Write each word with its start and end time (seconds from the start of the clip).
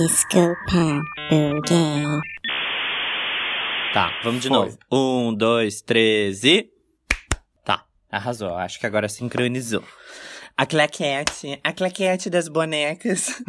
Desculpa, 0.00 1.02
buguei. 1.28 2.04
Tá, 3.92 4.18
vamos 4.24 4.40
de 4.40 4.48
Foi. 4.48 4.56
novo. 4.56 4.78
Um, 4.90 5.34
dois, 5.34 5.82
três 5.82 6.42
e. 6.42 6.70
Tá, 7.62 7.84
arrasou. 8.10 8.54
Acho 8.56 8.80
que 8.80 8.86
agora 8.86 9.10
sincronizou. 9.10 9.84
A 10.56 10.64
claquete, 10.64 11.60
a 11.62 11.70
claquete 11.74 12.30
das 12.30 12.48
bonecas. 12.48 13.42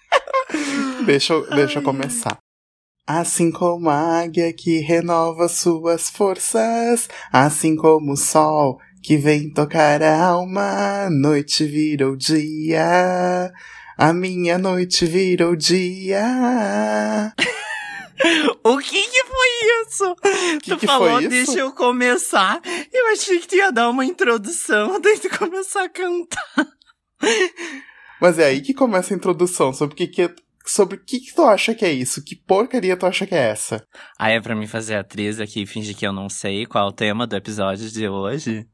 Deixa, 1.04 1.34
eu- 1.34 1.50
deixa 1.50 1.80
eu 1.80 1.82
começar. 1.82 2.38
Assim 3.06 3.52
como 3.52 3.90
a 3.90 4.20
águia 4.22 4.50
que 4.54 4.78
renova 4.78 5.48
suas 5.48 6.08
forças, 6.08 7.10
assim 7.30 7.76
como 7.76 8.12
o 8.12 8.16
sol 8.16 8.78
que 9.02 9.18
vem 9.18 9.52
tocar 9.52 10.02
a 10.02 10.24
alma, 10.28 11.10
noite 11.10 11.66
virou 11.66 12.16
dia, 12.16 13.52
a 13.96 14.12
minha 14.12 14.58
noite 14.58 15.06
virou 15.06 15.54
dia. 15.56 16.22
O 18.62 18.78
que 18.78 19.02
que 19.08 19.24
foi 19.24 19.82
isso? 19.82 20.16
Que 20.62 20.70
tu 20.70 20.78
que 20.78 20.86
falou, 20.86 21.20
deixa 21.28 21.58
eu 21.58 21.72
começar. 21.72 22.60
Eu 22.90 23.12
achei 23.12 23.38
que 23.40 23.48
tu 23.48 23.56
ia 23.56 23.70
dar 23.70 23.90
uma 23.90 24.06
introdução, 24.06 24.98
daí 25.02 25.18
tu 25.18 25.28
começar 25.36 25.84
a 25.84 25.88
cantar. 25.88 26.68
Mas 28.20 28.38
é 28.38 28.46
aí 28.46 28.62
que 28.62 28.72
começa 28.72 29.12
a 29.12 29.16
introdução 29.16 29.72
sobre 29.74 29.94
o 29.94 29.96
que, 29.96 30.06
que 30.06 30.34
sobre 30.66 30.96
o 30.96 31.04
que, 31.04 31.20
que 31.20 31.34
tu 31.34 31.42
acha 31.42 31.74
que 31.74 31.84
é 31.84 31.92
isso, 31.92 32.24
que 32.24 32.34
porcaria 32.34 32.96
tu 32.96 33.04
acha 33.04 33.26
que 33.26 33.34
é 33.34 33.50
essa? 33.50 33.84
Aí 34.18 34.34
é 34.36 34.40
pra 34.40 34.56
mim 34.56 34.66
fazer 34.66 34.94
atriz 34.94 35.38
aqui 35.38 35.62
e 35.62 35.66
fingir 35.66 35.94
que 35.94 36.06
eu 36.06 36.12
não 36.12 36.30
sei 36.30 36.64
qual 36.64 36.86
é 36.86 36.88
o 36.88 36.92
tema 36.92 37.26
do 37.26 37.36
episódio 37.36 37.90
de 37.90 38.08
hoje? 38.08 38.64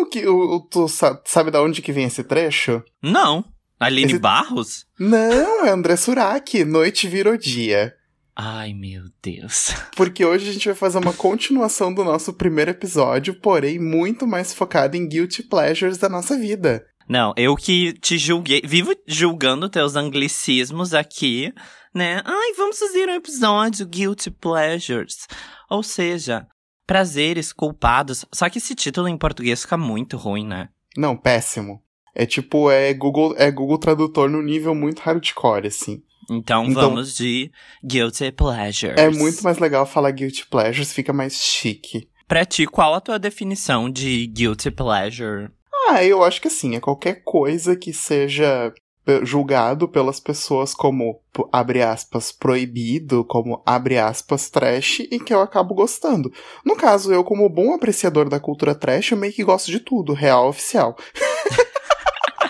O 0.00 0.06
que, 0.06 0.26
o, 0.26 0.60
tu 0.68 0.88
sa- 0.88 1.20
sabe 1.24 1.52
da 1.52 1.62
onde 1.62 1.82
que 1.82 1.92
vem 1.92 2.06
esse 2.06 2.24
trecho? 2.24 2.82
Não. 3.02 3.44
Aline 3.78 4.12
Esse- 4.12 4.18
Barros? 4.18 4.86
Não, 4.98 5.64
é 5.66 5.70
André 5.70 5.96
Surak, 5.96 6.64
Noite 6.64 7.06
Virou 7.08 7.36
Dia. 7.36 7.94
Ai, 8.34 8.72
meu 8.72 9.02
Deus. 9.22 9.74
Porque 9.96 10.24
hoje 10.24 10.48
a 10.48 10.52
gente 10.52 10.66
vai 10.66 10.74
fazer 10.74 10.98
uma 10.98 11.12
continuação 11.12 11.92
do 11.92 12.04
nosso 12.04 12.32
primeiro 12.32 12.70
episódio, 12.70 13.34
porém 13.40 13.78
muito 13.80 14.26
mais 14.26 14.54
focado 14.54 14.96
em 14.96 15.08
guilty 15.08 15.42
pleasures 15.42 15.98
da 15.98 16.08
nossa 16.08 16.36
vida. 16.38 16.86
Não, 17.08 17.32
eu 17.36 17.56
que 17.56 17.94
te 17.94 18.16
julguei, 18.18 18.60
vivo 18.64 18.94
julgando 19.06 19.68
teus 19.68 19.96
anglicismos 19.96 20.94
aqui, 20.94 21.52
né? 21.94 22.20
Ai, 22.24 22.52
vamos 22.56 22.78
fazer 22.78 23.08
um 23.08 23.14
episódio 23.14 23.86
Guilty 23.86 24.30
Pleasures. 24.30 25.26
Ou 25.70 25.82
seja, 25.82 26.46
prazeres 26.86 27.52
culpados. 27.52 28.24
Só 28.32 28.48
que 28.48 28.58
esse 28.58 28.74
título 28.74 29.08
em 29.08 29.16
português 29.16 29.62
fica 29.62 29.76
muito 29.76 30.16
ruim, 30.16 30.46
né? 30.46 30.68
Não, 30.96 31.16
péssimo. 31.16 31.82
É 32.18 32.26
tipo, 32.26 32.68
é 32.68 32.92
Google, 32.92 33.32
é 33.38 33.48
Google 33.48 33.78
Tradutor 33.78 34.28
no 34.28 34.42
nível 34.42 34.74
muito 34.74 34.98
hardcore, 35.00 35.68
assim. 35.68 36.02
Então, 36.28 36.64
Então- 36.64 36.82
vamos 36.90 37.14
de 37.16 37.50
Guilty 37.82 38.32
Pleasures. 38.32 38.98
É 38.98 39.08
muito 39.08 39.40
mais 39.44 39.58
legal 39.58 39.86
falar 39.86 40.10
guilty 40.10 40.44
pleasures, 40.46 40.92
fica 40.92 41.12
mais 41.12 41.34
chique. 41.34 42.08
Pra 42.26 42.44
ti, 42.44 42.66
qual 42.66 42.92
a 42.92 43.00
tua 43.00 43.18
definição 43.20 43.88
de 43.88 44.26
Guilty 44.26 44.70
Pleasure? 44.70 45.48
Ah, 45.88 46.04
eu 46.04 46.22
acho 46.24 46.42
que 46.42 46.48
assim, 46.48 46.74
é 46.74 46.80
qualquer 46.80 47.22
coisa 47.24 47.74
que 47.76 47.92
seja 47.92 48.74
julgado 49.22 49.88
pelas 49.88 50.20
pessoas 50.20 50.74
como, 50.74 51.18
abre 51.50 51.80
aspas, 51.82 52.30
proibido, 52.30 53.24
como, 53.24 53.62
abre 53.64 53.96
aspas, 53.96 54.50
trash, 54.50 55.00
e 55.00 55.18
que 55.18 55.32
eu 55.32 55.40
acabo 55.40 55.74
gostando. 55.74 56.30
No 56.62 56.76
caso, 56.76 57.10
eu, 57.10 57.24
como 57.24 57.48
bom 57.48 57.72
apreciador 57.72 58.28
da 58.28 58.38
cultura 58.38 58.74
trash, 58.74 59.12
eu 59.12 59.16
meio 59.16 59.32
que 59.32 59.42
gosto 59.42 59.70
de 59.70 59.80
tudo, 59.80 60.12
real 60.12 60.48
oficial. 60.48 60.94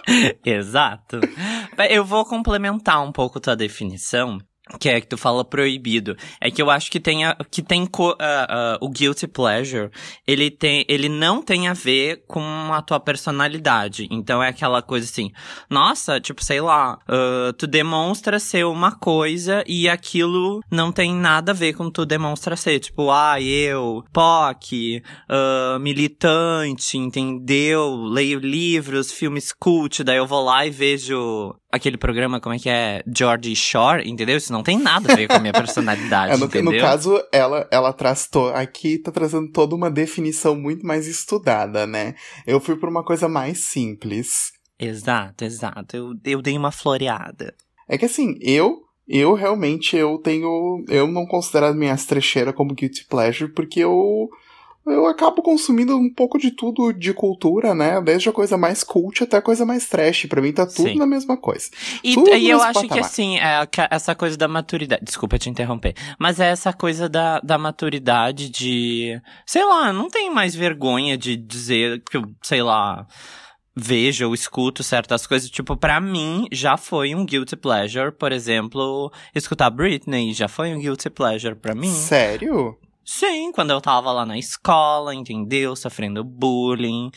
Exato. 0.44 1.20
Eu 1.90 2.04
vou 2.04 2.24
complementar 2.24 3.02
um 3.02 3.12
pouco 3.12 3.40
tua 3.40 3.56
definição. 3.56 4.38
Que 4.78 4.88
é 4.91 5.00
que 5.00 5.06
tu 5.06 5.16
fala 5.16 5.44
proibido. 5.44 6.16
É 6.41 6.50
que 6.50 6.61
eu 6.61 6.70
acho 6.70 6.91
que 6.91 7.00
tem, 7.00 7.24
a, 7.24 7.36
que 7.50 7.62
tem 7.62 7.86
co- 7.86 8.16
ah, 8.20 8.47
ah, 8.48 8.78
o 8.80 8.88
guilty 8.88 9.26
pleasure, 9.26 9.91
ele, 10.26 10.50
tem, 10.50 10.84
ele 10.88 11.09
não 11.09 11.42
tem 11.42 11.69
a 11.69 11.72
ver 11.72 12.25
com 12.26 12.42
a 12.72 12.82
tua 12.82 13.00
personalidade. 13.00 14.06
Então 14.10 14.42
é 14.42 14.48
aquela 14.48 14.82
coisa 14.82 15.06
assim, 15.06 15.31
nossa, 15.70 16.20
tipo, 16.20 16.44
sei 16.44 16.60
lá, 16.60 16.98
ah, 17.09 17.53
tu 17.56 17.66
demonstra 17.66 18.38
ser 18.38 18.65
uma 18.66 18.92
coisa 18.92 19.62
e 19.66 19.88
aquilo 19.88 20.60
não 20.71 20.92
tem 20.92 21.15
nada 21.15 21.53
a 21.53 21.54
ver 21.54 21.75
com 21.75 21.91
tu 21.91 22.04
demonstra 22.04 22.56
ser. 22.56 22.78
Tipo, 22.81 23.10
ah, 23.10 23.41
eu, 23.41 24.04
POC, 24.12 25.03
militante, 25.81 26.97
entendeu? 26.98 27.97
Leio 28.04 28.38
livros, 28.38 29.10
filmes 29.12 29.53
cult, 29.53 30.04
daí 30.04 30.16
eu 30.19 30.26
vou 30.26 30.44
lá 30.44 30.66
e 30.66 30.71
vejo 30.71 31.54
aquele 31.70 31.96
programa, 31.96 32.40
como 32.40 32.54
é 32.54 32.58
que 32.58 32.68
é? 32.68 33.02
George 33.06 33.54
Shore, 33.54 34.08
entendeu? 34.08 34.36
Isso 34.36 34.52
não 34.52 34.62
tem 34.62 34.78
nada 34.78 35.12
a 35.12 35.16
ver 35.16 35.28
com 35.28 35.34
a 35.34 35.38
minha 35.38 35.52
personalidade, 35.52 36.32
É, 36.34 36.36
no, 36.36 36.46
entendeu? 36.46 36.72
no 36.72 36.80
caso, 36.80 37.22
ela, 37.32 37.68
ela 37.70 37.92
traz. 37.92 38.26
To 38.28 38.48
aqui 38.48 38.98
tá 38.98 39.10
trazendo 39.10 39.50
toda 39.50 39.74
uma 39.74 39.90
definição 39.90 40.54
muito 40.54 40.86
mais 40.86 41.06
estudada, 41.06 41.86
né? 41.86 42.14
Eu 42.46 42.60
fui 42.60 42.76
por 42.76 42.88
uma 42.88 43.04
coisa 43.04 43.28
mais 43.28 43.58
simples. 43.58 44.52
Exato, 44.78 45.44
exato. 45.44 45.96
Eu, 45.96 46.14
eu 46.24 46.42
dei 46.42 46.56
uma 46.56 46.70
floreada. 46.70 47.54
É 47.88 47.96
que 47.98 48.04
assim, 48.04 48.36
eu. 48.40 48.86
Eu 49.06 49.32
realmente 49.32 49.96
eu 49.96 50.18
tenho. 50.18 50.84
Eu 50.86 51.06
não 51.08 51.26
considero 51.26 51.66
as 51.66 51.76
minhas 51.76 52.04
trecheiras 52.04 52.54
como 52.54 52.74
guilty 52.74 53.06
pleasure, 53.06 53.50
porque 53.52 53.80
eu. 53.80 54.28
Eu 54.91 55.06
acabo 55.06 55.43
consumindo 55.43 55.97
um 55.97 56.12
pouco 56.12 56.38
de 56.38 56.50
tudo 56.50 56.93
de 56.93 57.12
cultura, 57.12 57.75
né? 57.75 58.00
Desde 58.00 58.28
a 58.28 58.32
coisa 58.32 58.56
mais 58.56 58.82
cult 58.82 59.22
até 59.22 59.37
a 59.37 59.43
coisa 59.43 59.65
mais 59.65 59.88
trash. 59.88 60.26
Pra 60.26 60.41
mim 60.41 60.53
tá 60.53 60.66
tudo 60.66 60.88
Sim. 60.88 60.97
na 60.97 61.06
mesma 61.06 61.37
coisa. 61.37 61.71
E, 62.03 62.15
e 62.15 62.50
eu 62.50 62.60
acho 62.60 62.81
que 62.81 62.88
patamar. 62.88 63.04
assim, 63.04 63.38
é 63.38 63.66
que 63.66 63.81
essa 63.91 64.15
coisa 64.15 64.37
da 64.37 64.48
maturidade. 64.48 65.04
Desculpa 65.04 65.38
te 65.38 65.50
interromper. 65.50 65.94
Mas 66.19 66.41
é 66.41 66.48
essa 66.48 66.72
coisa 66.72 67.09
da, 67.09 67.41
da 67.41 67.59
maturidade 67.59 68.50
de. 68.50 69.21
Sei 69.47 69.65
lá, 69.65 69.93
não 69.93 70.09
tenho 70.09 70.34
mais 70.34 70.54
vergonha 70.54 71.16
de 71.16 71.37
dizer 71.37 72.03
que 72.10 72.16
eu, 72.16 72.25
sei 72.43 72.62
lá. 72.62 73.06
Vejo 73.81 74.27
ou 74.27 74.34
escuto 74.34 74.82
certas 74.82 75.25
coisas. 75.25 75.48
Tipo, 75.48 75.77
pra 75.77 76.00
mim, 76.00 76.47
já 76.50 76.77
foi 76.77 77.15
um 77.15 77.25
guilty 77.25 77.54
pleasure. 77.54 78.10
Por 78.10 78.32
exemplo, 78.32 79.12
escutar 79.32 79.71
Britney 79.71 80.32
já 80.32 80.48
foi 80.48 80.75
um 80.75 80.81
guilty 80.81 81.09
pleasure 81.09 81.54
pra 81.54 81.77
mim. 81.77 81.93
Sério? 81.93 82.77
Sim, 83.10 83.52
quando 83.52 83.70
eu 83.70 83.80
tava 83.80 84.12
lá 84.12 84.26
na 84.26 84.36
escola, 84.36 85.14
entendeu? 85.14 85.74
Sofrendo 85.74 86.22
bullying. 86.22 87.10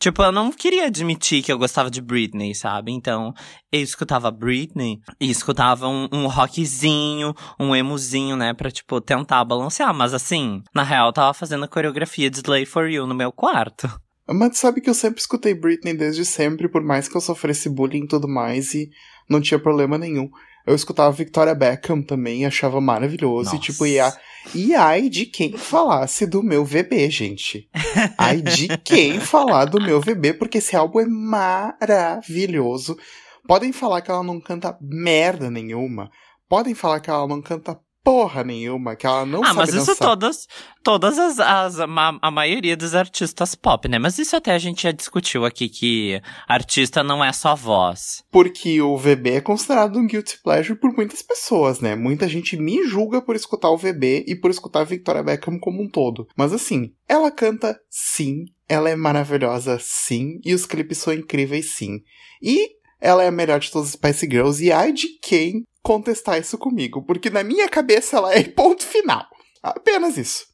Tipo, 0.00 0.22
eu 0.22 0.32
não 0.32 0.50
queria 0.50 0.86
admitir 0.86 1.42
que 1.42 1.52
eu 1.52 1.58
gostava 1.58 1.90
de 1.90 2.00
Britney, 2.00 2.54
sabe? 2.54 2.92
Então, 2.92 3.34
eu 3.70 3.82
escutava 3.82 4.30
Britney 4.30 4.98
e 5.20 5.30
escutava 5.30 5.86
um, 5.86 6.08
um 6.10 6.26
rockzinho, 6.28 7.34
um 7.60 7.76
emozinho, 7.76 8.36
né? 8.36 8.54
Pra, 8.54 8.70
tipo, 8.70 9.02
tentar 9.02 9.44
balancear. 9.44 9.92
Mas 9.92 10.14
assim, 10.14 10.62
na 10.74 10.82
real, 10.82 11.08
eu 11.08 11.12
tava 11.12 11.34
fazendo 11.34 11.66
a 11.66 11.68
coreografia 11.68 12.30
de 12.30 12.38
Slay 12.38 12.64
for 12.64 12.88
You 12.88 13.06
no 13.06 13.14
meu 13.14 13.30
quarto. 13.30 13.86
Mas 14.26 14.56
sabe 14.56 14.80
que 14.80 14.88
eu 14.88 14.94
sempre 14.94 15.20
escutei 15.20 15.52
Britney 15.52 15.92
desde 15.92 16.24
sempre, 16.24 16.70
por 16.70 16.82
mais 16.82 17.06
que 17.06 17.14
eu 17.14 17.20
sofresse 17.20 17.68
bullying 17.68 18.04
e 18.04 18.08
tudo 18.08 18.26
mais, 18.26 18.72
e 18.72 18.88
não 19.28 19.42
tinha 19.42 19.60
problema 19.60 19.98
nenhum. 19.98 20.30
Eu 20.68 20.74
escutava 20.74 21.10
Victoria 21.10 21.54
Beckham 21.54 22.02
também, 22.02 22.44
achava 22.44 22.78
maravilhoso. 22.78 23.50
E 23.50 23.54
Nossa. 23.54 23.58
tipo, 23.58 23.86
e, 23.86 23.98
a, 23.98 24.14
e 24.54 24.74
ai 24.74 25.08
de 25.08 25.24
quem 25.24 25.56
falasse 25.56 26.26
do 26.26 26.42
meu 26.42 26.62
VB, 26.62 27.08
gente. 27.08 27.70
Ai 28.18 28.42
de 28.42 28.76
quem 28.84 29.18
falar 29.20 29.64
do 29.64 29.80
meu 29.80 29.98
VB, 29.98 30.34
porque 30.34 30.58
esse 30.58 30.76
álbum 30.76 31.00
é 31.00 31.06
maravilhoso. 31.06 32.98
Podem 33.46 33.72
falar 33.72 34.02
que 34.02 34.10
ela 34.10 34.22
não 34.22 34.38
canta 34.38 34.76
merda 34.78 35.50
nenhuma. 35.50 36.10
Podem 36.46 36.74
falar 36.74 37.00
que 37.00 37.08
ela 37.08 37.26
não 37.26 37.40
canta 37.40 37.80
porra 38.08 38.42
nenhuma, 38.42 38.96
que 38.96 39.06
ela 39.06 39.26
não 39.26 39.42
ah, 39.42 39.48
sabe 39.48 39.58
mas 39.58 39.74
isso 39.74 39.94
todas, 39.94 40.48
todas 40.82 41.18
as, 41.18 41.38
as 41.38 41.76
ma- 41.86 42.18
a 42.22 42.30
maioria 42.30 42.74
dos 42.74 42.94
artistas 42.94 43.54
pop, 43.54 43.86
né? 43.86 43.98
Mas 43.98 44.18
isso 44.18 44.34
até 44.34 44.52
a 44.52 44.58
gente 44.58 44.84
já 44.84 44.92
discutiu 44.92 45.44
aqui 45.44 45.68
que 45.68 46.18
artista 46.48 47.02
não 47.04 47.22
é 47.22 47.30
só 47.34 47.54
voz. 47.54 48.24
Porque 48.30 48.80
o 48.80 48.96
VB 48.96 49.32
é 49.32 49.40
considerado 49.42 49.98
um 49.98 50.06
guilty 50.06 50.40
pleasure 50.42 50.80
por 50.80 50.90
muitas 50.96 51.20
pessoas, 51.20 51.80
né? 51.80 51.94
Muita 51.94 52.26
gente 52.26 52.56
me 52.56 52.82
julga 52.86 53.20
por 53.20 53.36
escutar 53.36 53.68
o 53.68 53.76
VB 53.76 54.24
e 54.26 54.34
por 54.34 54.50
escutar 54.50 54.80
a 54.80 54.84
Victoria 54.84 55.22
Beckham 55.22 55.58
como 55.60 55.82
um 55.82 55.86
todo. 55.90 56.26
Mas 56.34 56.54
assim, 56.54 56.94
ela 57.06 57.30
canta 57.30 57.78
sim, 57.90 58.46
ela 58.66 58.88
é 58.88 58.96
maravilhosa 58.96 59.76
sim, 59.78 60.40
e 60.46 60.54
os 60.54 60.64
clipes 60.64 60.96
são 60.96 61.12
incríveis 61.12 61.74
sim. 61.74 62.00
E 62.42 62.77
ela 63.00 63.22
é 63.22 63.28
a 63.28 63.32
melhor 63.32 63.60
de 63.60 63.70
todas 63.70 63.88
as 63.88 63.94
Spice 63.94 64.26
Girls, 64.30 64.64
e 64.64 64.72
ai 64.72 64.92
de 64.92 65.08
quem 65.22 65.62
contestar 65.82 66.38
isso 66.38 66.58
comigo, 66.58 67.02
porque 67.02 67.30
na 67.30 67.42
minha 67.42 67.68
cabeça 67.68 68.16
ela 68.16 68.34
é 68.34 68.42
ponto 68.44 68.84
final. 68.84 69.24
Apenas 69.62 70.16
isso. 70.16 70.46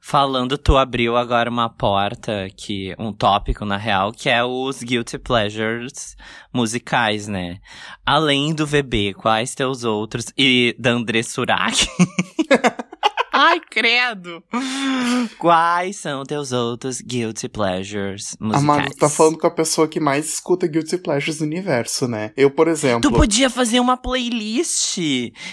Falando, 0.00 0.56
tu 0.56 0.76
abriu 0.76 1.16
agora 1.16 1.50
uma 1.50 1.68
porta, 1.68 2.48
que 2.56 2.94
um 2.98 3.12
tópico, 3.12 3.64
na 3.64 3.76
real, 3.76 4.12
que 4.12 4.28
é 4.28 4.42
os 4.42 4.82
guilty 4.82 5.18
pleasures 5.18 6.16
musicais, 6.52 7.28
né? 7.28 7.58
Além 8.04 8.54
do 8.54 8.66
VB, 8.66 9.14
quais 9.14 9.54
teus 9.54 9.84
outros? 9.84 10.32
E 10.36 10.74
da 10.78 10.90
André 10.90 11.22
Surak. 11.22 11.86
Ai, 13.38 13.60
credo! 13.60 14.42
Quais 15.38 15.96
são 15.96 16.24
teus 16.24 16.52
outros 16.52 17.02
guilty 17.02 17.50
pleasures 17.50 18.34
musicais? 18.40 18.64
Amado, 18.64 18.90
tu 18.92 18.96
tá 18.96 19.10
falando 19.10 19.36
com 19.36 19.46
a 19.46 19.50
pessoa 19.50 19.86
que 19.86 20.00
mais 20.00 20.26
escuta 20.26 20.66
guilty 20.66 20.96
pleasures 20.96 21.36
do 21.36 21.44
universo, 21.44 22.08
né? 22.08 22.32
Eu, 22.34 22.50
por 22.50 22.66
exemplo... 22.66 23.02
Tu 23.02 23.14
podia 23.14 23.50
fazer 23.50 23.78
uma 23.78 23.98
playlist 23.98 24.96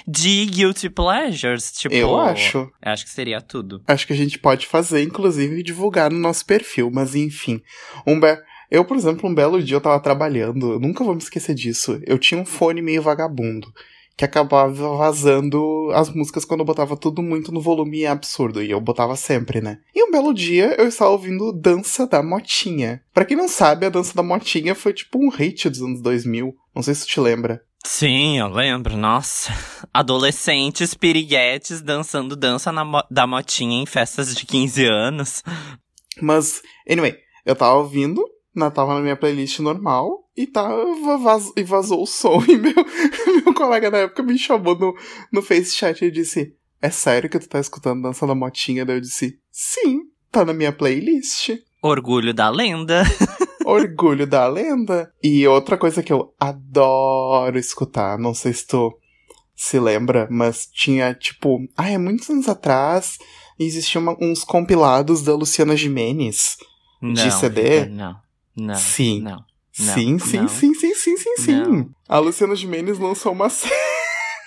de 0.08 0.46
guilty 0.46 0.90
pleasures, 0.90 1.74
tipo... 1.74 1.94
Eu 1.94 2.18
acho. 2.18 2.72
Acho 2.82 3.04
que 3.04 3.12
seria 3.12 3.42
tudo. 3.42 3.84
Acho 3.86 4.08
que 4.08 4.14
a 4.14 4.18
gente 4.18 4.40
pode 4.40 4.66
fazer, 4.66 5.04
inclusive, 5.04 5.62
divulgar 5.62 6.10
no 6.10 6.18
nosso 6.18 6.46
perfil, 6.46 6.90
mas 6.90 7.16
enfim. 7.16 7.62
Um 8.08 8.18
be... 8.18 8.34
Eu, 8.72 8.86
por 8.86 8.96
exemplo, 8.96 9.30
um 9.30 9.36
belo 9.36 9.62
dia 9.62 9.76
eu 9.76 9.82
tava 9.82 10.00
trabalhando, 10.00 10.72
eu 10.72 10.80
nunca 10.80 11.04
vou 11.04 11.14
me 11.14 11.22
esquecer 11.22 11.54
disso. 11.54 12.00
Eu 12.08 12.18
tinha 12.18 12.40
um 12.40 12.46
fone 12.46 12.82
meio 12.82 13.02
vagabundo 13.02 13.68
que 14.16 14.26
acabava 14.26 14.96
vazando 14.96 15.90
as 15.94 16.10
músicas 16.10 16.46
quando 16.46 16.62
eu 16.62 16.66
botava 16.66 16.96
tudo 16.96 17.22
muito 17.22 17.52
no 17.52 17.62
volume 17.62 18.06
absurdo, 18.06 18.62
e 18.62 18.72
eu 18.72 18.80
botava 18.80 19.16
sempre, 19.16 19.62
né? 19.62 19.80
E 19.96 20.04
um 20.04 20.12
belo 20.12 20.34
dia 20.34 20.76
eu 20.78 20.88
estava 20.88 21.12
ouvindo 21.12 21.52
Dança 21.52 22.06
da 22.06 22.22
Motinha. 22.22 23.02
Para 23.14 23.26
quem 23.26 23.38
não 23.38 23.48
sabe, 23.48 23.86
a 23.86 23.90
Dança 23.90 24.14
da 24.16 24.24
Motinha 24.24 24.76
foi 24.76 24.94
tipo 24.94 25.18
um 25.18 25.30
hit 25.30 25.70
dos 25.70 25.82
anos 25.82 26.02
2000. 26.02 26.54
Não 26.76 26.84
sei 26.84 26.94
se 26.94 27.06
tu 27.06 27.10
te 27.10 27.20
lembra. 27.20 27.62
Sim, 27.86 28.40
eu 28.40 28.48
lembro, 28.48 28.96
nossa. 28.96 29.52
Adolescentes 29.94 30.94
piriguetes 30.94 31.82
dançando 31.82 32.36
dança 32.36 32.72
mo 32.72 33.04
da 33.12 33.28
motinha 33.28 33.82
em 33.82 33.86
festas 33.86 34.34
de 34.34 34.46
15 34.46 34.86
anos. 34.86 35.44
Mas, 36.22 36.62
anyway, 36.90 37.18
eu 37.46 37.56
tava 37.56 37.76
ouvindo, 37.76 38.24
na, 38.56 38.70
tava 38.70 38.96
na 38.96 39.02
minha 39.02 39.16
playlist 39.16 39.60
normal, 39.60 40.24
e 40.36 40.48
tava 40.48 41.18
vaz, 41.18 41.52
e 41.56 41.64
vazou 41.64 42.04
o 42.04 42.08
som. 42.08 42.42
E 42.48 42.58
meu, 42.58 42.74
meu 43.44 43.54
colega 43.54 43.90
na 43.90 44.00
época 44.00 44.24
me 44.24 44.38
chamou 44.38 44.78
no, 44.78 44.96
no 45.32 45.42
Face 45.42 45.76
Chat 45.76 46.04
e 46.04 46.12
disse: 46.12 46.56
É 46.82 46.90
sério 46.90 47.30
que 47.30 47.40
tu 47.40 47.48
tá 47.48 47.60
escutando 47.60 48.02
Dança 48.02 48.26
da 48.26 48.36
Motinha? 48.36 48.86
Daí 48.86 48.98
eu 48.98 49.02
disse: 49.02 49.40
Sim, 49.52 50.02
tá 50.32 50.44
na 50.44 50.54
minha 50.54 50.72
playlist. 50.72 51.52
Orgulho 51.82 52.34
da 52.34 52.50
lenda. 52.50 53.04
Orgulho 53.66 54.28
da 54.28 54.48
lenda. 54.48 55.12
E 55.24 55.48
outra 55.48 55.78
coisa 55.78 56.04
que 56.04 56.12
eu 56.12 56.34
adoro 56.40 57.58
escutar, 57.58 58.18
não 58.18 58.34
sei 58.34 58.54
se 58.54 58.68
tu 58.68 58.98
se 59.56 59.80
lembra, 59.80 60.28
mas 60.30 60.66
tinha 60.66 61.14
tipo. 61.14 61.60
Ah, 61.78 61.90
é 61.90 61.98
muitos 61.98 62.30
anos 62.30 62.50
atrás 62.50 63.18
existiam 63.60 64.18
uns 64.20 64.44
compilados 64.44 65.22
da 65.22 65.36
Luciana 65.36 65.76
Jimenez 65.76 66.58
não, 67.02 67.14
de 67.14 67.32
CD. 67.32 67.86
Não, 67.86 68.16
não. 68.56 68.76
Sim. 68.76 69.22
Não. 69.22 69.44
Não, 69.80 69.94
sim, 69.96 70.20
sim, 70.20 70.38
não. 70.38 70.48
sim, 70.48 70.74
sim, 70.76 70.94
sim, 70.94 71.18
sim, 71.18 71.38
sim. 71.38 71.56
Não. 71.56 71.90
A 72.08 72.20
Luciana 72.20 72.56
Gimenez 72.56 73.00
lançou 73.00 73.32
uma 73.32 73.50
série. 73.50 73.74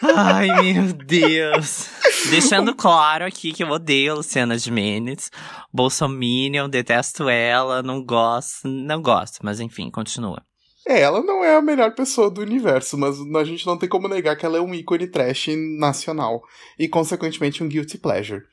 Ai, 0.02 0.72
meu 0.72 0.92
Deus. 0.92 1.88
Deixando 2.30 2.74
claro 2.74 3.24
aqui 3.24 3.52
que 3.52 3.64
eu 3.64 3.68
odeio 3.68 4.12
a 4.12 4.16
Luciana 4.16 4.56
Gimenez. 4.56 5.30
Bolsominion, 5.72 6.68
detesto 6.68 7.28
ela, 7.28 7.82
não 7.82 8.04
gosto, 8.04 8.68
não 8.68 9.02
gosto, 9.02 9.38
mas 9.42 9.58
enfim, 9.58 9.90
continua. 9.90 10.42
É, 10.86 11.00
ela 11.00 11.20
não 11.20 11.42
é 11.42 11.56
a 11.56 11.62
melhor 11.62 11.92
pessoa 11.96 12.30
do 12.30 12.40
universo, 12.40 12.96
mas 12.96 13.16
a 13.20 13.44
gente 13.44 13.66
não 13.66 13.76
tem 13.76 13.88
como 13.88 14.06
negar 14.06 14.36
que 14.36 14.46
ela 14.46 14.58
é 14.58 14.60
um 14.60 14.72
ícone 14.72 15.08
trash 15.08 15.48
nacional. 15.80 16.40
E, 16.78 16.86
consequentemente, 16.86 17.64
um 17.64 17.68
guilty 17.68 17.98
pleasure. 17.98 18.44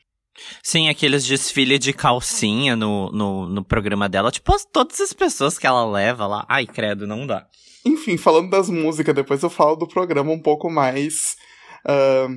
Sim, 0.61 0.89
aqueles 0.89 1.25
desfiles 1.25 1.79
de 1.79 1.93
calcinha 1.93 2.75
no, 2.75 3.11
no, 3.11 3.47
no 3.47 3.63
programa 3.63 4.09
dela. 4.09 4.31
Tipo, 4.31 4.53
as- 4.55 4.65
todas 4.65 4.99
as 4.99 5.13
pessoas 5.13 5.57
que 5.57 5.67
ela 5.67 5.85
leva 5.85 6.25
lá. 6.27 6.45
Ai, 6.49 6.65
credo, 6.65 7.05
não 7.07 7.25
dá. 7.27 7.45
Enfim, 7.85 8.17
falando 8.17 8.49
das 8.49 8.69
músicas, 8.69 9.13
depois 9.13 9.43
eu 9.43 9.49
falo 9.49 9.75
do 9.75 9.87
programa 9.87 10.31
um 10.31 10.39
pouco 10.41 10.69
mais 10.69 11.35
ah, 11.85 12.27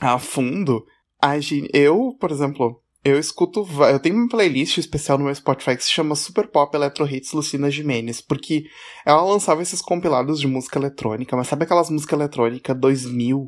a 0.00 0.18
fundo. 0.18 0.84
A 1.20 1.38
gen- 1.40 1.68
eu, 1.72 2.16
por 2.20 2.30
exemplo, 2.30 2.80
eu 3.04 3.18
escuto. 3.18 3.66
Eu 3.90 3.98
tenho 4.00 4.14
uma 4.16 4.28
playlist 4.28 4.78
especial 4.78 5.18
no 5.18 5.24
meu 5.24 5.34
Spotify 5.34 5.76
que 5.76 5.84
se 5.84 5.90
chama 5.90 6.14
Super 6.14 6.46
Pop 6.48 6.74
Electro 6.76 7.06
Hits 7.06 7.32
Lucina 7.32 7.70
Jimenez, 7.70 8.20
porque 8.20 8.64
ela 9.04 9.22
lançava 9.24 9.60
esses 9.62 9.82
compilados 9.82 10.40
de 10.40 10.46
música 10.46 10.78
eletrônica, 10.78 11.36
mas 11.36 11.48
sabe 11.48 11.64
aquelas 11.64 11.90
músicas 11.90 12.18
eletrônicas 12.18 12.78
2000? 12.78 13.46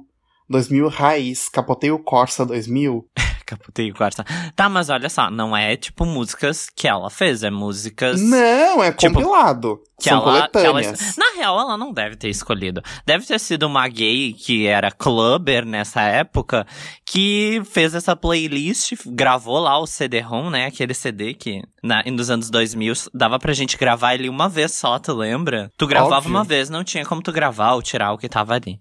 2000 0.48 0.88
raiz, 0.88 1.48
capotei 1.48 1.90
o 1.90 1.98
Corsa 1.98 2.44
2000? 2.44 3.08
Capotei 3.46 3.90
o 3.90 3.94
quarto. 3.94 4.24
Tá, 4.56 4.68
mas 4.68 4.88
olha 4.88 5.08
só, 5.08 5.30
não 5.30 5.56
é 5.56 5.76
tipo 5.76 6.04
músicas 6.06 6.68
que 6.74 6.88
ela 6.88 7.10
fez, 7.10 7.42
é 7.42 7.50
músicas. 7.50 8.20
Não, 8.20 8.82
é 8.82 8.92
Tipo, 8.92 9.14
compilado. 9.14 9.80
Que 10.00 10.08
São 10.08 10.18
ela, 10.22 10.48
que 10.48 10.58
ela- 10.58 10.72
coletâneas. 10.72 11.16
Na 11.16 11.32
real, 11.36 11.58
ela 11.60 11.76
não 11.78 11.92
deve 11.92 12.16
ter 12.16 12.28
escolhido. 12.28 12.82
Deve 13.06 13.24
ter 13.24 13.38
sido 13.38 13.64
uma 13.66 13.86
gay 13.86 14.32
que 14.32 14.66
era 14.66 14.90
clubber 14.90 15.64
nessa 15.64 16.02
época, 16.02 16.66
que 17.06 17.62
fez 17.70 17.94
essa 17.94 18.16
playlist, 18.16 18.94
gravou 19.06 19.58
lá 19.60 19.78
o 19.78 19.86
CD-ROM, 19.86 20.50
né? 20.50 20.66
Aquele 20.66 20.94
CD 20.94 21.32
que 21.34 21.62
na, 21.82 22.02
nos 22.04 22.28
anos 22.28 22.50
2000 22.50 22.92
dava 23.14 23.38
pra 23.38 23.52
gente 23.52 23.76
gravar 23.78 24.14
ele 24.14 24.28
uma 24.28 24.48
vez 24.48 24.72
só, 24.74 24.98
tu 24.98 25.14
lembra? 25.14 25.70
Tu 25.78 25.86
gravava 25.86 26.16
Óbvio. 26.16 26.30
uma 26.30 26.42
vez, 26.44 26.68
não 26.68 26.82
tinha 26.82 27.04
como 27.06 27.22
tu 27.22 27.30
gravar 27.32 27.74
ou 27.74 27.82
tirar 27.82 28.12
o 28.12 28.18
que 28.18 28.28
tava 28.28 28.54
ali. 28.54 28.78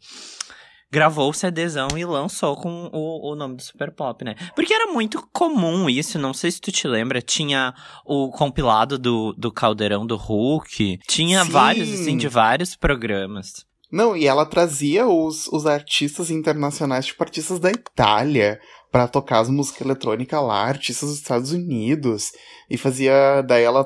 Gravou 0.93 1.31
o 1.31 1.33
CDzão 1.33 1.87
e 1.97 2.05
lançou 2.05 2.55
com 2.55 2.87
o, 2.93 3.31
o 3.31 3.35
nome 3.35 3.55
do 3.55 3.63
Super 3.63 3.91
Pop, 3.91 4.23
né? 4.23 4.35
Porque 4.55 4.71
era 4.71 4.93
muito 4.93 5.27
comum 5.33 5.89
isso, 5.89 6.19
não 6.19 6.35
sei 6.35 6.51
se 6.51 6.61
tu 6.61 6.71
te 6.71 6.87
lembra, 6.87 7.19
tinha 7.19 7.73
o 8.05 8.29
compilado 8.29 8.99
do, 8.99 9.33
do 9.33 9.51
Caldeirão 9.51 10.05
do 10.05 10.15
Hulk, 10.15 10.99
tinha 11.07 11.43
Sim. 11.43 11.49
vários, 11.49 11.91
assim, 11.91 12.15
de 12.15 12.27
vários 12.27 12.75
programas. 12.75 13.65
Não, 13.91 14.15
e 14.15 14.27
ela 14.27 14.45
trazia 14.45 15.07
os, 15.07 15.47
os 15.47 15.65
artistas 15.65 16.29
internacionais, 16.29 17.07
tipo 17.07 17.23
artistas 17.23 17.59
da 17.59 17.71
Itália, 17.71 18.59
pra 18.93 19.07
tocar 19.09 19.39
as 19.39 19.49
músicas 19.49 19.81
eletrônicas 19.81 20.41
lá, 20.41 20.63
artistas 20.63 21.09
dos 21.09 21.17
Estados 21.17 21.51
Unidos. 21.51 22.31
E 22.69 22.77
fazia. 22.77 23.41
Daí 23.41 23.63
ela 23.63 23.85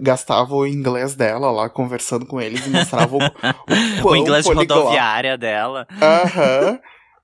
gastava 0.00 0.54
o 0.54 0.66
inglês 0.66 1.14
dela 1.16 1.50
lá, 1.50 1.68
conversando 1.68 2.24
com 2.26 2.40
eles 2.40 2.64
e 2.64 2.70
mostrava 2.70 3.16
o, 3.16 3.18
o, 3.18 4.08
O 4.12 4.14
inglês 4.16 4.44
poliglota- 4.46 4.74
rodoviária 4.82 5.36
dela. 5.36 5.86
Aham. 6.00 6.78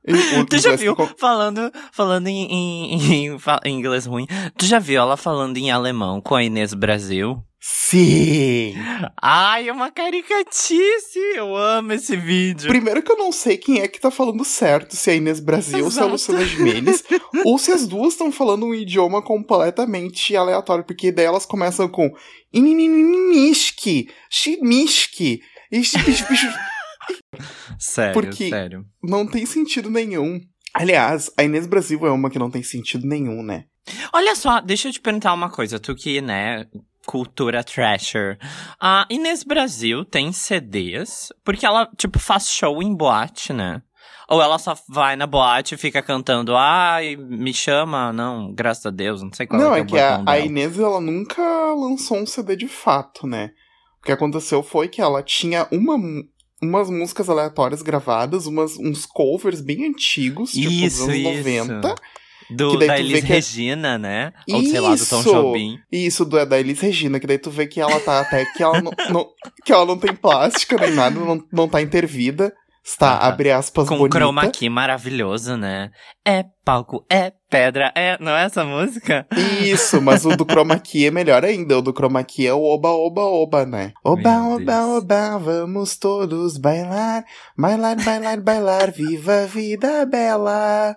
E 0.06 0.44
Tu 0.44 0.58
já 0.58 0.74
viu 0.76 0.94
que- 0.96 1.14
falando, 1.18 1.70
falando 1.92 2.26
em, 2.26 2.44
em- 2.52 3.26
em 3.32 3.38
em 3.64 3.78
inglês 3.78 4.04
ruim? 4.06 4.26
Tu 4.58 4.66
já 4.66 4.78
viu 4.78 5.00
ela 5.00 5.16
falando 5.16 5.56
em 5.56 5.70
alemão 5.70 6.20
com 6.20 6.34
a 6.34 6.42
Inês 6.42 6.74
Brasil? 6.74 7.36
Sim! 7.66 8.74
Ai, 9.22 9.70
é 9.70 9.72
uma 9.72 9.90
caricatice! 9.90 11.18
Eu 11.34 11.56
amo 11.56 11.94
esse 11.94 12.14
vídeo. 12.14 12.68
Primeiro 12.68 13.02
que 13.02 13.10
eu 13.10 13.16
não 13.16 13.32
sei 13.32 13.56
quem 13.56 13.80
é 13.80 13.88
que 13.88 13.98
tá 13.98 14.10
falando 14.10 14.44
certo, 14.44 14.94
se 14.94 15.08
é 15.08 15.14
a 15.14 15.16
Inês 15.16 15.40
Brasil 15.40 15.82
ou 15.82 15.90
se 15.90 15.98
é 15.98 16.02
a 16.02 16.04
Exato. 16.04 16.12
Luciana 16.12 16.44
Gimenez, 16.44 17.02
ou 17.42 17.56
se 17.56 17.72
as 17.72 17.86
duas 17.86 18.12
estão 18.12 18.30
falando 18.30 18.66
um 18.66 18.74
idioma 18.74 19.22
completamente 19.22 20.36
aleatório, 20.36 20.84
porque 20.84 21.10
daí 21.10 21.24
elas 21.24 21.46
começam 21.46 21.88
com 21.88 22.10
Inininininishki, 22.52 24.08
Shimishki, 24.30 25.40
ish- 25.72 25.94
ish- 25.94 26.30
ish- 26.30 26.54
Sério, 27.78 28.12
Porque- 28.12 28.50
sério. 28.50 28.84
não 29.02 29.26
tem 29.26 29.46
sentido 29.46 29.88
nenhum. 29.88 30.38
Aliás, 30.74 31.30
a 31.38 31.42
Inês 31.42 31.66
Brasil 31.66 32.06
é 32.06 32.10
uma 32.10 32.28
que 32.28 32.38
não 32.38 32.50
tem 32.50 32.62
sentido 32.62 33.06
nenhum, 33.06 33.42
né? 33.42 33.64
Olha 34.12 34.36
só, 34.36 34.60
deixa 34.60 34.88
eu 34.88 34.92
te 34.92 35.00
perguntar 35.00 35.32
uma 35.32 35.48
coisa. 35.48 35.78
Tu 35.78 35.94
que, 35.94 36.20
né, 36.20 36.66
cultura 37.06 37.62
trasher. 37.62 38.38
A 38.80 39.06
Inês 39.10 39.42
Brasil 39.42 40.04
tem 40.04 40.32
CDs, 40.32 41.32
porque 41.44 41.66
ela, 41.66 41.88
tipo, 41.96 42.18
faz 42.18 42.50
show 42.50 42.82
em 42.82 42.94
boate, 42.94 43.52
né? 43.52 43.82
Ou 44.28 44.40
ela 44.40 44.58
só 44.58 44.74
vai 44.88 45.16
na 45.16 45.26
boate 45.26 45.74
e 45.74 45.78
fica 45.78 46.02
cantando, 46.02 46.56
ai, 46.56 47.14
me 47.16 47.52
chama, 47.52 48.12
não, 48.12 48.52
graças 48.52 48.86
a 48.86 48.90
Deus, 48.90 49.22
não 49.22 49.32
sei 49.32 49.46
qual 49.46 49.60
não, 49.60 49.74
é, 49.74 49.80
é 49.80 49.82
o 49.82 49.86
que 49.86 49.98
a, 49.98 50.22
a. 50.26 50.38
Inês, 50.38 50.78
ela 50.78 51.00
nunca 51.00 51.42
lançou 51.74 52.18
um 52.18 52.26
CD 52.26 52.56
de 52.56 52.68
fato, 52.68 53.26
né? 53.26 53.50
O 54.00 54.06
que 54.06 54.12
aconteceu 54.12 54.62
foi 54.62 54.88
que 54.88 55.00
ela 55.00 55.22
tinha 55.22 55.68
uma, 55.70 55.98
umas 56.62 56.88
músicas 56.88 57.28
aleatórias 57.28 57.82
gravadas, 57.82 58.46
umas, 58.46 58.78
uns 58.78 59.04
covers 59.04 59.60
bem 59.60 59.86
antigos, 59.86 60.52
tipo 60.52 60.70
Isso, 60.70 61.06
dos 61.06 61.14
anos 61.14 61.16
isso. 61.16 61.72
90. 61.72 61.94
Do, 62.50 62.78
da 62.78 62.98
Elis 62.98 63.24
é- 63.24 63.26
Regina, 63.26 63.96
né? 63.98 64.32
Ou 64.50 64.62
sei 64.64 64.80
lá, 64.80 64.94
do 64.94 65.06
Tom 65.06 65.20
Isso! 65.20 65.32
Jobim. 65.32 65.78
Isso 65.90 66.24
do, 66.24 66.38
é 66.38 66.44
da 66.46 66.58
Elis 66.58 66.80
Regina, 66.80 67.18
que 67.20 67.26
daí 67.26 67.38
tu 67.38 67.50
vê 67.50 67.66
que 67.66 67.80
ela 67.80 67.98
tá 68.00 68.20
até 68.20 68.44
que 68.44 68.62
ela 68.62 68.80
não, 68.82 68.92
não- 69.10 69.28
que 69.64 69.72
ela 69.72 69.86
não 69.86 69.96
tem 69.98 70.14
plástica 70.14 70.76
nem 70.76 70.92
nada, 70.94 71.18
não, 71.18 71.42
não 71.52 71.68
tá 71.68 71.80
intervida. 71.80 72.52
Está, 72.86 73.12
Ah, 73.14 73.28
abre 73.28 73.50
aspas, 73.50 73.88
Com 73.88 73.96
bonita. 73.96 74.18
chroma 74.18 74.46
key 74.48 74.68
maravilhoso, 74.68 75.56
né? 75.56 75.90
É 76.22 76.44
palco, 76.62 77.02
é 77.10 77.32
pedra, 77.48 77.90
é... 77.96 78.18
Não 78.20 78.32
é 78.32 78.44
essa 78.44 78.62
música? 78.62 79.26
Isso, 79.62 80.02
mas 80.02 80.26
o 80.26 80.36
do 80.36 80.44
chroma 80.44 80.78
key 80.78 81.06
é 81.06 81.10
melhor 81.10 81.46
ainda. 81.46 81.78
O 81.78 81.80
do 81.80 81.94
chroma 81.94 82.22
key 82.22 82.46
é 82.46 82.52
o 82.52 82.60
oba, 82.62 82.90
oba, 82.90 83.22
oba, 83.22 83.64
né? 83.64 83.92
Oba, 84.04 84.20
Meu 84.38 84.50
oba, 84.56 84.58
Deus. 84.58 84.88
oba, 85.02 85.38
vamos 85.38 85.96
todos 85.96 86.58
bailar. 86.58 87.24
Bailar, 87.56 87.96
bailar, 88.04 88.40
bailar, 88.42 88.90
viva 88.92 89.44
a 89.44 89.46
vida 89.46 90.04
bela. 90.04 90.94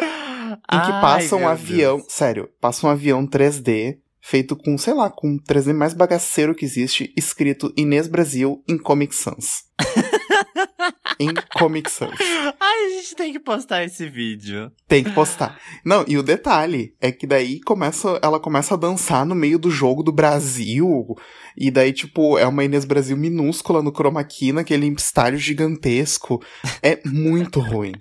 Em 0.00 0.80
que 0.80 0.92
Ai, 0.92 1.00
passa 1.00 1.36
um 1.36 1.48
avião, 1.48 1.96
Deus. 1.98 2.06
sério, 2.10 2.48
passa 2.60 2.86
um 2.86 2.90
avião 2.90 3.26
3D, 3.26 3.98
feito 4.20 4.56
com, 4.56 4.76
sei 4.78 4.94
lá, 4.94 5.10
com 5.10 5.34
o 5.34 5.40
3D 5.40 5.74
mais 5.74 5.94
bagaceiro 5.94 6.54
que 6.54 6.64
existe, 6.64 7.12
escrito 7.16 7.72
Inês 7.76 8.08
Brasil 8.08 8.62
em 8.68 8.78
Comic 8.78 9.14
Sans. 9.14 9.64
em 11.20 11.32
Comic 11.58 11.90
Sans. 11.90 12.14
Ai, 12.60 12.84
a 12.86 12.90
gente 12.90 13.14
tem 13.14 13.32
que 13.32 13.38
postar 13.38 13.84
esse 13.84 14.08
vídeo. 14.08 14.72
Tem 14.88 15.04
que 15.04 15.10
postar. 15.12 15.58
Não, 15.84 16.04
e 16.08 16.16
o 16.16 16.22
detalhe 16.22 16.94
é 17.00 17.12
que 17.12 17.26
daí 17.26 17.60
começa, 17.60 18.18
ela 18.22 18.40
começa 18.40 18.74
a 18.74 18.78
dançar 18.78 19.24
no 19.26 19.34
meio 19.34 19.58
do 19.58 19.70
jogo 19.70 20.02
do 20.02 20.12
Brasil. 20.12 21.06
E 21.56 21.70
daí, 21.70 21.92
tipo, 21.92 22.38
é 22.38 22.46
uma 22.46 22.64
Inês 22.64 22.84
Brasil 22.84 23.16
minúscula 23.16 23.82
no 23.82 23.92
chroma 23.94 24.24
key, 24.24 24.52
naquele 24.52 24.86
estádio 24.88 25.38
gigantesco. 25.38 26.42
É 26.82 27.00
muito 27.04 27.60
ruim. 27.60 27.92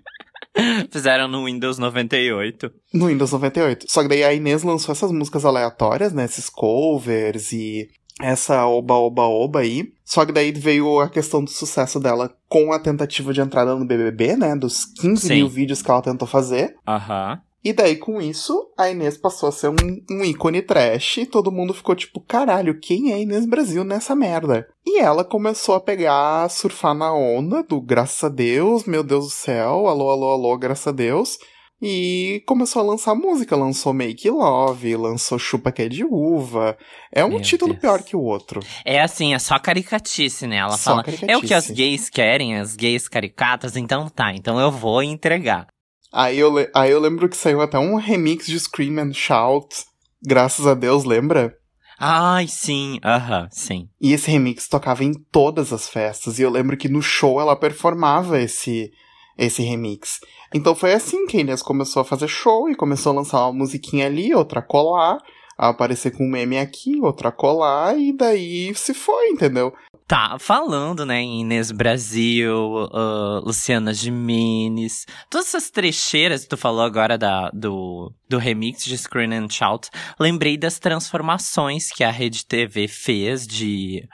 Fizeram 0.91 1.27
no 1.27 1.45
Windows 1.45 1.77
98. 1.77 2.71
No 2.93 3.07
Windows 3.07 3.31
98. 3.31 3.85
Só 3.89 4.01
que 4.03 4.09
daí 4.09 4.23
a 4.23 4.33
Inês 4.33 4.63
lançou 4.63 4.93
essas 4.93 5.11
músicas 5.11 5.45
aleatórias, 5.45 6.13
né? 6.13 6.25
Esses 6.25 6.49
covers 6.49 7.51
e 7.51 7.89
essa 8.21 8.65
oba 8.67 8.93
oba 8.93 9.23
oba 9.23 9.59
aí. 9.59 9.91
Só 10.05 10.25
que 10.25 10.31
daí 10.31 10.51
veio 10.51 10.99
a 10.99 11.09
questão 11.09 11.43
do 11.43 11.49
sucesso 11.49 11.99
dela 11.99 12.35
com 12.47 12.71
a 12.71 12.79
tentativa 12.79 13.33
de 13.33 13.41
entrada 13.41 13.75
no 13.75 13.85
BBB, 13.85 14.37
né? 14.37 14.55
Dos 14.55 14.85
15 14.85 15.27
Sim. 15.27 15.33
mil 15.35 15.49
vídeos 15.49 15.81
que 15.81 15.89
ela 15.89 16.01
tentou 16.01 16.27
fazer. 16.27 16.75
Aham. 16.87 17.41
E 17.63 17.71
daí, 17.71 17.95
com 17.95 18.21
isso, 18.21 18.71
a 18.77 18.89
Inês 18.89 19.17
passou 19.17 19.47
a 19.47 19.51
ser 19.51 19.69
um, 19.69 19.75
um 20.11 20.23
ícone 20.25 20.61
trash 20.61 21.17
e 21.17 21.25
todo 21.25 21.51
mundo 21.51 21.73
ficou 21.73 21.95
tipo, 21.95 22.19
caralho, 22.19 22.77
quem 22.77 23.13
é 23.13 23.21
Inês 23.21 23.45
Brasil 23.45 23.85
nessa 23.85 24.13
merda? 24.13 24.67
E 24.85 24.99
ela 24.99 25.23
começou 25.23 25.73
a 25.75 25.79
pegar, 25.79 26.49
surfar 26.49 26.93
na 26.93 27.13
onda 27.13 27.63
do 27.63 27.79
graças 27.79 28.21
a 28.23 28.29
Deus, 28.29 28.83
meu 28.83 29.01
Deus 29.01 29.25
do 29.25 29.31
céu, 29.31 29.87
alô, 29.87 30.09
alô, 30.09 30.31
alô, 30.31 30.57
graças 30.57 30.87
a 30.87 30.91
Deus. 30.91 31.37
E 31.85 32.41
começou 32.45 32.81
a 32.81 32.85
lançar 32.85 33.13
música, 33.13 33.57
lançou 33.57 33.93
Make 33.93 34.29
Love, 34.29 34.95
lançou 34.95 35.37
Chupa 35.37 35.69
que 35.69 35.81
é 35.81 35.89
de 35.89 36.05
uva. 36.05 36.77
É 37.11 37.25
um 37.25 37.29
Meu 37.29 37.41
título 37.41 37.73
Deus. 37.73 37.81
pior 37.81 38.01
que 38.03 38.15
o 38.15 38.21
outro. 38.21 38.61
É 38.85 39.01
assim, 39.01 39.33
é 39.33 39.39
só 39.39 39.59
caricatice, 39.59 40.47
né? 40.47 40.57
Ela 40.57 40.77
Só 40.77 41.01
fala, 41.01 41.03
é 41.27 41.35
o 41.35 41.41
que 41.41 41.53
as 41.53 41.69
gays 41.69 42.09
querem, 42.09 42.57
as 42.57 42.77
gays 42.77 43.09
caricatas, 43.09 43.75
então 43.75 44.07
tá, 44.07 44.31
então 44.33 44.57
eu 44.61 44.71
vou 44.71 45.03
entregar. 45.03 45.67
Aí 46.13 46.37
eu, 46.37 46.53
aí 46.75 46.91
eu 46.91 46.99
lembro 46.99 47.27
que 47.27 47.35
saiu 47.35 47.59
até 47.59 47.79
um 47.79 47.95
remix 47.95 48.45
de 48.45 48.59
Scream 48.59 48.99
and 48.99 49.13
Shout, 49.13 49.83
graças 50.21 50.67
a 50.67 50.75
Deus, 50.75 51.03
lembra? 51.03 51.57
Ai, 51.99 52.47
sim, 52.47 52.99
aham, 53.03 53.47
sim. 53.51 53.89
E 53.99 54.13
esse 54.13 54.29
remix 54.29 54.67
tocava 54.67 55.03
em 55.03 55.13
todas 55.31 55.73
as 55.73 55.89
festas. 55.89 56.37
E 56.37 56.43
eu 56.43 56.51
lembro 56.51 56.77
que 56.77 56.87
no 56.87 57.01
show 57.01 57.41
ela 57.41 57.55
performava 57.55 58.39
esse, 58.39 58.91
esse 59.37 59.63
remix. 59.63 60.19
Então 60.53 60.75
foi 60.75 60.93
assim 60.93 61.25
que 61.25 61.37
a 61.37 61.39
Inês 61.39 61.63
começou 61.63 62.01
a 62.01 62.05
fazer 62.05 62.27
show 62.27 62.69
e 62.69 62.75
começou 62.75 63.11
a 63.11 63.15
lançar 63.15 63.45
uma 63.45 63.53
musiquinha 63.53 64.05
ali, 64.05 64.35
outra 64.35 64.61
colar, 64.61 65.17
a 65.57 65.69
aparecer 65.69 66.11
com 66.11 66.25
um 66.25 66.29
meme 66.29 66.59
aqui, 66.59 66.99
outra 67.01 67.31
colar, 67.31 67.97
e 67.97 68.15
daí 68.15 68.71
se 68.75 68.93
foi, 68.93 69.29
entendeu? 69.29 69.73
Tá, 70.05 70.37
falando, 70.37 71.05
né, 71.05 71.21
em 71.21 71.41
Inês 71.41 71.71
Brasil, 71.71 72.89
ah, 72.91 73.41
Luciana 73.43 73.93
Gimenez, 73.93 75.05
todas 75.29 75.47
essas 75.47 75.69
trecheiras 75.69 76.43
que 76.43 76.49
tu 76.49 76.57
falou 76.57 76.81
agora 76.81 77.17
da, 77.17 77.49
do, 77.51 78.13
do 78.29 78.37
remix 78.37 78.83
de 78.83 78.97
Screen 78.97 79.33
and 79.33 79.49
Shout, 79.49 79.89
lembrei 80.19 80.57
das 80.57 80.77
transformações 80.77 81.89
que 81.89 82.03
a 82.03 82.11
Rede 82.11 82.45
TV 82.45 82.87
fez 82.87 83.47
de... 83.47 84.07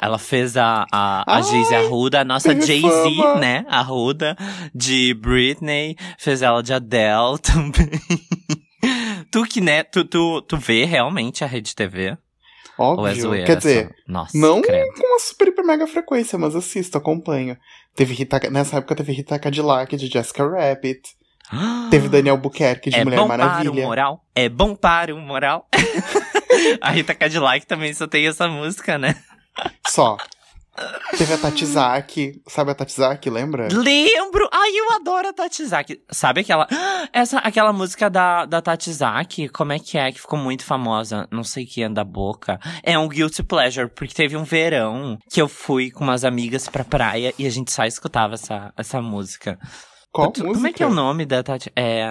Ela 0.00 0.18
fez 0.18 0.56
a, 0.56 0.86
a, 0.92 1.24
a 1.26 1.36
Ai, 1.36 1.42
Jayce 1.42 1.74
Arruda, 1.74 2.20
a 2.20 2.24
nossa 2.24 2.54
Jay-Z, 2.54 3.38
né, 3.40 3.64
Arruda, 3.68 4.36
de 4.72 5.12
Britney, 5.14 5.96
fez 6.18 6.40
ela 6.40 6.62
de 6.62 6.72
Adele 6.72 7.38
também. 7.42 7.90
tu 9.30 9.44
que, 9.44 9.60
né, 9.60 9.82
tu, 9.82 10.04
tu, 10.04 10.40
tu 10.42 10.56
vê 10.56 10.84
realmente 10.84 11.42
a 11.42 11.48
Rede 11.48 11.74
TV? 11.74 12.16
Ou 12.78 13.06
é 13.06 13.10
Óbvio. 13.10 13.22
zoeira? 13.22 13.46
Quer 13.46 13.56
dizer, 13.56 13.86
só? 13.86 13.94
Nossa, 14.06 14.38
não 14.38 14.62
credo. 14.62 14.92
com 14.94 15.06
uma 15.06 15.18
super 15.18 15.48
hiper 15.48 15.64
mega 15.64 15.86
frequência, 15.86 16.38
mas 16.38 16.54
assisto, 16.54 16.96
acompanho. 16.96 17.56
Teve 17.94 18.14
Rita, 18.14 18.40
nessa 18.50 18.76
época 18.76 18.94
teve 18.94 19.12
Rita 19.12 19.38
Cadillac 19.38 19.96
de 19.96 20.06
Jessica 20.06 20.48
Rabbit. 20.48 21.16
Teve 21.90 22.08
Daniel 22.10 22.36
Buquerque 22.36 22.90
de 22.90 22.96
é 22.96 23.04
Mulher 23.04 23.16
bom 23.16 23.26
para 23.26 23.42
o 23.42 23.48
Maravilha. 23.48 23.86
moral? 23.86 24.24
É 24.34 24.48
bom 24.50 24.76
para 24.76 25.14
o 25.14 25.18
moral? 25.18 25.66
a 26.80 26.90
Rita 26.90 27.14
Cadillac 27.14 27.66
também 27.66 27.94
só 27.94 28.06
tem 28.06 28.26
essa 28.26 28.46
música, 28.48 28.98
né? 28.98 29.14
Só. 29.88 30.18
Teve 31.16 31.32
a 31.34 31.38
Tati 31.38 31.66
Zaki. 31.66 32.40
Sabe 32.46 32.70
a 32.70 32.74
Tati 32.74 32.92
Zaki, 32.92 33.30
lembra? 33.30 33.68
Lembro! 33.72 34.48
Ai, 34.52 34.70
eu 34.76 34.92
adoro 34.92 35.28
a 35.28 35.32
Tati 35.32 35.64
Zaki. 35.66 36.00
Sabe 36.10 36.40
aquela... 36.42 36.66
Essa, 37.12 37.38
aquela 37.38 37.72
música 37.72 38.08
da, 38.10 38.44
da 38.44 38.60
Tati 38.60 38.92
Zaki, 38.92 39.48
como 39.48 39.72
é 39.72 39.78
que 39.78 39.96
é? 39.98 40.12
Que 40.12 40.20
ficou 40.20 40.38
muito 40.38 40.64
famosa. 40.64 41.26
Não 41.30 41.42
sei 41.42 41.64
que 41.66 41.82
é 41.82 41.88
da 41.88 42.04
boca. 42.04 42.58
É 42.82 42.98
um 42.98 43.08
guilty 43.08 43.42
pleasure, 43.42 43.88
porque 43.88 44.14
teve 44.14 44.36
um 44.36 44.44
verão 44.44 45.18
que 45.30 45.40
eu 45.40 45.48
fui 45.48 45.90
com 45.90 46.04
umas 46.04 46.24
amigas 46.24 46.68
pra 46.68 46.84
praia 46.84 47.32
e 47.38 47.46
a 47.46 47.50
gente 47.50 47.72
só 47.72 47.84
escutava 47.84 48.34
essa, 48.34 48.72
essa 48.76 49.00
música. 49.02 49.58
Qual 50.12 50.30
Tu- 50.30 50.40
música? 50.40 50.54
Como 50.54 50.66
é 50.66 50.72
que 50.72 50.82
é 50.82 50.86
o 50.86 50.94
nome 50.94 51.26
da 51.26 51.42
Tati? 51.42 51.70
É... 51.76 52.06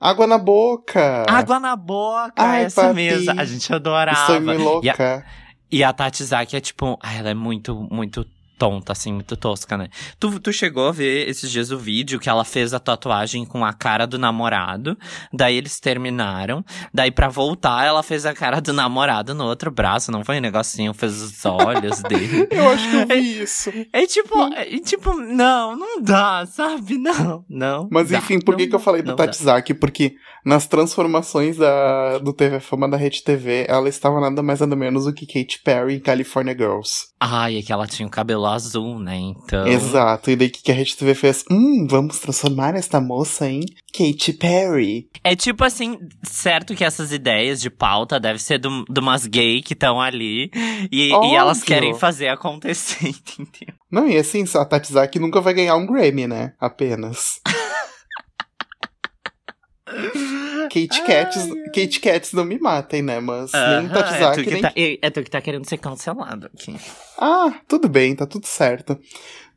Água 0.00 0.26
na 0.26 0.38
boca. 0.38 1.24
Água 1.28 1.58
na 1.58 1.74
boca, 1.76 2.32
Ai, 2.36 2.64
essa 2.64 2.82
papi. 2.82 2.94
mesmo. 2.94 3.40
A 3.40 3.44
gente 3.44 3.72
adorava. 3.72 4.20
Estou 4.20 4.40
me 4.40 4.52
E 4.52 4.56
a- 4.56 4.58
louca. 4.58 5.26
E 5.72 5.84
a 5.84 5.92
Tati 5.92 6.24
Zaki 6.24 6.56
é 6.56 6.60
tipo, 6.60 6.98
ai, 7.00 7.18
ela 7.18 7.30
é 7.30 7.34
muito, 7.34 7.86
muito 7.90 8.26
tonta, 8.60 8.92
assim, 8.92 9.10
muito 9.14 9.38
tosca, 9.38 9.78
né? 9.78 9.88
Tu, 10.18 10.38
tu 10.38 10.52
chegou 10.52 10.86
a 10.88 10.92
ver 10.92 11.26
esses 11.26 11.50
dias 11.50 11.70
o 11.70 11.78
vídeo 11.78 12.20
que 12.20 12.28
ela 12.28 12.44
fez 12.44 12.74
a 12.74 12.78
tatuagem 12.78 13.46
com 13.46 13.64
a 13.64 13.72
cara 13.72 14.06
do 14.06 14.18
namorado, 14.18 14.98
daí 15.32 15.56
eles 15.56 15.80
terminaram, 15.80 16.62
daí 16.92 17.10
pra 17.10 17.28
voltar 17.28 17.86
ela 17.86 18.02
fez 18.02 18.26
a 18.26 18.34
cara 18.34 18.60
do 18.60 18.74
namorado 18.74 19.34
no 19.34 19.46
outro 19.46 19.70
braço, 19.70 20.12
não 20.12 20.22
foi 20.22 20.36
um 20.36 20.42
negocinho, 20.42 20.92
fez 20.92 21.22
os 21.22 21.46
olhos 21.46 22.02
dele. 22.04 22.46
Eu 22.50 22.68
acho 22.68 22.90
que 22.90 22.96
eu 22.96 23.06
vi 23.06 23.42
isso. 23.42 23.72
É 23.94 24.06
tipo, 24.06 24.38
é 24.52 24.78
tipo, 24.78 25.14
não, 25.14 25.74
não 25.74 26.02
dá, 26.02 26.44
sabe? 26.44 26.98
Não, 26.98 27.42
não. 27.48 27.88
Mas 27.90 28.10
dá, 28.10 28.18
enfim, 28.18 28.38
por 28.40 28.56
que, 28.56 28.66
que 28.66 28.74
eu 28.74 28.80
falei 28.80 29.00
da 29.00 29.12
não 29.12 29.16
dá. 29.16 29.24
Tati 29.24 29.42
Zaki? 29.42 29.72
Porque 29.72 30.16
nas 30.44 30.66
transformações 30.66 31.56
da, 31.56 32.18
do 32.18 32.34
TV 32.34 32.60
Fama 32.60 32.90
da 32.90 32.98
Rede 32.98 33.22
TV, 33.22 33.64
ela 33.66 33.88
estava 33.88 34.20
nada 34.20 34.42
mais 34.42 34.60
nada 34.60 34.76
menos 34.76 35.06
do 35.06 35.14
que 35.14 35.26
Katy 35.26 35.62
Perry 35.64 35.94
em 35.94 36.00
California 36.00 36.54
Girls. 36.54 37.08
Ai, 37.18 37.58
é 37.58 37.62
que 37.62 37.72
ela 37.72 37.86
tinha 37.86 38.06
o 38.06 38.10
cabelo 38.10 38.49
azul, 38.50 38.98
né? 38.98 39.16
Então. 39.16 39.66
Exato. 39.66 40.30
E 40.30 40.36
daí 40.36 40.48
o 40.48 40.50
que, 40.50 40.70
a 40.70 40.74
Rede 40.74 40.96
TV 40.96 41.14
fez? 41.14 41.44
Hum, 41.50 41.86
vamos 41.88 42.18
transformar 42.18 42.74
esta 42.74 43.00
moça 43.00 43.48
em 43.48 43.60
Katy 43.92 44.34
Perry. 44.34 45.08
É 45.22 45.34
tipo 45.34 45.64
assim, 45.64 45.98
certo 46.22 46.74
que 46.74 46.84
essas 46.84 47.12
ideias 47.12 47.60
de 47.60 47.70
pauta 47.70 48.20
devem 48.20 48.38
ser 48.38 48.58
de 48.58 48.68
umas 48.98 49.26
gay 49.26 49.62
que 49.62 49.74
estão 49.74 50.00
ali 50.00 50.50
e, 50.90 51.08
e 51.08 51.34
elas 51.34 51.62
querem 51.62 51.94
fazer 51.94 52.28
acontecer, 52.28 53.08
entendeu? 53.08 53.74
Não, 53.90 54.08
e 54.08 54.16
assim, 54.16 54.44
a 54.54 54.64
Tati 54.64 54.92
Zaki 54.92 55.18
nunca 55.18 55.40
vai 55.40 55.54
ganhar 55.54 55.76
um 55.76 55.86
Grammy, 55.86 56.26
né? 56.26 56.52
Apenas. 56.60 57.40
Kate 60.68 61.02
Cats, 61.04 61.48
Kate 61.74 62.00
Cats 62.00 62.32
não 62.32 62.44
me 62.44 62.58
matem, 62.58 63.02
né? 63.02 63.20
Mas 63.20 63.52
nem 63.52 63.62
Aham, 63.62 63.88
Tati 63.88 64.14
é, 64.14 64.44
tu 64.44 64.50
nem 64.50 64.62
tá, 64.62 64.72
é, 64.76 64.98
é 65.02 65.10
tu 65.10 65.22
que 65.22 65.30
tá 65.30 65.40
querendo 65.40 65.68
ser 65.68 65.78
cancelado 65.78 66.46
aqui. 66.46 66.76
Ah, 67.18 67.52
tudo 67.68 67.88
bem, 67.88 68.14
tá 68.14 68.26
tudo 68.26 68.46
certo. 68.46 68.98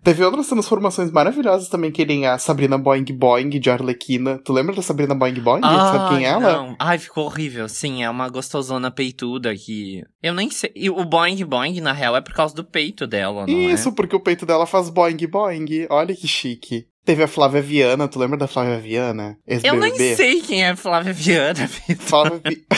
Teve 0.03 0.21
outras 0.25 0.47
transformações 0.47 1.09
maravilhosas 1.11 1.69
também, 1.69 1.89
que 1.89 2.05
nem 2.05 2.27
a 2.27 2.37
Sabrina 2.37 2.77
Boing 2.77 3.05
Boing 3.05 3.47
de 3.47 3.69
Arlequina. 3.69 4.37
Tu 4.43 4.51
lembra 4.51 4.75
da 4.75 4.81
Sabrina 4.81 5.15
Boing 5.15 5.39
Boing? 5.39 5.61
Sabe 5.61 6.15
quem 6.15 6.25
é 6.25 6.29
ela? 6.29 6.41
Não. 6.41 6.75
Ai, 6.77 6.99
ficou 6.99 7.23
horrível. 7.23 7.69
Sim, 7.69 8.03
é 8.03 8.09
uma 8.09 8.27
gostosona 8.27 8.91
peituda 8.91 9.55
que. 9.55 10.03
Eu 10.21 10.33
nem 10.33 10.49
sei. 10.49 10.73
E 10.75 10.89
o 10.89 11.05
Boing 11.05 11.45
Boing, 11.45 11.79
na 11.79 11.93
real, 11.93 12.17
é 12.17 12.21
por 12.21 12.33
causa 12.33 12.53
do 12.53 12.65
peito 12.65 13.07
dela, 13.07 13.47
não 13.47 13.53
Isso, 13.53 13.89
é? 13.89 13.91
porque 13.93 14.15
o 14.15 14.19
peito 14.19 14.45
dela 14.45 14.65
faz 14.65 14.89
Boing 14.89 15.25
Boing. 15.25 15.87
Olha 15.89 16.13
que 16.13 16.27
chique. 16.27 16.85
Teve 17.05 17.23
a 17.23 17.27
Flávia 17.27 17.61
Viana, 17.61 18.07
tu 18.07 18.17
lembra 18.17 18.37
da 18.37 18.47
Flávia 18.47 18.79
Viana? 18.79 19.37
Eu 19.67 19.75
nem 19.79 19.91
sei 20.15 20.41
quem 20.41 20.63
é 20.63 20.75
Flávia 20.75 21.11
Viana, 21.13 21.67
Vitor. 21.67 22.05
Flávia 22.05 22.41
Vi- 22.45 22.65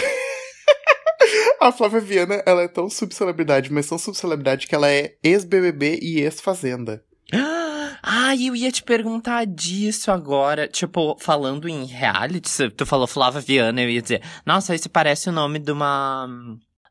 A 1.62 1.72
Flávia 1.72 2.00
Viana, 2.00 2.44
ela 2.46 2.62
é 2.64 2.68
tão 2.68 2.90
subcelebridade, 2.90 3.72
mas 3.72 3.88
tão 3.88 3.98
subcelebridade 3.98 4.68
que 4.68 4.76
ela 4.76 4.90
é 4.92 5.14
ex-BBB 5.24 6.00
e 6.02 6.20
ex-Fazenda. 6.22 7.04
Ai, 8.08 8.48
eu 8.50 8.56
ia 8.56 8.72
te 8.72 8.84
perguntar 8.84 9.46
disso 9.46 10.12
agora. 10.12 10.68
Tipo, 10.68 11.18
falando 11.20 11.68
em 11.68 11.86
reality, 11.86 12.70
tu 12.70 12.86
falou 12.86 13.08
Flávia 13.08 13.42
Viana, 13.42 13.82
eu 13.82 13.90
ia 13.90 14.02
dizer, 14.02 14.22
nossa, 14.46 14.76
esse 14.76 14.88
parece 14.88 15.30
o 15.30 15.32
nome 15.32 15.58
de 15.58 15.72
uma. 15.72 16.28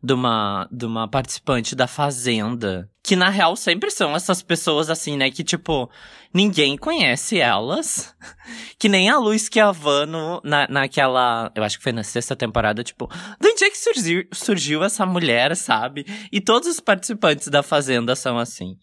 De 0.05 0.13
uma, 0.13 0.69
de 0.71 0.85
uma 0.85 1.09
participante 1.09 1.75
da 1.75 1.87
Fazenda. 1.87 2.91
Que 3.03 3.17
na 3.17 3.31
real 3.31 3.57
sempre 3.57 3.91
são 3.91 4.15
essas 4.15 4.43
pessoas 4.43 4.91
assim, 4.91 5.17
né? 5.17 5.31
Que 5.31 5.43
tipo, 5.43 5.91
ninguém 6.33 6.77
conhece 6.77 7.39
elas. 7.39 8.15
Que 8.79 8.89
nem 8.89 9.09
a 9.09 9.17
Luiz 9.17 9.49
Chiavano 9.51 10.43
na, 10.45 10.69
naquela. 10.69 11.51
Eu 11.55 11.65
acho 11.65 11.79
que 11.79 11.83
foi 11.83 11.93
na 11.93 12.03
sexta 12.03 12.37
temporada, 12.37 12.85
tipo, 12.85 13.09
de 13.41 13.49
onde 13.49 13.65
é 13.65 13.71
que 13.71 13.79
surgiu, 13.79 14.25
surgiu 14.31 14.85
essa 14.85 15.07
mulher, 15.07 15.57
sabe? 15.57 16.05
E 16.31 16.39
todos 16.39 16.69
os 16.69 16.81
participantes 16.81 17.49
da 17.49 17.63
Fazenda 17.63 18.15
são 18.15 18.39
assim. 18.39 18.77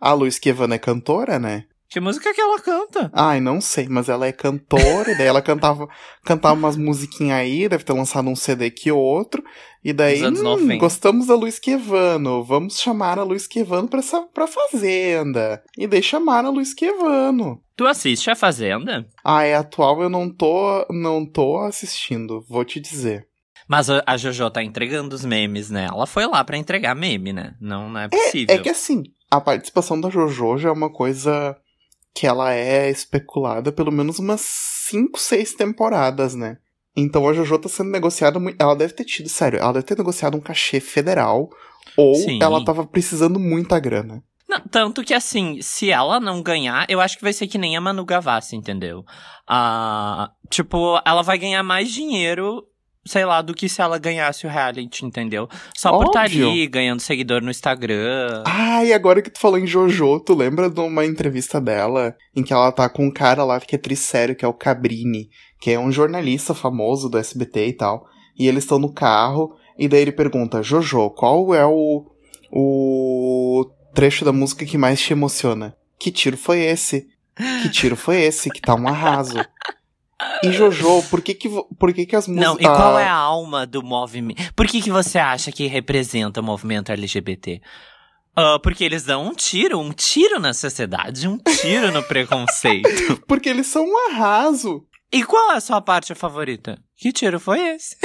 A 0.00 0.12
Luiz 0.12 0.38
Kevana 0.38 0.76
é 0.76 0.78
cantora, 0.78 1.40
né? 1.40 1.64
Que 1.90 2.00
música 2.00 2.34
que 2.34 2.40
ela 2.40 2.60
canta? 2.60 3.10
Ai, 3.14 3.40
não 3.40 3.62
sei, 3.62 3.88
mas 3.88 4.10
ela 4.10 4.26
é 4.26 4.32
cantora, 4.32 5.10
e 5.10 5.16
daí 5.16 5.26
ela 5.26 5.40
cantava, 5.40 5.88
cantava 6.22 6.54
umas 6.54 6.76
musiquinhas 6.76 7.38
aí, 7.38 7.66
deve 7.66 7.82
ter 7.82 7.94
lançado 7.94 8.28
um 8.28 8.36
CD 8.36 8.70
que 8.70 8.92
outro, 8.92 9.42
e 9.82 9.94
daí, 9.94 10.22
hum, 10.22 10.30
90. 10.30 10.76
gostamos 10.76 11.28
da 11.28 11.34
Luiz 11.34 11.58
Quevano, 11.58 12.44
vamos 12.44 12.78
chamar 12.78 13.18
a 13.18 13.22
Luiz 13.22 13.46
Quevano 13.46 13.88
pra, 13.88 14.00
essa, 14.00 14.20
pra 14.34 14.46
Fazenda. 14.46 15.62
E 15.78 15.86
daí 15.86 16.02
chamaram 16.02 16.50
a 16.50 16.52
Luiz 16.52 16.74
Quevano. 16.74 17.62
Tu 17.74 17.86
assiste 17.86 18.30
a 18.30 18.36
Fazenda? 18.36 19.06
Ah, 19.24 19.44
é 19.44 19.54
atual, 19.54 20.02
eu 20.02 20.10
não 20.10 20.28
tô, 20.28 20.84
não 20.90 21.24
tô 21.24 21.58
assistindo, 21.60 22.44
vou 22.46 22.66
te 22.66 22.80
dizer. 22.80 23.26
Mas 23.66 23.88
a 23.90 24.16
Jojo 24.16 24.50
tá 24.50 24.62
entregando 24.62 25.14
os 25.14 25.24
memes, 25.24 25.70
né? 25.70 25.88
Ela 25.90 26.06
foi 26.06 26.26
lá 26.26 26.42
pra 26.42 26.56
entregar 26.56 26.94
meme, 26.94 27.32
né? 27.32 27.54
Não, 27.60 27.88
não 27.88 28.00
é 28.00 28.08
possível. 28.08 28.54
É 28.54 28.58
que 28.58 28.68
assim, 28.70 29.02
a 29.30 29.40
participação 29.40 30.00
da 30.00 30.08
Jojo 30.08 30.56
já 30.56 30.70
é 30.70 30.72
uma 30.72 30.90
coisa 30.90 31.54
que 32.18 32.26
ela 32.26 32.52
é 32.52 32.90
especulada 32.90 33.70
pelo 33.70 33.92
menos 33.92 34.18
umas 34.18 34.40
5, 34.40 35.20
6 35.20 35.54
temporadas, 35.54 36.34
né? 36.34 36.58
Então 36.96 37.28
a 37.28 37.32
Jojo 37.32 37.60
tá 37.60 37.68
sendo 37.68 37.90
negociada 37.90 38.40
muito. 38.40 38.60
Ela 38.60 38.74
deve 38.74 38.92
ter 38.92 39.04
tido, 39.04 39.28
sério, 39.28 39.60
ela 39.60 39.74
deve 39.74 39.86
ter 39.86 39.96
negociado 39.96 40.36
um 40.36 40.40
cachê 40.40 40.80
federal. 40.80 41.48
Ou 41.96 42.16
Sim. 42.16 42.40
ela 42.42 42.64
tava 42.64 42.84
precisando 42.84 43.38
muita 43.38 43.78
grana. 43.78 44.20
Não, 44.48 44.58
tanto 44.58 45.04
que 45.04 45.14
assim, 45.14 45.62
se 45.62 45.92
ela 45.92 46.18
não 46.18 46.42
ganhar, 46.42 46.86
eu 46.88 47.00
acho 47.00 47.16
que 47.16 47.22
vai 47.22 47.32
ser 47.32 47.46
que 47.46 47.56
nem 47.56 47.76
a 47.76 47.80
Manu 47.80 48.04
Gavassi, 48.04 48.56
entendeu? 48.56 49.04
Ah, 49.46 50.32
tipo, 50.50 51.00
ela 51.04 51.22
vai 51.22 51.38
ganhar 51.38 51.62
mais 51.62 51.88
dinheiro, 51.88 52.66
sei 53.08 53.24
lá, 53.24 53.42
do 53.42 53.54
que 53.54 53.68
se 53.68 53.80
ela 53.80 53.98
ganhasse 53.98 54.46
o 54.46 54.50
reality, 54.50 55.04
entendeu? 55.04 55.48
Só 55.76 55.96
por 55.96 56.06
estar 56.06 56.26
Óbvio. 56.26 56.50
ali, 56.50 56.66
ganhando 56.66 57.00
seguidor 57.00 57.42
no 57.42 57.50
Instagram. 57.50 58.44
Ah, 58.46 58.84
e 58.84 58.92
agora 58.92 59.22
que 59.22 59.30
tu 59.30 59.40
falou 59.40 59.58
em 59.58 59.66
Jojo, 59.66 60.20
tu 60.20 60.34
lembra 60.34 60.70
de 60.70 60.80
uma 60.80 61.04
entrevista 61.04 61.60
dela 61.60 62.14
em 62.36 62.42
que 62.42 62.52
ela 62.52 62.70
tá 62.70 62.88
com 62.88 63.06
um 63.06 63.10
cara 63.10 63.42
lá 63.44 63.58
que 63.60 63.74
é 63.74 63.78
trissério, 63.78 64.36
que 64.36 64.44
é 64.44 64.48
o 64.48 64.54
Cabrini, 64.54 65.28
que 65.60 65.70
é 65.70 65.78
um 65.78 65.90
jornalista 65.90 66.54
famoso 66.54 67.08
do 67.08 67.18
SBT 67.18 67.66
e 67.66 67.72
tal. 67.72 68.06
E 68.38 68.46
eles 68.46 68.64
estão 68.64 68.78
no 68.78 68.92
carro, 68.92 69.56
e 69.78 69.88
daí 69.88 70.02
ele 70.02 70.12
pergunta: 70.12 70.62
Jojo, 70.62 71.10
qual 71.10 71.54
é 71.54 71.66
o, 71.66 72.06
o 72.52 73.64
trecho 73.94 74.24
da 74.24 74.32
música 74.32 74.64
que 74.64 74.78
mais 74.78 75.00
te 75.00 75.12
emociona? 75.12 75.74
Que 75.98 76.12
tiro 76.12 76.36
foi 76.36 76.60
esse? 76.60 77.08
Que 77.62 77.68
tiro 77.68 77.96
foi 77.96 78.22
esse? 78.22 78.50
Que 78.50 78.60
tá 78.60 78.74
um 78.74 78.86
arraso. 78.86 79.38
E 80.42 80.52
Jojo, 80.52 81.02
por 81.10 81.22
que 81.22 81.34
que, 81.34 81.48
por 81.78 81.92
que, 81.92 82.04
que 82.04 82.16
as 82.16 82.26
músicas. 82.26 82.48
Não, 82.48 82.56
e 82.58 82.64
qual 82.64 82.98
é 82.98 83.06
a 83.06 83.14
alma 83.14 83.64
do 83.64 83.82
movimento? 83.82 84.52
Por 84.54 84.66
que, 84.66 84.82
que 84.82 84.90
você 84.90 85.18
acha 85.18 85.52
que 85.52 85.66
representa 85.66 86.40
o 86.40 86.44
movimento 86.44 86.90
LGBT? 86.90 87.60
Ah, 88.40 88.58
porque 88.60 88.84
eles 88.84 89.04
dão 89.04 89.26
um 89.26 89.34
tiro, 89.34 89.80
um 89.80 89.92
tiro 89.92 90.38
na 90.38 90.54
sociedade, 90.54 91.26
um 91.26 91.38
tiro 91.38 91.90
no 91.90 92.04
preconceito. 92.04 93.20
Porque 93.26 93.48
eles 93.48 93.66
são 93.66 93.84
um 93.84 94.10
arraso. 94.10 94.86
E 95.12 95.24
qual 95.24 95.50
é 95.50 95.56
a 95.56 95.60
sua 95.60 95.80
parte 95.80 96.14
favorita? 96.14 96.78
Que 96.96 97.12
tiro 97.12 97.40
foi 97.40 97.60
esse? 97.60 97.96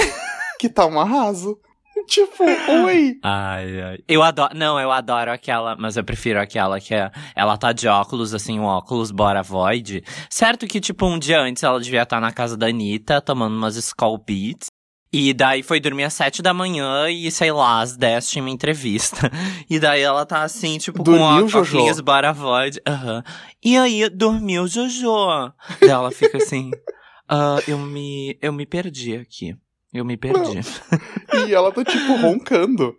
Que 0.60 0.70
tá 0.70 0.88
um 0.88 1.00
arraso. 1.00 1.60
Tipo, 2.08 2.44
oi. 2.86 3.16
Ai, 3.24 3.82
ai. 3.82 3.98
Eu 4.08 4.22
adoro. 4.22 4.56
Não, 4.56 4.80
eu 4.80 4.92
adoro 4.92 5.32
aquela, 5.32 5.76
mas 5.76 5.98
eu 5.98 6.04
prefiro 6.04 6.40
aquela 6.40 6.80
que 6.80 6.94
é. 6.94 7.12
Ela 7.36 7.58
tá 7.58 7.72
de 7.72 7.88
óculos, 7.88 8.34
assim, 8.34 8.60
um 8.60 8.66
óculos 8.66 9.12
Bora 9.12 9.42
Void. 9.42 10.04
Certo 10.30 10.68
que, 10.68 10.80
tipo, 10.82 11.06
um 11.06 11.18
dia 11.18 11.40
antes 11.40 11.64
ela 11.64 11.80
devia 11.80 12.04
estar 12.04 12.20
na 12.20 12.32
casa 12.32 12.56
da 12.58 12.68
Anitta, 12.68 13.22
tomando 13.22 13.56
umas 13.56 13.76
Skull 13.76 14.18
Beats. 14.18 14.68
E 15.16 15.32
daí 15.32 15.62
foi 15.62 15.80
dormir 15.80 16.06
às 16.06 16.14
sete 16.16 16.42
da 16.42 16.56
manhã 16.56 17.08
e, 17.08 17.30
sei 17.30 17.52
lá, 17.52 17.82
às 17.82 17.96
10 17.96 18.28
tinha 18.30 18.44
uma 18.44 18.50
entrevista. 18.50 19.30
E 19.70 19.80
daí 19.80 20.02
ela 20.02 20.26
tá 20.26 20.42
assim, 20.44 20.78
tipo, 20.80 21.04
Dormiu, 21.04 21.48
com 21.50 21.58
óculos 21.60 22.00
Bora 22.00 22.34
Void. 22.34 22.82
Aham. 22.88 23.24
E 23.64 23.78
aí, 23.78 24.10
dormiu 24.10 24.68
Jojo. 24.68 25.54
Daí 25.80 25.90
ela 25.90 26.12
fica 26.12 26.38
assim. 26.38 26.72
"Ah, 27.30 27.58
eu 27.68 27.78
me. 27.78 28.38
Eu 28.42 28.52
me 28.52 28.66
perdi 28.66 29.16
aqui. 29.16 29.56
Eu 29.94 30.04
me 30.04 30.18
perdi. 30.18 30.60
E 31.48 31.54
ela 31.54 31.72
tá, 31.72 31.84
tipo, 31.84 32.16
roncando. 32.22 32.96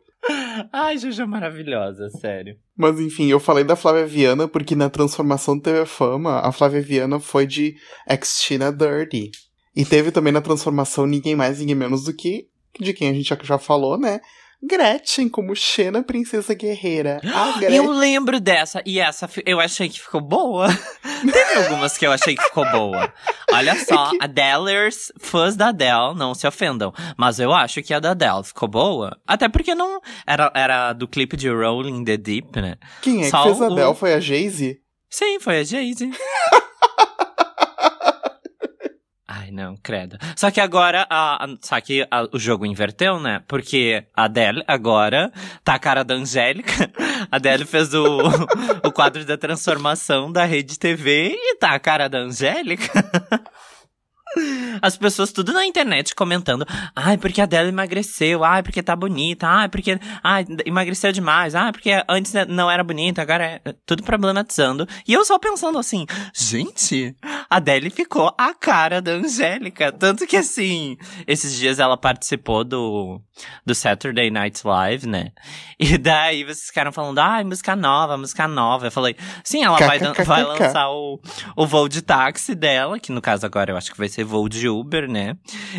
Ai, 0.72 0.96
Jojo 0.96 1.22
é 1.22 1.26
maravilhosa, 1.26 2.08
sério. 2.08 2.56
Mas 2.76 2.98
enfim, 2.98 3.26
eu 3.26 3.38
falei 3.38 3.64
da 3.64 3.76
Flávia 3.76 4.06
Viana 4.06 4.48
porque 4.48 4.74
na 4.74 4.88
transformação 4.88 5.56
do 5.56 5.62
TV 5.62 5.84
Fama, 5.84 6.40
a 6.40 6.50
Flávia 6.50 6.80
Viana 6.80 7.20
foi 7.20 7.46
de 7.46 7.74
Xtina 8.22 8.72
Dirty. 8.72 9.30
E 9.76 9.84
teve 9.84 10.10
também 10.10 10.32
na 10.32 10.40
transformação 10.40 11.06
ninguém 11.06 11.34
mais, 11.34 11.58
ninguém 11.58 11.74
menos 11.74 12.04
do 12.04 12.14
que 12.14 12.46
de 12.80 12.92
quem 12.92 13.08
a 13.08 13.12
gente 13.12 13.36
já 13.42 13.58
falou, 13.58 13.98
né? 13.98 14.20
Gretchen 14.66 15.28
como 15.28 15.54
Xena 15.54 16.02
Princesa 16.02 16.54
Guerreira. 16.54 17.20
Gretchen. 17.58 17.76
Eu 17.76 17.90
lembro 17.90 18.40
dessa, 18.40 18.82
e 18.84 18.98
essa 18.98 19.28
eu 19.44 19.60
achei 19.60 19.88
que 19.88 20.00
ficou 20.00 20.20
boa. 20.20 20.68
Teve 21.32 21.64
algumas 21.64 21.96
que 21.96 22.06
eu 22.06 22.12
achei 22.12 22.34
que 22.34 22.42
ficou 22.42 22.70
boa. 22.70 23.12
Olha 23.52 23.74
só, 23.84 24.10
a 24.20 24.26
Dellers, 24.26 25.12
fãs 25.18 25.56
da 25.56 25.68
Adele, 25.68 26.14
não 26.16 26.34
se 26.34 26.46
ofendam. 26.46 26.92
Mas 27.16 27.38
eu 27.38 27.52
acho 27.52 27.82
que 27.82 27.94
a 27.94 28.00
da 28.00 28.10
Adele 28.12 28.44
ficou 28.44 28.68
boa. 28.68 29.16
Até 29.26 29.48
porque 29.48 29.74
não. 29.74 30.00
Era, 30.26 30.50
era 30.54 30.92
do 30.92 31.06
clipe 31.06 31.36
de 31.36 31.48
Rolling 31.48 32.04
the 32.04 32.16
Deep, 32.16 32.60
né? 32.60 32.76
Quem 33.02 33.20
é 33.20 33.24
que 33.24 33.30
só 33.30 33.44
fez 33.44 33.62
a 33.62 33.68
Del? 33.68 33.94
Foi 33.94 34.14
a 34.14 34.20
Jay-Z? 34.20 34.80
Sim, 35.08 35.38
foi 35.38 35.60
a 35.60 35.64
Jay-Z. 35.64 36.10
Não, 39.54 39.76
credo. 39.76 40.18
Só 40.34 40.50
que 40.50 40.60
agora, 40.60 41.06
a, 41.08 41.44
a- 41.44 41.48
só 41.62 41.80
que 41.80 42.04
a- 42.10 42.26
o 42.32 42.38
jogo 42.40 42.66
inverteu, 42.66 43.20
né? 43.20 43.40
Porque 43.46 44.04
a 44.12 44.24
Adele 44.24 44.64
agora 44.66 45.30
tá 45.62 45.74
a 45.74 45.78
cara 45.78 46.02
da 46.02 46.14
Angélica. 46.14 46.72
A 47.30 47.36
Adele 47.36 47.64
fez 47.64 47.94
o, 47.94 48.04
o 48.84 48.92
quadro 48.92 49.24
da 49.24 49.38
transformação 49.38 50.30
da 50.30 50.44
Rede 50.44 50.78
TV 50.78 51.34
e 51.34 51.56
tá 51.56 51.70
a 51.70 51.78
cara 51.78 52.08
da 52.08 52.18
Angélica. 52.18 52.92
As 54.82 54.96
pessoas 54.96 55.32
tudo 55.32 55.52
na 55.52 55.64
internet 55.64 56.14
comentando. 56.14 56.66
Ai, 56.94 57.16
porque 57.16 57.40
a 57.40 57.44
Adele 57.44 57.68
emagreceu. 57.68 58.44
Ai, 58.44 58.62
porque 58.62 58.82
tá 58.82 58.94
bonita. 58.96 59.46
Ai, 59.46 59.68
porque 59.68 59.98
ai, 60.22 60.44
emagreceu 60.64 61.12
demais. 61.12 61.54
Ai, 61.54 61.72
porque 61.72 61.90
antes 62.08 62.32
não 62.48 62.70
era 62.70 62.82
bonita, 62.82 63.22
agora 63.22 63.60
é 63.64 63.74
tudo 63.86 64.02
problematizando. 64.02 64.86
E 65.06 65.12
eu 65.12 65.24
só 65.24 65.38
pensando 65.38 65.78
assim, 65.78 66.06
gente, 66.34 67.14
a 67.48 67.56
Adele 67.56 67.90
ficou 67.90 68.34
a 68.36 68.52
cara 68.54 69.00
da 69.00 69.12
Angélica. 69.12 69.92
Tanto 69.92 70.26
que 70.26 70.36
assim, 70.36 70.96
esses 71.26 71.56
dias 71.56 71.78
ela 71.78 71.96
participou 71.96 72.64
do, 72.64 73.20
do 73.64 73.74
Saturday 73.74 74.30
Night 74.30 74.66
Live, 74.66 75.06
né? 75.06 75.32
E 75.78 75.98
daí 75.98 76.44
vocês 76.44 76.66
ficaram 76.66 76.92
falando, 76.92 77.18
ai, 77.18 77.44
música 77.44 77.74
nova, 77.76 78.16
música 78.16 78.46
nova. 78.46 78.86
Eu 78.86 78.92
falei, 78.92 79.16
sim, 79.42 79.64
ela 79.64 79.78
vai, 79.78 79.98
vai 79.98 80.44
lançar 80.44 80.88
o, 80.90 81.20
o 81.56 81.66
voo 81.66 81.88
de 81.88 82.02
táxi 82.02 82.54
dela, 82.54 82.98
que 82.98 83.12
no 83.12 83.20
caso 83.20 83.44
agora 83.44 83.72
eu 83.72 83.76
acho 83.76 83.90
que 83.90 83.98
vai 83.98 84.08
ser 84.08 84.23
voo 84.24 84.48
de 84.48 84.68
Uber, 84.68 85.08
né? 85.08 85.36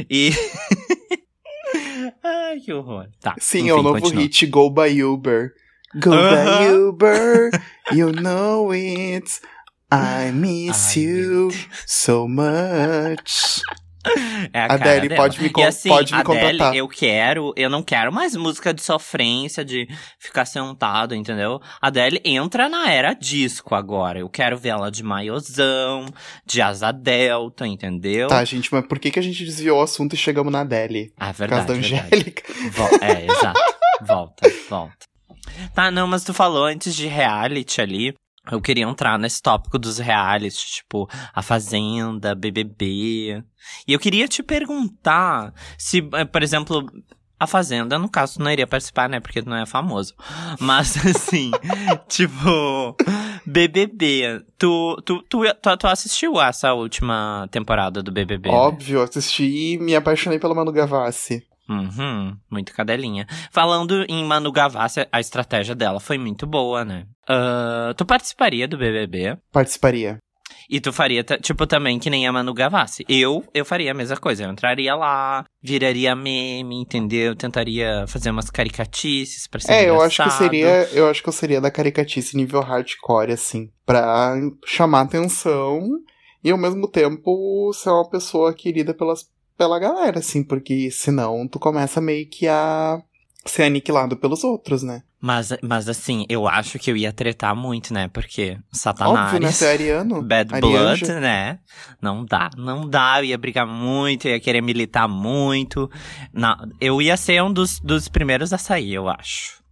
E. 0.09 0.31
Ai, 2.23 2.59
que 2.59 2.73
horror. 2.73 3.07
Tá. 3.21 3.35
Sim, 3.39 3.59
enfim, 3.59 3.69
é 3.69 3.73
o 3.73 3.81
novo 3.83 4.01
continua. 4.01 4.23
hit 4.23 4.45
Go 4.47 4.69
by 4.69 5.01
Uber. 5.03 5.51
Go 5.95 6.11
by 6.11 6.15
Aham. 6.15 6.87
Uber, 6.87 7.49
you 7.93 8.11
know 8.11 8.73
it. 8.73 9.39
I 9.91 10.31
miss 10.31 10.95
Ai, 10.97 11.01
you 11.01 11.51
so 11.85 12.27
much. 12.27 13.61
É 14.53 14.59
a 14.59 14.73
Adele, 14.73 15.15
pode 15.15 15.41
me 15.41 15.51
e 15.57 15.63
assim, 15.63 15.89
pode 15.89 16.13
me 16.13 16.19
Adele, 16.19 16.41
contratar. 16.41 16.75
eu 16.75 16.87
quero, 16.87 17.53
eu 17.55 17.69
não 17.69 17.81
quero 17.81 18.11
mais 18.13 18.35
música 18.35 18.73
de 18.73 18.81
sofrência, 18.81 19.65
de 19.65 19.87
ficar 20.19 20.45
sentado, 20.45 21.15
entendeu? 21.15 21.59
A 21.81 21.87
Adele 21.87 22.21
entra 22.23 22.69
na 22.69 22.91
era 22.91 23.13
disco 23.13 23.75
agora. 23.75 24.19
Eu 24.19 24.29
quero 24.29 24.57
ver 24.57 24.69
ela 24.69 24.91
de 24.91 25.03
maiozão, 25.03 26.05
de 26.45 26.61
asa 26.61 26.91
delta, 26.91 27.67
entendeu? 27.67 28.27
Tá, 28.27 28.43
gente, 28.45 28.71
mas 28.73 28.85
por 28.87 28.99
que, 28.99 29.11
que 29.11 29.19
a 29.19 29.23
gente 29.23 29.43
desviou 29.43 29.79
o 29.79 29.83
assunto 29.83 30.13
e 30.13 30.17
chegamos 30.17 30.51
na 30.51 30.61
Adele? 30.61 31.11
Ah, 31.17 31.33
Por 31.33 31.47
causa 31.47 31.65
verdade, 31.65 31.67
da 31.67 31.73
verdade. 31.73 32.05
Angélica. 32.15 32.43
É, 33.01 33.25
exato. 33.31 33.61
Volta, 34.05 34.49
volta. 34.69 34.95
Tá, 35.73 35.89
não, 35.91 36.07
mas 36.07 36.23
tu 36.23 36.33
falou 36.33 36.65
antes 36.65 36.95
de 36.95 37.07
reality 37.07 37.81
ali. 37.81 38.13
Eu 38.51 38.61
queria 38.61 38.85
entrar 38.85 39.17
nesse 39.17 39.41
tópico 39.41 39.79
dos 39.79 39.97
realities, 39.97 40.59
tipo, 40.59 41.09
A 41.33 41.41
Fazenda, 41.41 42.35
BBB. 42.35 43.43
E 43.87 43.93
eu 43.93 43.99
queria 43.99 44.27
te 44.27 44.43
perguntar 44.43 45.53
se, 45.77 46.07
eh, 46.13 46.25
por 46.25 46.43
exemplo, 46.43 46.85
A 47.39 47.47
Fazenda, 47.47 47.97
no 47.97 48.09
caso, 48.09 48.39
não 48.39 48.51
iria 48.51 48.67
participar, 48.67 49.09
né? 49.09 49.19
Porque 49.19 49.41
não 49.41 49.57
é 49.57 49.65
famoso. 49.65 50.13
Mas, 50.59 50.95
assim, 51.05 51.51
tipo, 52.07 52.95
BBB. 53.45 54.41
Tu, 54.57 54.95
tu, 55.05 55.23
tu, 55.23 55.43
tu, 55.61 55.77
tu 55.77 55.87
assistiu 55.87 56.39
essa 56.41 56.73
última 56.73 57.47
temporada 57.51 58.01
do 58.01 58.11
BBB? 58.11 58.49
né? 58.49 58.55
Óbvio, 58.55 59.01
assisti 59.01 59.73
e 59.73 59.77
me 59.79 59.95
apaixonei 59.95 60.39
pela 60.39 60.55
Manu 60.55 60.71
Gavassi. 60.71 61.43
Uhum, 61.69 62.37
muito 62.51 62.73
cadelinha. 62.73 63.25
Falando 63.51 64.05
em 64.07 64.23
Manu 64.23 64.51
Gavassi, 64.51 65.07
a 65.11 65.19
estratégia 65.19 65.73
dela 65.75 65.99
foi 65.99 66.17
muito 66.17 66.45
boa, 66.45 66.85
né? 66.85 67.05
Ah, 67.27 67.93
tu 67.97 68.05
participaria 68.05 68.67
do 68.67 68.77
BBB? 68.77 69.37
Participaria. 69.51 70.17
E 70.69 70.79
tu 70.79 70.91
faria, 70.91 71.23
tipo, 71.23 71.67
também 71.67 71.99
que 71.99 72.09
nem 72.09 72.27
a 72.27 72.31
Manu 72.31 72.53
Gavassi. 72.53 73.05
Eu, 73.09 73.43
eu 73.53 73.63
faria 73.65 73.91
a 73.91 73.93
mesma 73.93 74.17
coisa. 74.17 74.43
Eu 74.43 74.51
entraria 74.51 74.95
lá, 74.95 75.43
viraria 75.61 76.15
meme, 76.15 76.81
entendeu? 76.81 77.35
Tentaria 77.35 78.05
fazer 78.07 78.31
umas 78.31 78.49
caricatices 78.49 79.47
pra 79.47 79.59
ser 79.59 79.73
É, 79.73 79.83
engraçado. 79.83 79.95
eu 79.97 80.01
acho 80.01 80.23
que 80.23 80.29
seria, 80.31 80.83
eu 80.93 81.09
acho 81.09 81.21
que 81.23 81.29
eu 81.29 81.33
seria 81.33 81.61
da 81.61 81.69
caricatice 81.71 82.35
nível 82.37 82.61
hardcore, 82.61 83.31
assim, 83.31 83.69
pra 83.85 84.35
chamar 84.65 85.01
atenção 85.01 85.81
e 86.43 86.49
ao 86.51 86.57
mesmo 86.57 86.87
tempo 86.89 87.71
ser 87.73 87.89
uma 87.89 88.09
pessoa 88.09 88.53
querida 88.53 88.93
pelas, 88.93 89.23
pela 89.57 89.79
galera, 89.79 90.19
assim, 90.19 90.43
porque 90.43 90.89
senão 90.91 91.47
tu 91.47 91.59
começa 91.59 92.01
meio 92.01 92.27
que 92.27 92.47
a 92.47 93.01
ser 93.45 93.63
aniquilado 93.63 94.17
pelos 94.17 94.43
outros, 94.43 94.83
né? 94.83 95.03
Mas, 95.21 95.49
mas 95.63 95.89
assim, 95.89 96.25
eu 96.29 96.47
acho 96.47 96.77
que 96.77 96.91
eu 96.91 96.95
ia 96.95 97.11
tretar 97.11 97.55
muito, 97.55 97.91
né? 97.91 98.07
Porque 98.07 98.59
Satanás. 98.71 99.33
Óbvio, 99.33 99.39
né? 99.39 99.51
Tu 99.51 99.65
é 99.65 99.71
ariano. 99.71 100.21
Bad 100.21 100.53
Arianja. 100.53 101.05
Blood, 101.05 101.19
né? 101.19 101.59
Não 101.99 102.23
dá, 102.23 102.49
não 102.55 102.87
dá. 102.87 103.15
Eu 103.19 103.25
ia 103.25 103.37
brigar 103.37 103.65
muito, 103.65 104.27
eu 104.27 104.33
ia 104.33 104.39
querer 104.39 104.61
militar 104.61 105.07
muito. 105.07 105.89
Não, 106.31 106.55
eu 106.79 107.01
ia 107.01 107.17
ser 107.17 107.41
um 107.41 107.51
dos, 107.51 107.79
dos 107.79 108.07
primeiros 108.07 108.53
a 108.53 108.57
sair, 108.59 108.93
eu 108.93 109.09
acho. 109.09 109.64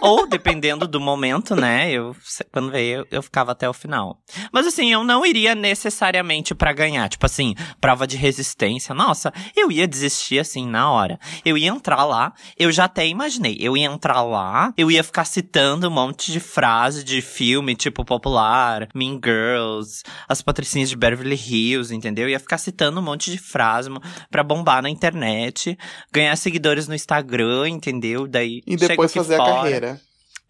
Ou, 0.00 0.26
dependendo 0.26 0.86
do 0.86 1.00
momento, 1.00 1.56
né? 1.56 1.90
Eu, 1.90 2.14
quando 2.52 2.70
veio, 2.70 3.06
eu, 3.10 3.22
ficava 3.22 3.52
até 3.52 3.68
o 3.68 3.72
final. 3.72 4.20
Mas 4.52 4.66
assim, 4.66 4.92
eu 4.92 5.02
não 5.02 5.24
iria 5.24 5.54
necessariamente 5.54 6.54
pra 6.54 6.72
ganhar. 6.72 7.08
Tipo 7.08 7.26
assim, 7.26 7.54
prova 7.80 8.06
de 8.06 8.16
resistência. 8.16 8.94
Nossa, 8.94 9.32
eu 9.56 9.72
ia 9.72 9.88
desistir 9.88 10.38
assim 10.38 10.66
na 10.66 10.90
hora. 10.90 11.18
Eu 11.44 11.56
ia 11.56 11.68
entrar 11.68 12.04
lá, 12.04 12.32
eu 12.58 12.70
já 12.70 12.84
até 12.84 13.06
imaginei. 13.06 13.56
Eu 13.60 13.76
ia 13.76 13.86
entrar 13.86 14.22
lá, 14.22 14.72
eu 14.76 14.90
ia 14.90 15.02
ficar 15.02 15.24
citando 15.24 15.88
um 15.88 15.90
monte 15.90 16.30
de 16.30 16.40
frase 16.40 17.02
de 17.02 17.20
filme, 17.20 17.74
tipo 17.74 18.04
popular, 18.04 18.88
Mean 18.94 19.18
Girls, 19.22 20.02
as 20.28 20.42
patricinhas 20.42 20.90
de 20.90 20.96
Beverly 20.96 21.36
Hills, 21.36 21.94
entendeu? 21.94 22.26
Eu 22.26 22.30
ia 22.30 22.40
ficar 22.40 22.58
citando 22.58 23.00
um 23.00 23.02
monte 23.02 23.30
de 23.30 23.38
frase 23.38 23.88
pra 24.30 24.42
bombar 24.42 24.82
na 24.82 24.90
internet, 24.90 25.78
ganhar 26.12 26.36
seguidores 26.36 26.88
no 26.88 26.94
Instagram, 26.94 27.68
entendeu? 27.68 28.26
Daí. 28.26 28.62
E 28.66 28.76
depois 28.76 29.12
fazer 29.12 29.34
a 29.34 29.38
fora. 29.38 29.77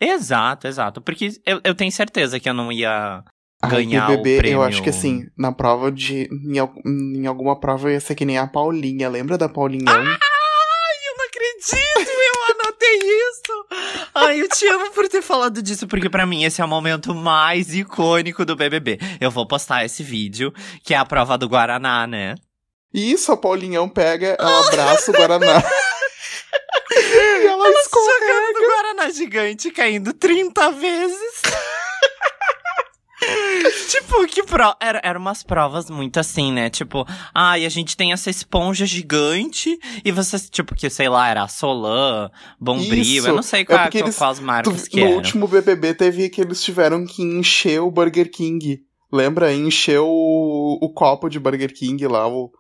Exato, 0.01 0.67
exato. 0.67 1.01
Porque 1.01 1.31
eu, 1.45 1.61
eu 1.64 1.75
tenho 1.75 1.91
certeza 1.91 2.38
que 2.38 2.49
eu 2.49 2.55
não 2.55 2.71
ia 2.71 3.23
Ai, 3.62 3.71
ganhar 3.71 4.07
BBB, 4.07 4.37
o 4.37 4.38
prêmio. 4.38 4.57
eu 4.59 4.62
acho 4.62 4.83
que 4.83 4.91
assim, 4.91 5.27
na 5.37 5.51
prova 5.53 5.91
de. 5.91 6.29
Em, 6.31 6.59
em 7.23 7.27
alguma 7.27 7.59
prova 7.59 7.88
eu 7.88 7.93
ia 7.95 8.01
ser 8.01 8.14
que 8.14 8.25
nem 8.25 8.38
a 8.38 8.47
Paulinha. 8.47 9.09
Lembra 9.09 9.37
da 9.37 9.49
Paulinha? 9.49 9.85
Ai, 9.91 9.99
eu 9.99 11.17
não 11.17 11.25
acredito, 11.27 12.11
eu 12.11 12.55
anotei 12.64 12.99
isso. 12.99 13.67
Ai, 14.14 14.41
eu 14.41 14.49
te 14.49 14.67
amo 14.69 14.91
por 14.93 15.09
ter 15.09 15.23
falado 15.23 15.61
disso, 15.61 15.88
porque 15.88 16.09
pra 16.09 16.25
mim 16.27 16.45
esse 16.45 16.61
é 16.61 16.64
o 16.64 16.69
momento 16.69 17.12
mais 17.14 17.75
icônico 17.75 18.45
do 18.45 18.55
BBB. 18.55 18.99
Eu 19.21 19.31
vou 19.33 19.47
postar 19.47 19.85
esse 19.85 20.03
vídeo, 20.05 20.53
que 20.85 20.95
é 20.95 20.97
a 20.97 21.05
prova 21.05 21.37
do 21.37 21.49
Guaraná, 21.49 22.07
né? 22.07 22.37
Isso, 22.95 23.33
a 23.33 23.37
Paulinhão 23.37 23.88
pega, 23.88 24.37
ela 24.38 24.67
abraça 24.67 25.11
o 25.11 25.14
Guaraná. 25.14 25.62
e 26.91 27.47
ela, 27.47 27.67
Ela 27.67 27.81
escorrega. 27.81 28.38
Guaraná 28.94 29.11
gigante, 29.11 29.70
caindo 29.70 30.12
30 30.12 30.70
vezes. 30.72 31.42
tipo, 33.90 34.27
que 34.27 34.42
pro... 34.42 34.74
Era, 34.81 35.01
eram 35.05 35.20
umas 35.20 35.42
provas 35.42 35.90
muito 35.90 36.18
assim, 36.18 36.53
né? 36.53 36.70
Tipo, 36.70 37.05
ai, 37.35 37.64
a 37.66 37.68
gente 37.68 37.96
tem 37.96 38.12
essa 38.12 38.31
esponja 38.31 38.87
gigante 38.87 39.79
e 40.05 40.11
você, 40.12 40.38
tipo, 40.38 40.74
que 40.74 40.88
sei 40.88 41.09
lá, 41.09 41.29
era 41.29 41.42
a 41.42 41.48
Solan, 41.48 42.31
Bombril, 42.61 43.03
Isso. 43.03 43.29
eu 43.29 43.35
não 43.35 43.42
sei 43.42 43.62
É 43.62 43.64
qual, 43.64 43.79
porque 43.83 43.98
qual, 43.98 44.07
eles- 44.07 44.16
quais 44.16 44.38
Tu- 44.38 44.44
marcas 44.44 44.88
que 44.88 45.01
no 45.01 45.07
eram. 45.07 45.16
último 45.16 45.48
BBB 45.48 45.94
teve 45.94 46.29
que 46.31 46.40
eles 46.40 46.62
tiveram 46.62 47.05
que 47.05 47.22
encher 47.22 47.81
o 47.81 47.90
Burger 47.90 48.31
King. 48.31 48.81
Lembra? 49.12 49.53
Encher 49.53 50.01
o, 50.01 50.79
o 50.83 50.92
copo 50.92 51.29
de 51.29 51.38
Burger 51.38 51.72
King 51.74 52.07
lá, 52.07 52.27
o, 52.29 52.51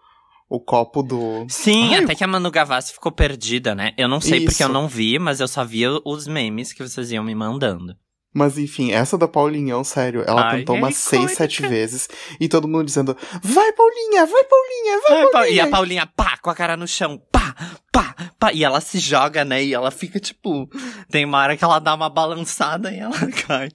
o 0.48 0.58
copo 0.60 1.02
do. 1.02 1.46
Sim, 1.48 1.94
Ai, 1.94 2.04
até 2.04 2.14
que 2.14 2.24
a 2.24 2.26
Manu 2.26 2.50
Gavassi 2.50 2.92
ficou 2.92 3.12
perdida, 3.12 3.74
né? 3.74 3.92
Eu 3.96 4.08
não 4.08 4.20
sei 4.20 4.40
porque 4.44 4.62
eu 4.62 4.66
Isso. 4.68 4.72
não 4.72 4.88
vi, 4.88 5.18
mas 5.18 5.40
eu 5.40 5.48
só 5.48 5.64
via 5.64 5.90
os 6.04 6.26
memes 6.26 6.72
que 6.72 6.82
vocês 6.82 7.10
iam 7.12 7.24
me 7.24 7.34
mandando. 7.34 7.94
Mas 8.34 8.58
enfim, 8.58 8.92
essa 8.92 9.16
da 9.16 9.26
Paulinhão, 9.26 9.82
sério, 9.82 10.22
ela 10.26 10.42
Ai, 10.50 10.58
cantou 10.58 10.76
é 10.76 10.78
umas 10.78 10.96
seis, 10.96 11.22
icônica. 11.22 11.36
sete 11.36 11.62
vezes. 11.66 12.08
E 12.38 12.46
todo 12.46 12.68
mundo 12.68 12.84
dizendo: 12.84 13.16
Vai, 13.42 13.72
Paulinha, 13.72 14.26
vai, 14.26 14.44
Paulinha, 14.44 15.00
vai, 15.08 15.18
Ai, 15.18 15.24
Pa- 15.24 15.30
Paulinha. 15.32 15.54
E 15.54 15.60
a 15.60 15.66
Paulinha, 15.68 16.06
pá, 16.06 16.36
com 16.36 16.50
a 16.50 16.54
cara 16.54 16.76
no 16.76 16.86
chão, 16.86 17.18
pá, 17.32 17.54
pá, 17.90 18.14
pá. 18.38 18.52
E 18.52 18.62
ela 18.62 18.82
se 18.82 18.98
joga, 18.98 19.46
né? 19.46 19.64
E 19.64 19.72
ela 19.72 19.90
fica, 19.90 20.20
tipo... 20.20 20.68
Tem 21.10 21.24
uma 21.24 21.38
hora 21.38 21.56
que 21.56 21.64
ela 21.64 21.78
dá 21.78 21.94
uma 21.94 22.10
balançada 22.10 22.92
e 22.92 22.98
ela 22.98 23.16
cai. 23.46 23.70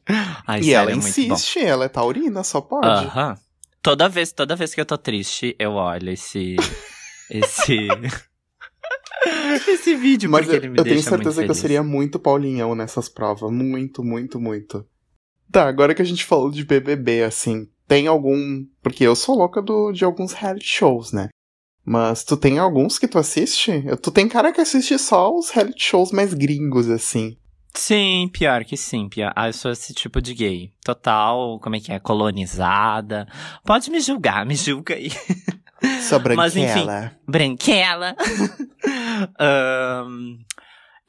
Ai, 0.47 0.59
E 0.59 0.65
sério, 0.65 0.77
ela 0.77 0.91
é 0.91 0.95
insiste, 0.95 1.59
ela 1.59 1.85
é 1.85 1.89
taurina, 1.89 2.43
só 2.43 2.61
pode. 2.61 2.87
Aham. 2.87 3.35
Toda 3.83 4.07
vez, 4.07 4.31
toda 4.31 4.55
vez 4.55 4.73
que 4.73 4.79
eu 4.79 4.85
tô 4.85 4.97
triste, 4.97 5.55
eu 5.59 5.73
olho 5.73 6.09
esse... 6.09 6.55
esse... 7.29 7.87
esse 9.67 9.95
vídeo, 9.95 10.29
Mas 10.29 10.45
porque 10.45 10.55
eu, 10.55 10.59
ele 10.61 10.69
me 10.69 10.79
eu 10.79 10.83
tenho 10.83 10.95
deixa 10.95 11.09
muito 11.09 11.23
certeza 11.23 11.43
que 11.43 11.51
eu 11.51 11.55
seria 11.55 11.83
muito 11.83 12.17
Paulinhão 12.17 12.73
nessas 12.73 13.09
provas. 13.09 13.51
Muito, 13.51 14.01
muito, 14.01 14.39
muito. 14.39 14.87
Tá, 15.51 15.67
agora 15.67 15.93
que 15.93 16.01
a 16.01 16.05
gente 16.05 16.23
falou 16.23 16.49
de 16.49 16.63
BBB, 16.63 17.23
assim, 17.23 17.67
tem 17.85 18.07
algum. 18.07 18.65
Porque 18.81 19.03
eu 19.03 19.15
sou 19.17 19.37
louca 19.37 19.61
do, 19.61 19.91
de 19.91 20.05
alguns 20.05 20.31
reality 20.31 20.65
shows, 20.65 21.11
né? 21.11 21.27
Mas 21.85 22.23
tu 22.23 22.37
tem 22.37 22.59
alguns 22.59 22.97
que 22.97 23.07
tu 23.07 23.19
assiste? 23.19 23.83
Tu 24.01 24.11
tem 24.11 24.29
cara 24.29 24.53
que 24.53 24.61
assiste 24.61 24.97
só 24.97 25.35
os 25.35 25.49
reality 25.49 25.83
shows 25.83 26.13
mais 26.13 26.33
gringos, 26.33 26.89
assim. 26.89 27.37
Sim, 27.75 28.29
pior 28.31 28.63
que 28.63 28.77
sim, 28.77 29.09
pior. 29.09 29.33
Ah, 29.35 29.49
eu 29.49 29.53
sou 29.53 29.71
esse 29.71 29.93
tipo 29.93 30.21
de 30.21 30.33
gay. 30.33 30.71
Total, 30.83 31.59
como 31.59 31.75
é 31.75 31.79
que 31.79 31.91
é? 31.91 31.99
Colonizada. 31.99 33.27
Pode 33.65 33.89
me 33.89 33.99
julgar, 33.99 34.45
me 34.45 34.55
julga 34.55 34.93
aí. 34.95 35.11
Só 36.01 36.19
Mas, 36.35 36.55
enfim. 36.55 36.85
branquela. 36.85 37.11
Branquela. 37.27 38.15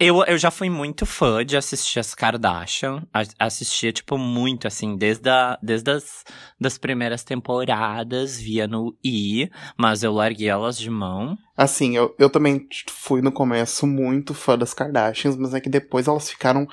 Eu, 0.06 0.22
eu 0.24 0.36
já 0.36 0.50
fui 0.50 0.68
muito 0.68 1.06
fã 1.06 1.44
de 1.44 1.56
assistir 1.56 1.98
as 1.98 2.14
Kardashian. 2.14 3.02
Assistia, 3.38 3.90
tipo, 3.90 4.18
muito, 4.18 4.66
assim, 4.66 4.96
desde, 4.96 5.30
a, 5.30 5.58
desde 5.62 5.90
as 5.90 6.24
das 6.60 6.76
primeiras 6.76 7.24
temporadas, 7.24 8.38
via 8.38 8.66
no 8.66 8.94
I, 9.02 9.48
mas 9.78 10.02
eu 10.02 10.12
larguei 10.12 10.48
elas 10.48 10.78
de 10.78 10.90
mão. 10.90 11.38
Assim, 11.56 11.96
eu, 11.96 12.14
eu 12.18 12.28
também 12.28 12.66
fui 12.90 13.22
no 13.22 13.32
começo 13.32 13.86
muito 13.86 14.34
fã 14.34 14.58
das 14.58 14.74
Kardashians, 14.74 15.36
mas 15.36 15.54
é 15.54 15.60
que 15.60 15.70
depois 15.70 16.06
elas 16.06 16.28
ficaram. 16.28 16.66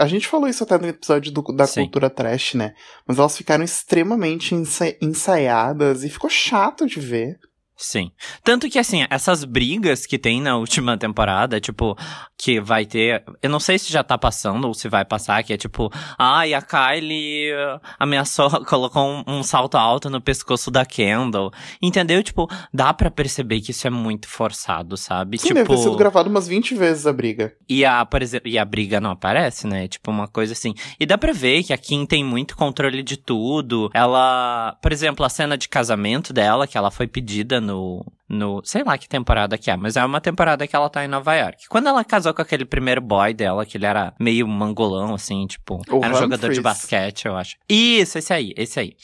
A 0.00 0.06
gente 0.06 0.26
falou 0.26 0.48
isso 0.48 0.64
até 0.64 0.78
no 0.78 0.86
episódio 0.86 1.30
do- 1.30 1.42
da 1.54 1.66
Sim. 1.66 1.82
cultura 1.82 2.08
trash, 2.08 2.54
né? 2.54 2.72
Mas 3.06 3.18
elas 3.18 3.36
ficaram 3.36 3.62
extremamente 3.64 4.54
ensa- 4.54 4.96
ensaiadas 5.02 6.04
e 6.04 6.08
ficou 6.08 6.30
chato 6.30 6.86
de 6.86 7.00
ver. 7.00 7.38
Sim. 7.76 8.12
Tanto 8.44 8.70
que, 8.70 8.78
assim, 8.78 9.04
essas 9.10 9.42
brigas 9.42 10.06
que 10.06 10.18
tem 10.18 10.40
na 10.40 10.56
última 10.56 10.96
temporada, 10.96 11.60
tipo, 11.60 11.96
que 12.44 12.60
vai 12.60 12.84
ter. 12.84 13.24
Eu 13.42 13.48
não 13.48 13.58
sei 13.58 13.78
se 13.78 13.90
já 13.90 14.04
tá 14.04 14.18
passando 14.18 14.66
ou 14.66 14.74
se 14.74 14.86
vai 14.86 15.02
passar, 15.02 15.42
que 15.42 15.54
é 15.54 15.56
tipo, 15.56 15.90
ai, 16.18 16.52
a 16.52 16.60
Kylie 16.60 17.50
eh, 17.50 17.80
ameaçou, 17.98 18.50
colocou 18.68 19.02
um, 19.02 19.24
um 19.38 19.42
salto 19.42 19.78
alto 19.78 20.10
no 20.10 20.20
pescoço 20.20 20.70
da 20.70 20.84
Kendall. 20.84 21.50
Entendeu? 21.80 22.22
Tipo, 22.22 22.46
dá 22.70 22.92
pra 22.92 23.10
perceber 23.10 23.62
que 23.62 23.70
isso 23.70 23.86
é 23.86 23.90
muito 23.90 24.28
forçado, 24.28 24.94
sabe? 24.94 25.38
Sim, 25.38 25.48
tipo. 25.48 25.54
deve 25.54 25.68
ter 25.70 25.78
sido 25.78 25.96
gravado 25.96 26.28
umas 26.28 26.46
20 26.46 26.74
vezes 26.74 27.06
a 27.06 27.14
briga. 27.14 27.54
E 27.66 27.82
a, 27.82 28.04
por 28.04 28.20
exemplo, 28.20 28.50
e 28.50 28.58
a 28.58 28.64
briga 28.66 29.00
não 29.00 29.12
aparece, 29.12 29.66
né? 29.66 29.88
Tipo, 29.88 30.10
uma 30.10 30.28
coisa 30.28 30.52
assim. 30.52 30.74
E 31.00 31.06
dá 31.06 31.16
pra 31.16 31.32
ver 31.32 31.62
que 31.62 31.72
a 31.72 31.78
Kim 31.78 32.04
tem 32.04 32.22
muito 32.22 32.58
controle 32.58 33.02
de 33.02 33.16
tudo. 33.16 33.90
Ela, 33.94 34.76
por 34.82 34.92
exemplo, 34.92 35.24
a 35.24 35.30
cena 35.30 35.56
de 35.56 35.66
casamento 35.66 36.30
dela, 36.30 36.66
que 36.66 36.76
ela 36.76 36.90
foi 36.90 37.06
pedida 37.06 37.58
no. 37.58 38.04
No, 38.28 38.62
sei 38.64 38.82
lá 38.82 38.96
que 38.96 39.06
temporada 39.06 39.58
que 39.58 39.70
é, 39.70 39.76
mas 39.76 39.96
é 39.96 40.04
uma 40.04 40.20
temporada 40.20 40.66
que 40.66 40.74
ela 40.74 40.88
tá 40.88 41.04
em 41.04 41.08
Nova 41.08 41.34
York. 41.34 41.68
Quando 41.68 41.88
ela 41.88 42.02
casou 42.02 42.32
com 42.32 42.40
aquele 42.40 42.64
primeiro 42.64 43.00
boy 43.00 43.34
dela, 43.34 43.66
que 43.66 43.76
ele 43.76 43.84
era 43.84 44.14
meio 44.18 44.48
mangolão, 44.48 45.14
assim, 45.14 45.46
tipo, 45.46 45.82
O 45.90 46.02
era 46.02 46.14
um 46.14 46.18
jogador 46.18 46.52
de 46.52 46.60
basquete, 46.60 47.26
eu 47.26 47.36
acho. 47.36 47.56
Isso, 47.68 48.18
esse 48.18 48.32
aí, 48.32 48.54
esse 48.56 48.80
aí. 48.80 48.96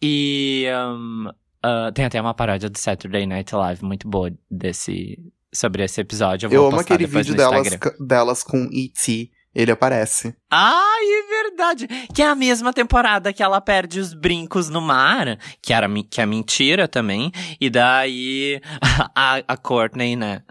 E 0.00 0.66
um, 0.72 1.30
ah, 1.64 1.90
tem 1.94 2.04
até 2.04 2.20
uma 2.20 2.34
paródia 2.34 2.68
do 2.68 2.78
Saturday 2.78 3.26
Night 3.26 3.54
Live 3.54 3.82
muito 3.82 4.06
boa 4.06 4.30
desse, 4.50 5.18
sobre 5.50 5.82
esse 5.82 5.98
episódio. 5.98 6.46
Eu, 6.46 6.50
vou 6.50 6.58
Eu 6.58 6.66
amo 6.66 6.80
aquele 6.80 7.06
vídeo 7.06 7.34
delas, 7.34 7.66
delas 7.98 8.42
com 8.42 8.68
E.T. 8.70 9.30
Ele 9.54 9.70
aparece. 9.70 10.34
Ai, 10.50 11.04
é 11.04 11.42
verdade. 11.42 11.86
Que 12.12 12.22
é 12.22 12.26
a 12.26 12.34
mesma 12.34 12.72
temporada 12.72 13.32
que 13.32 13.42
ela 13.42 13.60
perde 13.60 14.00
os 14.00 14.12
brincos 14.12 14.68
no 14.68 14.80
mar, 14.80 15.38
que, 15.62 15.72
era, 15.72 15.88
que 16.10 16.20
é 16.20 16.26
mentira 16.26 16.88
também. 16.88 17.30
E 17.60 17.70
daí 17.70 18.60
a, 19.14 19.42
a 19.46 19.56
Courtney, 19.56 20.16
né? 20.16 20.42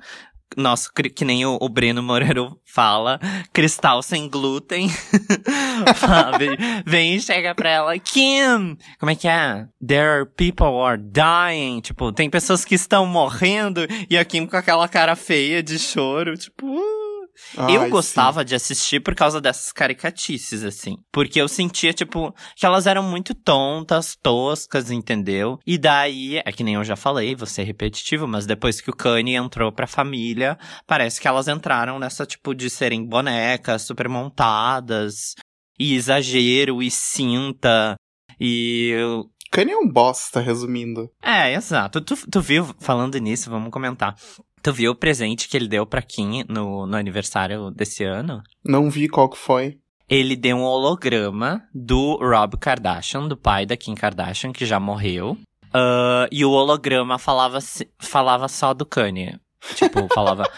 Nossa, 0.56 0.89
que 0.94 1.26
nem 1.26 1.46
o, 1.46 1.58
o 1.60 1.68
Breno 1.68 2.04
Moreiro 2.04 2.60
fala, 2.63 3.20
cristal 3.52 4.04
sem 4.04 4.30
glúten. 4.30 4.88
Vem 6.86 7.16
e 7.16 7.22
chega 7.22 7.56
pra 7.56 7.70
ela, 7.70 8.00
Kim! 8.00 8.78
Como 9.00 9.10
é 9.12 9.16
que 9.16 9.28
é? 9.28 9.66
There 9.86 10.08
are 10.08 10.26
people 10.26 10.80
are 10.82 11.02
dying. 11.02 11.82
Tipo, 11.82 12.12
tem 12.12 12.30
pessoas 12.30 12.63
que 12.63 12.76
estão 12.76 13.06
morrendo 13.06 13.82
e 14.10 14.18
a 14.18 14.24
Kim 14.24 14.46
com 14.46 14.56
aquela 14.56 14.88
cara 14.88 15.16
feia 15.16 15.63
de 15.63 15.80
choro, 15.80 16.38
tipo. 16.38 16.68
"Uh". 16.68 17.03
Eu 17.69 17.89
gostava 17.89 18.41
sim. 18.41 18.46
de 18.46 18.56
assistir 18.56 19.00
por 19.00 19.15
causa 19.15 19.41
dessas 19.41 19.72
caricatices, 19.72 20.63
assim. 20.63 20.98
Porque 21.12 21.41
eu 21.41 21.48
sentia, 21.48 21.93
tipo, 21.93 22.34
que 22.56 22.65
elas 22.65 22.88
eram 22.88 23.04
muito 23.04 23.34
tontas, 23.34 24.15
toscas, 24.22 24.91
entendeu? 24.91 25.60
E 25.65 25.78
daí, 25.78 26.38
é 26.38 26.52
que 26.52 26.63
nem 26.63 26.76
eu 26.76 26.84
já 26.84 26.96
falei, 26.96 27.36
vou 27.36 27.48
ser 27.48 27.63
repetitivo, 27.63 28.28
mas 28.28 28.46
depois 28.46 28.82
que 28.82 28.89
o 28.89 28.96
Kanye 28.96 29.36
entrou 29.36 29.72
pra 29.72 29.88
família, 29.88 30.58
parece 30.86 31.19
que 31.19 31.28
elas 31.28 31.48
entraram 31.48 32.00
nessa, 32.00 32.26
tipo, 32.26 32.54
de 32.54 32.69
serem 32.69 33.06
bonecas 33.06 33.84
super 33.84 34.08
montadas, 34.08 35.36
e 35.80 35.96
exagero, 35.96 36.82
e 36.82 36.91
cinta, 36.91 37.96
e 38.39 38.93
Kanye 39.52 39.74
é 39.74 39.78
um 39.78 39.88
bosta, 39.88 40.39
resumindo. 40.39 41.12
é, 41.22 41.54
exato. 41.54 42.02
Tu, 42.02 42.15
tu 42.28 42.41
viu, 42.41 42.65
falando 42.80 43.17
nisso, 43.19 43.52
vamos 43.52 43.69
comentar. 43.69 44.15
Tu 44.63 44.71
viu 44.71 44.91
o 44.93 44.95
presente 44.95 45.49
que 45.49 45.58
ele 45.58 45.67
deu 45.67 45.86
pra 45.86 46.02
Kim 46.02 46.45
no, 46.47 46.88
no 46.88 46.95
aniversário 46.95 47.69
desse 47.69 48.06
ano? 48.06 48.41
Não 48.63 48.89
vi 48.89 49.10
qual 49.10 49.28
que 49.30 49.38
foi. 49.38 49.78
Ele 50.10 50.38
deu 50.38 50.56
um 50.56 50.63
holograma 50.63 51.62
do 51.76 52.17
Rob 52.21 52.58
Kardashian, 52.58 53.28
do 53.28 53.36
pai 53.36 53.65
da 53.65 53.76
Kim 53.76 53.93
Kardashian, 53.93 54.54
que 54.54 54.65
já 54.65 54.80
morreu. 54.80 55.38
Ah, 55.73 56.28
e 56.32 56.45
o 56.45 56.52
holograma 56.52 57.17
falava, 57.17 57.60
falava 57.99 58.47
só 58.47 58.73
do 58.73 58.86
Kanye. 58.86 59.38
Tipo, 59.76 60.08
falava. 60.15 60.49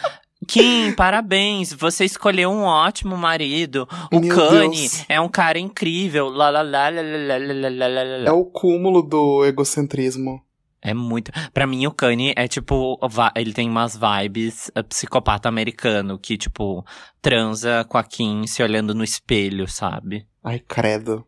Kim, 0.47 0.93
parabéns, 0.93 1.73
você 1.73 2.05
escolheu 2.05 2.51
um 2.51 2.63
ótimo 2.63 3.17
marido. 3.17 3.87
O 4.11 4.19
Meu 4.19 4.35
Kanye 4.35 4.77
Deus. 4.77 5.05
é 5.09 5.19
um 5.19 5.29
cara 5.29 5.57
incrível. 5.57 6.29
Lá, 6.29 6.49
lá, 6.49 6.61
lá, 6.61 6.89
lá, 6.89 7.01
lá, 7.01 7.69
lá, 7.69 7.87
lá, 7.87 8.03
lá. 8.03 8.27
É 8.27 8.31
o 8.31 8.45
cúmulo 8.45 9.01
do 9.01 9.43
egocentrismo. 9.45 10.43
É 10.85 10.93
muito. 10.93 11.31
Pra 11.51 11.65
mim, 11.65 11.87
o 11.87 11.91
Kanye 11.91 12.33
é 12.37 12.47
tipo. 12.47 12.99
Ele 13.35 13.51
tem 13.51 13.67
umas 13.67 13.97
vibes 13.97 14.69
eh, 14.75 14.83
psicopata 14.83 15.49
americano 15.49 16.19
que, 16.19 16.37
tipo, 16.37 16.85
transa 17.19 17.83
com 17.89 17.97
a 17.97 18.03
Kim 18.03 18.45
se 18.45 18.61
olhando 18.61 18.93
no 18.93 19.03
espelho, 19.03 19.67
sabe? 19.67 20.27
Ai, 20.43 20.59
credo. 20.59 21.25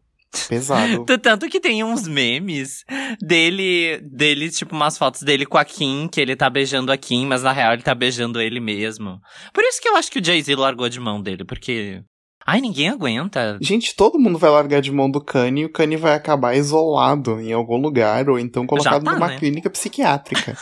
Pesado. 0.48 1.06
Tanto 1.18 1.50
que 1.50 1.60
tem 1.60 1.84
uns 1.84 2.08
memes 2.08 2.84
dele, 3.20 4.00
dele, 4.04 4.52
tipo, 4.52 4.76
umas 4.76 4.96
fotos 4.96 5.24
dele 5.24 5.46
com 5.46 5.58
a 5.58 5.66
Kim, 5.66 6.08
que 6.08 6.22
ele 6.22 6.36
tá 6.36 6.50
beijando 6.52 6.92
a 6.92 6.98
Kim, 6.98 7.26
mas 7.26 7.42
na 7.42 7.52
real 7.52 7.74
ele 7.74 7.82
tá 7.82 7.96
beijando 7.96 8.40
ele 8.40 8.60
mesmo. 8.60 9.20
Por 9.52 9.64
isso 9.64 9.82
que 9.82 9.88
eu 9.88 9.96
acho 9.96 10.12
que 10.12 10.20
o 10.20 10.24
Jay-Z 10.24 10.56
largou 10.56 10.88
de 10.88 11.00
mão 11.00 11.20
dele, 11.20 11.44
porque. 11.44 12.04
Ai, 12.48 12.62
ninguém 12.62 12.88
aguenta. 12.88 13.58
Gente, 13.62 13.94
todo 13.94 14.18
mundo 14.18 14.38
vai 14.38 14.50
largar 14.50 14.80
de 14.80 14.90
mão 14.90 15.12
do 15.12 15.20
Kanye 15.20 15.64
e 15.64 15.66
o 15.66 15.70
Kanye 15.70 15.98
vai 15.98 16.14
acabar 16.14 16.56
isolado 16.56 17.42
em 17.42 17.52
algum 17.52 17.76
lugar 17.76 18.30
ou 18.30 18.40
então 18.40 18.66
colocado 18.66 19.04
tá, 19.04 19.12
numa 19.12 19.28
né? 19.28 19.38
clínica 19.38 19.70
psiquiátrica. 19.70 20.58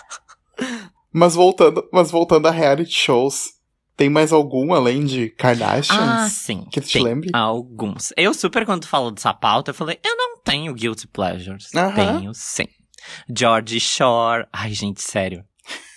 mas 1.13 1.35
voltando, 1.35 1.87
mas 1.93 2.09
voltando 2.09 2.47
a 2.47 2.51
reality 2.51 2.91
shows, 2.91 3.51
tem 3.95 4.09
mais 4.09 4.33
algum 4.33 4.73
além 4.73 5.05
de 5.05 5.29
Kardashians? 5.29 5.99
Ah, 5.99 6.27
sim. 6.27 6.65
Que 6.71 6.81
tu 6.81 6.87
te 6.87 6.99
lembre? 6.99 7.29
Alguns. 7.31 8.11
Eu 8.17 8.33
super, 8.33 8.65
quando 8.65 8.81
tu 8.81 8.87
falou 8.87 9.11
dessa 9.11 9.31
pauta, 9.31 9.69
eu 9.69 9.75
falei, 9.75 9.99
eu 10.03 10.17
não 10.17 10.39
tenho 10.39 10.73
guilty 10.73 11.07
pleasures. 11.07 11.69
Aham. 11.75 11.93
Tenho, 11.93 12.33
sim. 12.33 12.65
George 13.29 13.79
Shore. 13.79 14.47
Ai, 14.51 14.73
gente, 14.73 15.03
sério. 15.03 15.45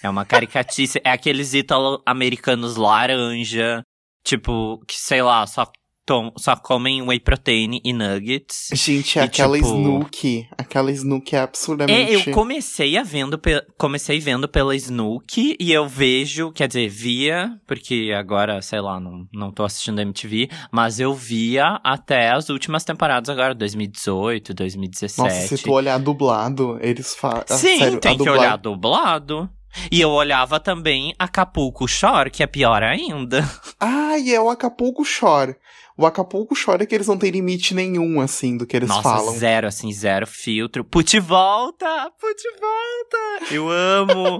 É 0.03 0.09
uma 0.09 0.27
caricatice. 0.27 1.01
é 1.03 1.11
aqueles 1.11 1.55
ítalo-americanos 1.55 2.77
laranja. 2.77 3.83
Tipo, 4.23 4.85
que 4.87 5.01
sei 5.01 5.23
lá, 5.23 5.47
só, 5.47 5.67
tom, 6.09 6.33
só 6.39 6.57
comem 6.57 7.03
whey 7.03 7.21
protein 7.21 7.83
e 7.85 7.93
nuggets. 7.93 8.69
Gente, 8.73 9.17
E, 9.17 9.21
aquela 9.21 9.57
tipo- 9.59 9.69
Snooki. 9.69 10.49
Aquela 10.57 10.91
Snooki 10.91 11.37
é 11.37 11.39
É, 11.41 11.43
absurdamente. 11.43 12.13
eu 12.29 12.35
comecei 12.35 12.97
a 12.97 13.03
vendo, 13.03 13.39
pe- 13.39 13.63
comecei 13.77 14.19
vendo 14.19 14.49
pela 14.49 14.75
Snook 14.75 15.55
e 15.61 15.71
eu 15.71 15.87
vejo, 15.87 16.51
quer 16.53 16.67
dizer, 16.67 16.89
via, 16.89 17.51
porque 17.67 18.11
agora, 18.17 18.63
sei 18.63 18.81
lá, 18.81 18.99
não, 18.99 19.27
não 19.35 19.53
tô 19.53 19.65
assistindo 19.65 20.01
MTV, 20.01 20.49
mas 20.73 20.99
eu 20.99 21.13
via 21.13 21.79
até 21.85 22.31
as 22.31 22.49
últimas 22.49 22.85
temporadas 22.85 23.29
agora, 23.29 23.55
2018, 23.55 24.55
2017. 24.55 25.19
Nossa, 25.29 25.57
se 25.57 25.63
tu 25.63 25.73
olhar 25.73 25.99
dublado, 25.99 26.79
eles 26.81 27.15
falam. 27.15 27.45
Sim, 27.49 27.79
sério, 27.79 28.01
tem 28.01 28.17
que 28.17 28.31
olhar 28.31 28.57
dublado. 28.57 29.51
E 29.93 30.01
eu 30.01 30.09
olhava 30.09 30.59
também 30.59 31.15
Acapulco 31.19 31.87
Shore, 31.87 32.31
que 32.31 32.43
é 32.43 32.47
pior 32.47 32.83
ainda. 32.83 33.47
Ai, 33.79 34.31
é 34.31 34.41
o 34.41 34.49
Acapulco 34.49 35.05
Shore. 35.05 35.55
O 36.01 36.07
Acapulco 36.07 36.55
Shore 36.55 36.85
é 36.85 36.87
que 36.87 36.95
eles 36.95 37.09
não 37.09 37.19
têm 37.19 37.33
limite 37.33 37.75
nenhum, 37.75 38.21
assim, 38.21 38.57
do 38.57 38.65
que 38.65 38.77
eles 38.77 38.89
Nossa, 38.89 39.03
falam. 39.03 39.37
zero, 39.37 39.67
assim, 39.67 39.93
zero 39.93 40.29
filtro. 40.29 40.85
Put 40.85 41.19
volta! 41.19 42.09
Put 42.21 42.41
volta! 42.61 43.53
Eu 43.53 43.69
amo! 43.69 44.39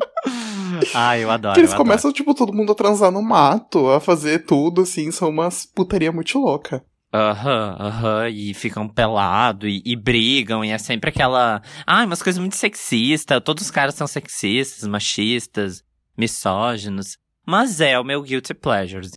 Ai, 0.95 1.23
eu 1.25 1.31
adoro. 1.33 1.55
Que 1.55 1.61
eles 1.61 1.71
eu 1.71 1.75
adoro. 1.75 1.89
começam, 1.89 2.13
tipo, 2.13 2.33
todo 2.33 2.53
mundo 2.53 2.71
a 2.71 2.77
transar 2.77 3.11
no 3.11 3.21
mato, 3.21 3.89
a 3.91 3.99
fazer 3.99 4.45
tudo, 4.47 4.83
assim, 4.83 5.11
são 5.11 5.31
umas 5.31 5.67
putaria 5.67 6.13
muito 6.13 6.39
louca. 6.39 6.81
Aham, 7.13 7.77
aham, 7.81 8.29
e 8.29 8.55
ficam 8.55 8.87
pelados 8.89 9.69
e, 9.69 9.83
e 9.85 9.97
brigam, 9.97 10.65
e 10.65 10.71
é 10.71 10.79
sempre 10.79 11.11
aquela. 11.11 11.61
Ai, 11.85 12.07
umas 12.07 12.23
coisas 12.23 12.39
muito 12.39 12.55
sexistas. 12.55 13.43
Todos 13.43 13.65
os 13.65 13.71
caras 13.73 13.97
são 13.97 14.07
sexistas, 14.07 14.87
machistas, 14.87 15.83
misóginos. 16.17 17.17
Mas 17.45 17.81
é 17.81 17.99
o 17.99 18.05
meu 18.05 18.23
guilty 18.23 18.55
pleasure. 18.55 19.09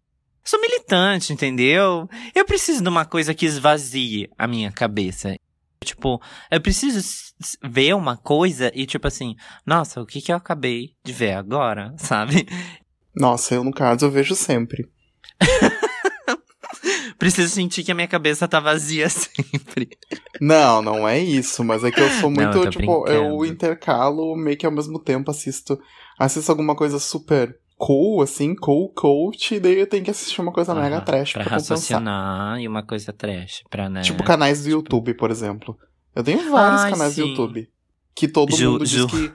Sou 0.43 0.59
militante, 0.59 1.31
entendeu? 1.33 2.09
Eu 2.33 2.45
preciso 2.45 2.81
de 2.81 2.89
uma 2.89 3.05
coisa 3.05 3.33
que 3.33 3.45
esvazie 3.45 4.29
a 4.37 4.47
minha 4.47 4.71
cabeça. 4.71 5.35
Tipo, 5.83 6.21
eu 6.49 6.61
preciso 6.61 6.99
ver 7.63 7.93
uma 7.95 8.15
coisa 8.17 8.71
e, 8.73 8.85
tipo 8.85 9.07
assim, 9.07 9.35
nossa, 9.65 10.01
o 10.01 10.05
que 10.05 10.21
que 10.21 10.31
eu 10.31 10.35
acabei 10.35 10.95
de 11.03 11.11
ver 11.11 11.33
agora, 11.33 11.93
sabe? 11.97 12.47
Nossa, 13.15 13.55
eu, 13.55 13.63
no 13.63 13.71
caso, 13.71 14.05
eu 14.05 14.11
vejo 14.11 14.35
sempre. 14.35 14.89
Preciso 17.17 17.53
sentir 17.53 17.83
que 17.83 17.91
a 17.91 17.95
minha 17.95 18.07
cabeça 18.07 18.47
tá 18.47 18.59
vazia 18.59 19.07
sempre. 19.09 19.89
Não, 20.39 20.81
não 20.81 21.07
é 21.07 21.19
isso, 21.19 21.63
mas 21.63 21.83
é 21.83 21.91
que 21.91 21.99
eu 21.99 22.09
sou 22.09 22.31
Não, 22.31 22.43
muito, 22.43 22.57
eu 22.57 22.63
tô 22.63 22.69
tipo, 22.71 23.07
eu 23.07 23.37
brincando. 23.37 23.45
intercalo 23.45 24.35
meio 24.35 24.57
que 24.57 24.65
ao 24.65 24.71
mesmo 24.71 24.97
tempo 24.97 25.29
assisto, 25.29 25.79
assisto 26.17 26.51
alguma 26.51 26.75
coisa 26.75 26.97
super 26.99 27.55
cool, 27.83 28.21
assim, 28.21 28.53
cool 28.55 28.89
coach, 28.93 29.55
e 29.55 29.59
daí 29.59 29.79
eu 29.79 29.87
tenho 29.87 30.03
que 30.03 30.11
assistir 30.11 30.39
uma 30.39 30.51
coisa 30.51 30.75
mega 30.75 30.97
Aham, 30.97 31.03
trash 31.05 31.33
pra 31.33 31.43
pra, 31.43 31.51
compensar. 31.53 31.77
raciocinar 31.77 32.59
e 32.61 32.67
uma 32.67 32.83
coisa 32.85 33.11
trash, 33.11 33.63
pra, 33.71 33.89
né? 33.89 34.01
Tipo 34.01 34.23
canais 34.23 34.63
do 34.63 34.69
YouTube, 34.69 35.15
por 35.15 35.31
exemplo. 35.31 35.75
Eu 36.15 36.23
tenho 36.23 36.51
vários 36.51 36.81
Ai, 36.81 36.91
canais 36.91 37.15
do 37.15 37.23
sim. 37.23 37.29
YouTube. 37.29 37.67
Que 38.13 38.27
todo 38.27 38.55
Ju- 38.55 38.73
mundo 38.73 38.85
Ju. 38.85 39.07
diz 39.07 39.11
que, 39.15 39.33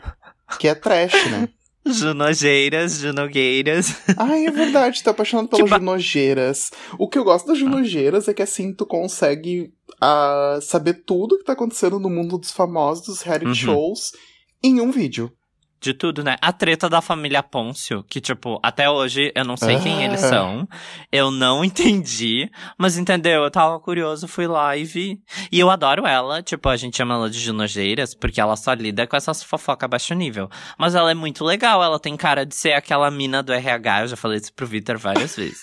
que 0.60 0.68
é 0.68 0.74
trash, 0.76 1.26
né? 1.30 1.48
Junogeiras, 1.86 2.98
junogueiras. 3.00 3.96
Ai, 4.16 4.46
é 4.46 4.50
verdade, 4.50 5.02
tô 5.02 5.10
apaixonado 5.10 5.48
pelas 5.48 5.66
ba- 5.70 5.78
Junogeiras. 5.78 6.70
O 6.98 7.08
que 7.08 7.18
eu 7.18 7.24
gosto 7.24 7.46
das 7.46 7.58
Junogeiras 7.58 8.28
é 8.28 8.34
que 8.34 8.42
assim, 8.42 8.72
tu 8.74 8.84
consegue 8.86 9.72
ah, 10.00 10.58
saber 10.62 11.02
tudo 11.04 11.38
que 11.38 11.44
tá 11.44 11.52
acontecendo 11.54 11.98
no 11.98 12.10
mundo 12.10 12.38
dos 12.38 12.50
famosos, 12.52 13.06
dos 13.06 13.22
reality 13.22 13.46
Uhum. 13.48 13.54
shows, 13.54 14.12
em 14.62 14.80
um 14.80 14.90
vídeo. 14.90 15.32
De 15.78 15.92
tudo, 15.92 16.24
né? 16.24 16.36
A 16.40 16.52
treta 16.52 16.88
da 16.88 17.00
família 17.02 17.42
Pôncio, 17.42 18.02
que, 18.08 18.20
tipo, 18.20 18.58
até 18.62 18.88
hoje 18.88 19.30
eu 19.34 19.44
não 19.44 19.56
sei 19.58 19.78
quem 19.78 19.98
Ah. 19.98 20.04
eles 20.06 20.20
são. 20.20 20.66
Eu 21.12 21.30
não 21.30 21.62
entendi. 21.64 22.50
Mas 22.78 22.96
entendeu? 22.96 23.42
Eu 23.44 23.50
tava 23.50 23.78
curioso, 23.78 24.26
fui 24.26 24.46
lá 24.46 24.74
e 24.76 24.84
vi. 24.84 25.20
E 25.52 25.60
eu 25.60 25.68
adoro 25.70 26.06
ela. 26.06 26.42
Tipo, 26.42 26.70
a 26.70 26.76
gente 26.76 26.96
chama 26.96 27.14
ela 27.14 27.28
de 27.30 27.38
Junogeiras, 27.38 28.14
porque 28.14 28.40
ela 28.40 28.56
só 28.56 28.72
lida 28.72 29.06
com 29.06 29.16
essas 29.16 29.42
fofoca 29.42 29.86
baixo 29.86 30.14
nível. 30.14 30.48
Mas 30.78 30.94
ela 30.94 31.10
é 31.10 31.14
muito 31.14 31.44
legal. 31.44 31.82
Ela 31.84 32.00
tem 32.00 32.16
cara 32.16 32.46
de 32.46 32.54
ser 32.54 32.72
aquela 32.72 33.10
mina 33.10 33.42
do 33.42 33.52
RH. 33.52 34.00
Eu 34.02 34.08
já 34.08 34.16
falei 34.16 34.38
isso 34.38 34.52
pro 34.54 34.66
Victor 34.66 34.96
várias 34.96 35.36
vezes. 35.36 35.60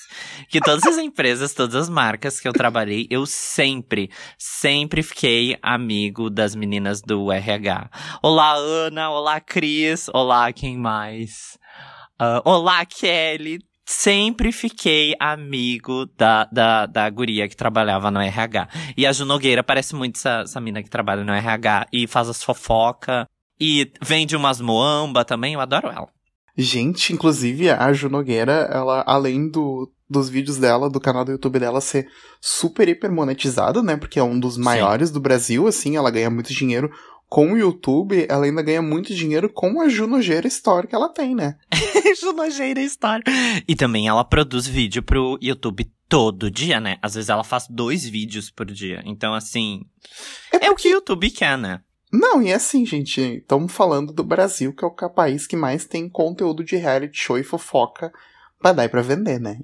Que 0.48 0.60
todas 0.62 0.86
as 0.86 0.98
empresas, 1.00 1.54
todas 1.54 1.76
as 1.76 1.90
marcas 1.90 2.40
que 2.40 2.48
eu 2.48 2.54
trabalhei, 2.54 3.08
eu 3.10 3.26
sempre, 3.26 4.10
sempre 4.38 5.02
fiquei 5.02 5.58
amigo 5.62 6.30
das 6.30 6.56
meninas 6.56 7.02
do 7.02 7.32
RH. 7.32 7.90
Olá, 8.22 8.54
Ana. 8.54 9.10
Olá, 9.10 9.40
Cris. 9.42 10.03
Olá, 10.14 10.52
quem 10.52 10.78
mais? 10.78 11.58
Ah, 12.18 12.42
olá, 12.44 12.86
Kelly. 12.86 13.60
Sempre 13.86 14.52
fiquei 14.52 15.14
amigo 15.20 16.06
da, 16.18 16.46
da, 16.46 16.86
da 16.86 17.10
guria 17.10 17.50
que 17.50 17.56
trabalhava 17.56 18.10
no 18.10 18.20
RH. 18.20 18.70
E 18.96 19.06
a 19.06 19.12
Ju 19.12 19.26
Nogueira 19.26 19.62
parece 19.62 19.94
muito 19.94 20.16
essa, 20.16 20.42
essa 20.42 20.62
mina 20.62 20.82
que 20.82 20.90
trabalha 20.90 21.24
no 21.24 21.34
RH 21.34 21.88
e 21.92 22.08
faz 22.08 22.30
as 22.30 22.42
fofoca. 22.42 23.28
E 23.60 23.92
vende 24.02 24.36
umas 24.36 24.62
moamba 24.62 25.26
também, 25.26 25.54
eu 25.54 25.60
adoro 25.60 25.88
ela. 25.88 26.08
Gente, 26.56 27.12
inclusive, 27.12 27.70
a 27.70 27.92
Ju 27.92 28.10
Nogueira, 28.10 28.70
ela, 28.72 29.04
além 29.08 29.50
do, 29.50 29.92
dos 30.10 30.30
vídeos 30.30 30.58
dela, 30.58 30.90
do 30.90 31.00
canal 31.00 31.26
do 31.26 31.32
YouTube 31.32 31.60
dela 31.60 31.82
ser 31.82 32.08
super 32.40 32.88
hiper 32.88 33.12
monetizada, 33.12 33.82
né? 33.82 33.98
Porque 33.98 34.20
é 34.20 34.24
um 34.24 34.40
dos 34.40 34.58
maiores 34.58 35.10
do 35.12 35.20
Brasil, 35.20 35.68
assim, 35.68 35.98
ela 35.98 36.12
ganha 36.12 36.30
muito 36.30 36.54
dinheiro 36.54 36.92
com 37.34 37.52
o 37.52 37.58
YouTube, 37.58 38.28
ela 38.30 38.46
ainda 38.46 38.62
ganha 38.62 38.80
muito 38.80 39.12
dinheiro 39.12 39.50
com 39.52 39.82
a 39.82 39.90
Ju 39.90 40.06
Nogueira 40.06 40.48
Story 40.48 40.88
que 40.88 40.94
ela 40.94 41.10
tem, 41.10 41.34
né? 41.34 41.58
Ju 42.22 42.32
Nogueira 42.32 42.80
Story. 42.82 43.24
E 43.68 43.76
também 43.76 44.08
ela 44.08 44.24
produz 44.24 44.68
vídeo 44.68 45.02
pro 45.02 45.40
YouTube 45.42 45.92
todo 46.08 46.52
dia, 46.52 46.80
né? 46.80 47.00
Às 47.02 47.16
vezes 47.16 47.32
ela 47.32 47.44
faz 47.44 47.66
dois 47.68 48.08
vídeos 48.08 48.52
por 48.52 48.68
dia. 48.68 49.02
Então, 49.04 49.34
assim, 49.34 49.82
É 50.52 50.68
é 50.68 50.70
o 50.70 50.76
que 50.76 50.90
o 50.90 50.92
YouTube 50.92 51.32
quer, 51.32 51.58
né? 51.58 51.82
Não, 52.12 52.40
e 52.40 52.54
assim, 52.54 52.86
gente, 52.86 53.20
estamos 53.20 53.74
falando 53.74 54.14
do 54.14 54.24
Brasil, 54.24 54.72
que 54.72 54.86
é 54.86 54.88
o 54.88 55.10
país 55.10 55.48
que 55.48 55.56
mais 55.56 55.86
tem 55.88 56.08
conteúdo 56.08 56.64
de 56.64 56.76
reality 56.76 57.18
show 57.18 57.40
e 57.40 57.44
fofoca 57.44 58.14
pra 58.60 58.74
dar 58.74 58.86
e 58.86 58.90
pra 58.90 59.02
vender, 59.02 59.40
né? 59.40 59.58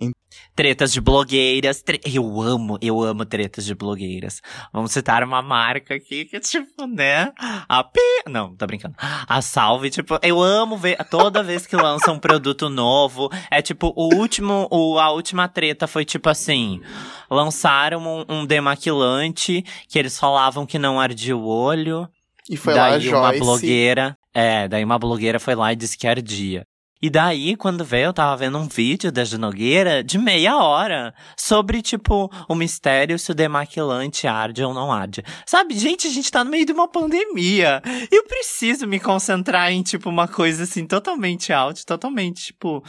Tretas 0.55 0.91
de 0.91 1.01
blogueiras. 1.01 1.81
Tre... 1.81 1.99
Eu 2.05 2.41
amo, 2.41 2.77
eu 2.81 3.01
amo 3.01 3.25
tretas 3.25 3.65
de 3.65 3.73
blogueiras. 3.73 4.41
Vamos 4.73 4.91
citar 4.91 5.23
uma 5.23 5.41
marca 5.41 5.95
aqui 5.95 6.25
que, 6.25 6.39
tipo, 6.39 6.85
né? 6.85 7.31
A 7.67 7.83
P. 7.83 7.99
Não, 8.27 8.55
tá 8.55 8.67
brincando. 8.67 8.95
A 8.99 9.41
Salve, 9.41 9.89
tipo, 9.89 10.19
eu 10.21 10.41
amo 10.41 10.77
ver. 10.77 10.97
Toda 11.05 11.43
vez 11.43 11.65
que 11.65 11.75
lança 11.75 12.11
um 12.11 12.19
produto 12.19 12.69
novo. 12.69 13.29
É 13.49 13.61
tipo, 13.61 13.93
o 13.95 14.13
último. 14.15 14.67
O, 14.69 14.99
a 14.99 15.11
última 15.11 15.47
treta 15.47 15.87
foi 15.87 16.05
tipo 16.05 16.29
assim. 16.29 16.81
Lançaram 17.29 18.01
um, 18.01 18.25
um 18.27 18.45
demaquilante 18.45 19.63
que 19.87 19.97
eles 19.97 20.19
falavam 20.19 20.65
que 20.65 20.79
não 20.79 20.99
ardia 20.99 21.37
o 21.37 21.45
olho. 21.45 22.07
E 22.49 22.57
foi 22.57 22.73
daí 22.73 22.91
lá 22.91 22.95
a 22.95 22.99
Joyce. 22.99 23.15
uma 23.15 23.45
blogueira. 23.45 24.17
É, 24.33 24.67
daí 24.67 24.83
uma 24.83 24.99
blogueira 24.99 25.39
foi 25.39 25.55
lá 25.55 25.71
e 25.71 25.75
disse 25.75 25.97
que 25.97 26.07
ardia. 26.07 26.65
E 27.01 27.09
daí, 27.09 27.55
quando 27.55 27.85
veio, 27.85 28.07
eu 28.07 28.13
tava 28.13 28.35
vendo 28.35 28.57
um 28.57 28.67
vídeo 28.67 29.09
da 29.09 29.23
Nogueira 29.37 30.03
de 30.03 30.17
meia 30.17 30.57
hora 30.57 31.13
sobre, 31.37 31.81
tipo, 31.81 32.29
o 32.47 32.53
mistério 32.55 33.17
se 33.17 33.31
o 33.31 33.35
demaquilante 33.35 34.27
arde 34.27 34.63
ou 34.63 34.73
não 34.73 34.91
arde. 34.91 35.23
Sabe, 35.45 35.77
gente, 35.77 36.07
a 36.07 36.09
gente 36.09 36.29
tá 36.29 36.43
no 36.43 36.51
meio 36.51 36.65
de 36.65 36.73
uma 36.73 36.89
pandemia. 36.89 37.81
Eu 38.11 38.25
preciso 38.25 38.85
me 38.85 38.99
concentrar 38.99 39.71
em, 39.71 39.81
tipo, 39.81 40.09
uma 40.09 40.27
coisa 40.27 40.63
assim, 40.63 40.85
totalmente 40.85 41.53
out, 41.53 41.85
totalmente, 41.85 42.47
tipo. 42.47 42.83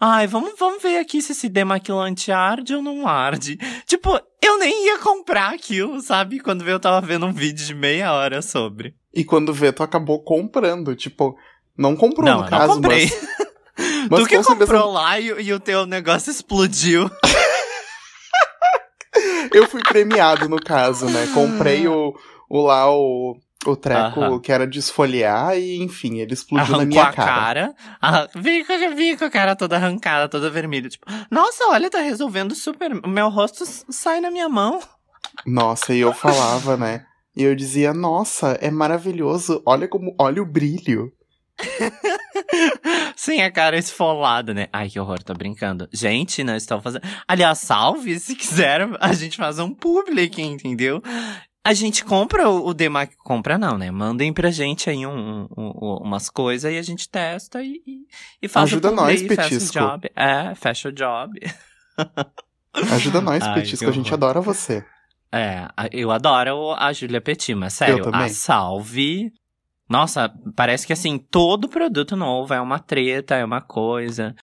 Ai, 0.00 0.26
vamos, 0.26 0.54
vamos 0.58 0.82
ver 0.82 0.96
aqui 0.98 1.20
se 1.20 1.32
esse 1.32 1.46
demaquilante 1.46 2.32
arde 2.32 2.74
ou 2.74 2.80
não 2.80 3.06
arde. 3.06 3.58
Tipo, 3.84 4.18
eu 4.42 4.58
nem 4.58 4.86
ia 4.86 4.98
comprar 5.00 5.52
aquilo, 5.52 6.00
sabe? 6.00 6.40
Quando 6.40 6.64
veio, 6.64 6.76
eu 6.76 6.80
tava 6.80 7.06
vendo 7.06 7.26
um 7.26 7.32
vídeo 7.32 7.66
de 7.66 7.74
meia 7.74 8.10
hora 8.14 8.40
sobre. 8.40 8.94
E 9.14 9.22
quando 9.22 9.52
vê, 9.52 9.70
tu 9.70 9.82
acabou 9.82 10.22
comprando. 10.22 10.96
Tipo, 10.96 11.36
não 11.76 11.94
comprou 11.94 12.24
Não, 12.26 12.40
no 12.42 12.48
caso, 12.48 12.68
não 12.68 12.74
comprei. 12.76 13.04
mas. 13.04 13.40
mas 14.10 14.20
tu 14.20 14.26
que 14.26 14.36
com 14.36 14.42
certeza- 14.42 14.72
comprou 14.72 14.92
lá 14.92 15.18
e, 15.18 15.26
e 15.26 15.52
o 15.52 15.60
teu 15.60 15.86
negócio 15.86 16.30
explodiu. 16.30 17.10
Eu 19.52 19.66
fui 19.68 19.82
premiado 19.82 20.48
no 20.48 20.58
caso, 20.60 21.06
né? 21.06 21.28
Comprei 21.34 21.86
o, 21.88 22.14
o 22.48 22.60
lá 22.62 22.90
o, 22.90 23.36
o 23.66 23.76
treco 23.76 24.20
Aham. 24.20 24.40
que 24.40 24.52
era 24.52 24.66
de 24.66 24.78
esfoliar 24.78 25.58
e, 25.58 25.82
enfim, 25.82 26.18
ele 26.18 26.32
explodiu 26.32 26.68
na 26.72 26.78
Arrancou 26.78 26.86
minha 26.86 27.02
a 27.04 27.12
cara. 27.12 27.34
cara. 27.40 27.74
ah, 28.00 28.28
vi, 28.36 28.64
com- 28.64 28.94
vi 28.94 29.16
com 29.16 29.24
a 29.24 29.30
cara 29.30 29.56
toda 29.56 29.76
arrancada, 29.76 30.28
toda 30.28 30.48
vermelha. 30.50 30.88
Tipo, 30.88 31.06
nossa, 31.30 31.64
olha, 31.68 31.90
tá 31.90 31.98
resolvendo 32.00 32.54
super. 32.54 32.94
Meu 33.06 33.28
rosto 33.28 33.64
sai 33.90 34.20
na 34.20 34.30
minha 34.30 34.48
mão. 34.48 34.80
Nossa, 35.44 35.92
e 35.92 36.00
eu 36.00 36.12
falava, 36.12 36.76
né? 36.76 37.04
E 37.36 37.42
eu 37.42 37.54
dizia, 37.56 37.92
nossa, 37.92 38.52
é 38.60 38.70
maravilhoso. 38.70 39.62
Olha 39.66 39.88
como, 39.88 40.14
olha 40.18 40.40
o 40.42 40.46
brilho. 40.46 41.12
Sem 43.16 43.42
a 43.42 43.50
cara 43.50 43.76
esfolada, 43.78 44.52
né? 44.54 44.68
Ai, 44.72 44.88
que 44.88 44.98
horror, 44.98 45.22
tô 45.22 45.34
brincando. 45.34 45.88
Gente, 45.92 46.42
não 46.44 46.56
estou 46.56 46.80
fazendo. 46.80 47.02
Aliás, 47.26 47.58
salve, 47.58 48.18
se 48.18 48.34
quiser, 48.34 48.88
a 49.00 49.12
gente 49.12 49.36
faz 49.36 49.58
um 49.58 49.72
public, 49.74 50.40
entendeu? 50.40 51.02
A 51.62 51.74
gente 51.74 52.04
compra 52.04 52.48
o, 52.48 52.68
o 52.68 52.74
Demac. 52.74 53.14
Compra 53.18 53.58
não, 53.58 53.76
né? 53.76 53.90
Mandem 53.90 54.32
pra 54.32 54.50
gente 54.50 54.88
aí 54.88 55.06
um, 55.06 55.46
um- 55.56 55.72
um- 55.78 55.98
umas 56.02 56.30
coisas 56.30 56.72
e 56.72 56.78
a 56.78 56.82
gente 56.82 57.08
testa 57.08 57.62
e, 57.62 57.82
e, 57.86 58.06
e 58.42 58.48
faz 58.48 58.64
Ajuda 58.70 58.90
o 58.90 58.94
nós, 58.94 59.20
e 59.20 59.28
fecha 59.28 59.42
o 59.42 59.50
Petisco. 59.50 59.78
job. 59.78 60.10
É, 60.16 60.54
fecha 60.54 60.88
o 60.88 60.92
job. 60.92 61.38
Ajuda 62.92 63.20
nós, 63.20 63.42
Ai, 63.42 63.54
Petisco, 63.60 63.88
a 63.88 63.92
gente 63.92 64.12
adora 64.14 64.40
você. 64.40 64.84
É, 65.32 65.68
eu 65.92 66.10
adoro 66.10 66.72
a 66.72 66.92
Julia 66.92 67.20
Petit, 67.20 67.54
mas 67.54 67.74
sério, 67.74 68.08
a 68.12 68.28
Salve. 68.30 69.30
Nossa, 69.90 70.32
parece 70.54 70.86
que 70.86 70.92
assim, 70.92 71.18
todo 71.18 71.68
produto 71.68 72.14
novo 72.16 72.54
é 72.54 72.60
uma 72.60 72.78
treta, 72.78 73.34
é 73.34 73.44
uma 73.44 73.60
coisa. 73.60 74.34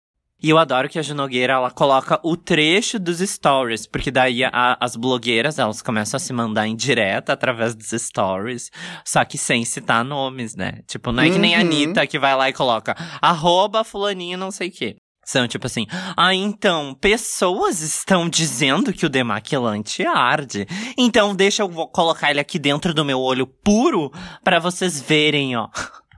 E 0.44 0.50
eu 0.52 0.58
adoro 0.60 0.88
que 0.88 1.00
a 1.00 1.02
Junogueira, 1.02 1.54
ela 1.54 1.72
coloca 1.72 2.20
o 2.22 2.38
trecho 2.38 3.00
dos 3.00 3.18
stories, 3.20 3.88
porque 3.88 4.12
daí 4.12 4.44
a- 4.44 4.78
as 4.80 4.96
blogueiras, 4.96 5.58
elas 5.58 5.82
começam 5.82 6.18
a 6.18 6.20
se 6.20 6.32
mandar 6.32 6.68
em 6.68 6.76
direta 6.76 7.34
através 7.34 7.74
dos 7.74 7.90
stories, 7.90 8.70
só 9.04 9.26
que 9.26 9.36
sem 9.38 9.66
citar 9.66 10.04
nomes, 10.06 10.56
né? 10.56 10.82
Tipo, 10.86 11.12
não 11.12 11.24
é 11.24 11.30
que 11.32 11.40
nem 11.40 11.56
a 11.56 11.60
Uhum. 11.62 11.66
Anitta 11.66 12.06
que 12.06 12.20
vai 12.20 12.36
lá 12.36 12.50
e 12.50 12.54
coloca 12.54 12.94
arroba 13.20 13.84
fulaninho 13.84 14.38
não 14.38 14.52
sei 14.52 14.68
o 14.68 14.72
quê. 14.72 14.98
São 15.28 15.46
tipo 15.46 15.68
assim, 15.68 15.86
ah, 16.16 16.34
então, 16.34 16.96
pessoas 16.96 17.82
estão 17.82 18.30
dizendo 18.30 18.94
que 18.94 19.06
o 19.06 19.10
demaquilante 19.10 20.06
arde. 20.06 20.66
Então 20.98 21.36
deixa 21.36 21.64
eu 21.64 21.70
colocar 21.70 22.32
ele 22.32 22.40
aqui 22.40 22.58
dentro 22.58 22.94
do 22.94 23.04
meu 23.04 23.20
olho 23.20 23.46
puro 23.46 24.10
pra 24.42 24.58
vocês 24.58 25.02
verem, 25.02 25.58
ó. 25.58 25.68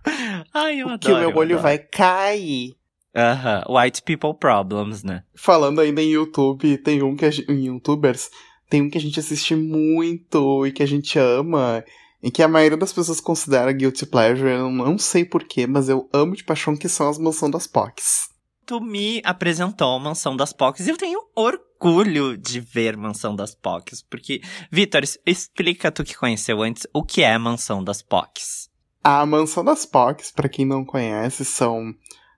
Ai, 0.53 0.81
eu 0.81 0.89
adoro. 0.89 0.99
que 0.99 1.11
o 1.11 1.17
meu 1.17 1.31
eu 1.31 1.35
olho 1.37 1.57
adoro. 1.57 1.63
vai 1.63 1.79
cair. 1.79 2.75
Aham, 3.15 3.63
white 3.67 4.03
people 4.03 4.35
problems, 4.39 5.01
né? 5.01 5.23
Falando 5.35 5.81
ainda 5.81 6.03
em 6.03 6.11
YouTube, 6.11 6.77
tem 6.77 7.01
um 7.01 7.15
que 7.15 7.25
a 7.25 7.31
gente, 7.31 7.51
em 7.51 7.65
youtubers, 7.65 8.29
tem 8.69 8.83
um 8.83 8.91
que 8.91 8.99
a 8.99 9.01
gente 9.01 9.19
assiste 9.19 9.55
muito 9.55 10.67
e 10.67 10.71
que 10.71 10.83
a 10.83 10.87
gente 10.87 11.17
ama. 11.17 11.83
E 12.21 12.29
que 12.29 12.43
a 12.43 12.47
maioria 12.47 12.77
das 12.77 12.93
pessoas 12.93 13.19
considera 13.19 13.71
guilty 13.71 14.05
pleasure, 14.05 14.51
eu 14.51 14.69
não 14.69 14.99
sei 14.99 15.25
porquê, 15.25 15.65
mas 15.65 15.89
eu 15.89 16.07
amo 16.13 16.35
de 16.35 16.43
paixão 16.43 16.77
que 16.77 16.87
são 16.87 17.09
as 17.09 17.17
mansão 17.17 17.49
das 17.49 17.65
POCs. 17.65 18.29
Tu 18.69 18.79
me 18.79 19.19
apresentou 19.25 19.95
a 19.95 19.99
Mansão 19.99 20.37
das 20.37 20.53
Pocs 20.53 20.85
e 20.85 20.91
eu 20.91 20.95
tenho 20.95 21.19
orgulho 21.35 22.37
de 22.37 22.59
ver 22.59 22.95
Mansão 22.95 23.35
das 23.35 23.55
Pocs, 23.55 24.03
porque, 24.03 24.41
Vitor, 24.71 25.01
explica 25.25 25.91
tu 25.91 26.03
que 26.03 26.15
conheceu 26.15 26.61
antes 26.61 26.85
o 26.93 27.01
que 27.01 27.23
é 27.23 27.35
Mansão 27.39 27.83
das 27.83 28.03
Pocs. 28.03 28.69
A 29.03 29.25
Mansão 29.25 29.65
das 29.65 29.87
POCs, 29.87 30.31
pra 30.31 30.47
quem 30.47 30.65
não 30.65 30.85
conhece, 30.85 31.43
são 31.43 31.91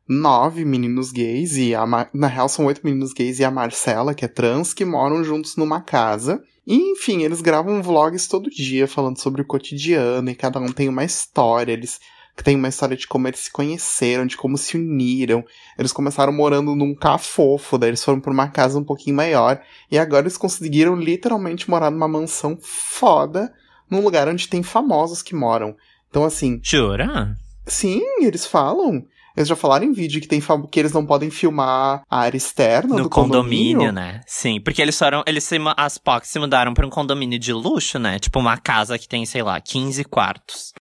nove 0.07 0.63
meninos 0.63 1.11
gays, 1.11 1.57
e 1.57 1.75
a 1.75 1.85
Ma- 1.85 2.09
na 2.13 2.27
real 2.27 2.47
são 2.47 2.65
oito 2.67 2.79
meninos 2.81 3.11
gays 3.11 3.39
e 3.39 3.43
a 3.43 3.51
Marcela, 3.51 4.15
que 4.15 4.23
é 4.23 4.29
trans, 4.29 4.73
que 4.73 4.85
moram 4.85 5.25
juntos 5.25 5.57
numa 5.57 5.81
casa. 5.81 6.41
E, 6.65 6.77
enfim, 6.93 7.23
eles 7.23 7.41
gravam 7.41 7.83
vlogs 7.83 8.25
todo 8.29 8.49
dia 8.49 8.87
falando 8.87 9.19
sobre 9.19 9.41
o 9.41 9.45
cotidiano, 9.45 10.29
e 10.29 10.35
cada 10.35 10.61
um 10.61 10.71
tem 10.71 10.87
uma 10.87 11.03
história. 11.03 11.73
Eles 11.73 11.99
têm 12.43 12.55
uma 12.55 12.67
história 12.67 12.95
de 12.97 13.07
como 13.07 13.27
eles 13.27 13.39
se 13.41 13.51
conheceram, 13.51 14.25
de 14.25 14.37
como 14.37 14.57
se 14.57 14.77
uniram. 14.77 15.43
Eles 15.77 15.91
começaram 15.91 16.31
morando 16.33 16.75
num 16.75 16.93
cafofo, 16.95 17.77
daí 17.77 17.89
eles 17.89 18.03
foram 18.03 18.19
pra 18.19 18.31
uma 18.31 18.47
casa 18.47 18.77
um 18.79 18.83
pouquinho 18.83 19.15
maior, 19.15 19.61
e 19.89 19.97
agora 19.97 20.23
eles 20.23 20.37
conseguiram 20.37 20.95
literalmente 20.95 21.69
morar 21.69 21.91
numa 21.91 22.07
mansão 22.07 22.57
foda, 22.61 23.51
num 23.89 24.01
lugar 24.01 24.27
onde 24.27 24.47
tem 24.47 24.63
famosos 24.63 25.21
que 25.21 25.35
moram. 25.35 25.75
Então, 26.09 26.23
assim, 26.23 26.59
Jura? 26.63 27.35
Sim, 27.65 28.01
eles 28.21 28.45
falam. 28.45 29.03
Eles 29.35 29.47
já 29.47 29.55
falaram 29.55 29.85
em 29.85 29.93
vídeo 29.93 30.19
que, 30.19 30.27
tem 30.27 30.41
que 30.69 30.79
eles 30.79 30.91
não 30.91 31.05
podem 31.05 31.29
filmar 31.29 32.01
a 32.09 32.19
área 32.19 32.35
externa 32.35 32.95
No 32.97 33.03
do 33.03 33.09
condomínio, 33.09 33.77
condomínio. 33.79 33.91
né? 33.93 34.19
Sim, 34.27 34.59
porque 34.59 34.81
eles 34.81 34.97
foram. 34.97 35.23
Eles 35.25 35.45
se, 35.45 35.55
as 35.77 35.97
POCs 35.97 36.29
se 36.29 36.37
mudaram 36.39 36.73
pra 36.73 36.85
um 36.85 36.89
condomínio 36.89 37.39
de 37.39 37.53
luxo, 37.53 37.97
né? 37.97 38.19
Tipo 38.19 38.39
uma 38.39 38.57
casa 38.57 38.99
que 38.99 39.07
tem, 39.07 39.25
sei 39.25 39.41
lá, 39.41 39.59
15 39.61 40.03
quartos. 40.03 40.73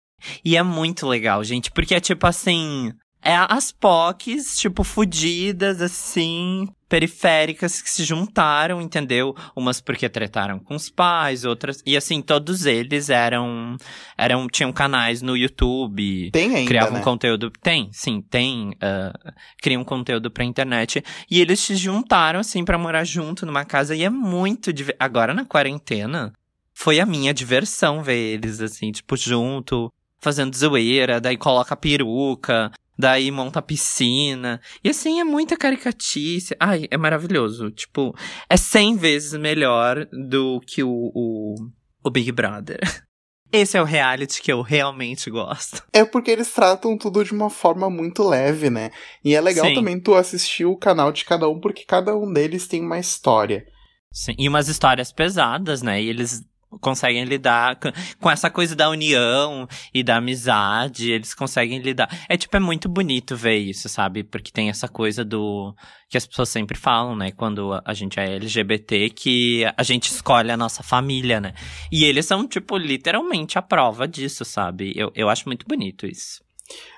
E 0.44 0.56
é 0.56 0.62
muito 0.62 1.06
legal, 1.06 1.42
gente, 1.44 1.70
porque 1.70 1.94
é 1.94 2.00
tipo 2.00 2.26
assim. 2.26 2.92
É 3.20 3.34
as 3.34 3.72
POCs, 3.72 4.56
tipo, 4.58 4.84
fudidas, 4.84 5.82
assim, 5.82 6.68
periféricas 6.88 7.82
que 7.82 7.90
se 7.90 8.04
juntaram, 8.04 8.80
entendeu? 8.80 9.34
Umas 9.54 9.80
porque 9.80 10.08
tretaram 10.08 10.58
com 10.58 10.76
os 10.76 10.88
pais, 10.88 11.44
outras. 11.44 11.82
E 11.84 11.96
assim, 11.96 12.22
todos 12.22 12.64
eles 12.64 13.10
eram. 13.10 13.76
eram 14.16 14.46
tinham 14.46 14.72
canais 14.72 15.20
no 15.20 15.36
YouTube. 15.36 16.30
Tem 16.30 16.54
ainda, 16.54 16.68
criavam 16.68 16.94
né? 16.94 17.00
conteúdo. 17.02 17.50
Tem, 17.60 17.90
sim, 17.92 18.20
tem. 18.22 18.72
ah, 18.80 19.12
criam 19.60 19.84
conteúdo 19.84 20.30
pra 20.30 20.44
internet. 20.44 21.02
E 21.30 21.40
eles 21.40 21.60
se 21.60 21.74
juntaram, 21.74 22.40
assim, 22.40 22.64
pra 22.64 22.78
morar 22.78 23.04
junto 23.04 23.44
numa 23.44 23.64
casa. 23.64 23.94
E 23.94 24.04
é 24.04 24.10
muito. 24.10 24.70
Agora 24.98 25.34
na 25.34 25.44
quarentena, 25.44 26.32
foi 26.72 27.00
a 27.00 27.06
minha 27.06 27.34
diversão 27.34 28.02
ver 28.02 28.34
eles, 28.34 28.60
assim, 28.60 28.92
tipo, 28.92 29.16
junto, 29.16 29.92
fazendo 30.20 30.56
zoeira, 30.56 31.20
daí 31.20 31.36
coloca 31.36 31.74
a 31.74 31.76
peruca. 31.76 32.70
Daí 33.00 33.30
monta 33.30 33.60
a 33.60 33.62
piscina. 33.62 34.60
E 34.82 34.88
assim, 34.88 35.20
é 35.20 35.24
muita 35.24 35.56
caricatice. 35.56 36.56
Ai, 36.58 36.88
é 36.90 36.96
maravilhoso. 36.96 37.70
Tipo, 37.70 38.12
é 38.50 38.56
100 38.56 38.96
vezes 38.96 39.38
melhor 39.38 40.04
do 40.06 40.60
que 40.66 40.82
o, 40.82 41.12
o, 41.14 41.54
o 42.02 42.10
Big 42.10 42.32
Brother. 42.32 42.80
Esse 43.52 43.78
é 43.78 43.80
o 43.80 43.84
reality 43.84 44.42
que 44.42 44.52
eu 44.52 44.60
realmente 44.60 45.30
gosto. 45.30 45.82
É 45.92 46.04
porque 46.04 46.30
eles 46.30 46.52
tratam 46.52 46.98
tudo 46.98 47.24
de 47.24 47.32
uma 47.32 47.48
forma 47.48 47.88
muito 47.88 48.22
leve, 48.22 48.68
né? 48.68 48.90
E 49.24 49.34
é 49.34 49.40
legal 49.40 49.66
Sim. 49.66 49.74
também 49.74 49.98
tu 49.98 50.14
assistir 50.14 50.66
o 50.66 50.76
canal 50.76 51.10
de 51.12 51.24
cada 51.24 51.48
um, 51.48 51.58
porque 51.58 51.84
cada 51.86 52.14
um 52.14 52.30
deles 52.30 52.66
tem 52.66 52.82
uma 52.82 52.98
história. 52.98 53.64
Sim, 54.12 54.34
e 54.38 54.48
umas 54.48 54.68
histórias 54.68 55.12
pesadas, 55.12 55.80
né? 55.82 56.02
E 56.02 56.08
eles 56.08 56.42
conseguem 56.80 57.24
lidar 57.24 57.76
com, 57.76 57.90
com 58.20 58.30
essa 58.30 58.50
coisa 58.50 58.76
da 58.76 58.88
união 58.90 59.66
e 59.92 60.02
da 60.02 60.16
amizade, 60.16 61.10
eles 61.10 61.34
conseguem 61.34 61.78
lidar. 61.78 62.08
É 62.28 62.36
tipo, 62.36 62.56
é 62.56 62.60
muito 62.60 62.88
bonito 62.88 63.36
ver 63.36 63.56
isso, 63.56 63.88
sabe? 63.88 64.22
Porque 64.22 64.50
tem 64.52 64.68
essa 64.68 64.88
coisa 64.88 65.24
do 65.24 65.74
que 66.08 66.16
as 66.16 66.26
pessoas 66.26 66.48
sempre 66.48 66.76
falam, 66.78 67.16
né? 67.16 67.30
Quando 67.32 67.72
a- 67.84 67.94
gente 67.94 68.18
é 68.20 68.36
LGBT, 68.36 69.10
que 69.10 69.64
a 69.76 69.82
gente 69.82 70.10
escolhe 70.10 70.50
a 70.50 70.56
nossa 70.56 70.82
família, 70.82 71.40
né? 71.40 71.52
E 71.90 72.04
eles 72.04 72.26
são, 72.26 72.46
tipo, 72.46 72.76
literalmente 72.76 73.58
a 73.58 73.62
prova 73.62 74.06
disso, 74.06 74.44
sabe? 74.44 74.92
Eu, 74.94 75.10
eu 75.14 75.28
acho 75.28 75.48
muito 75.48 75.66
bonito 75.66 76.06
isso. 76.06 76.42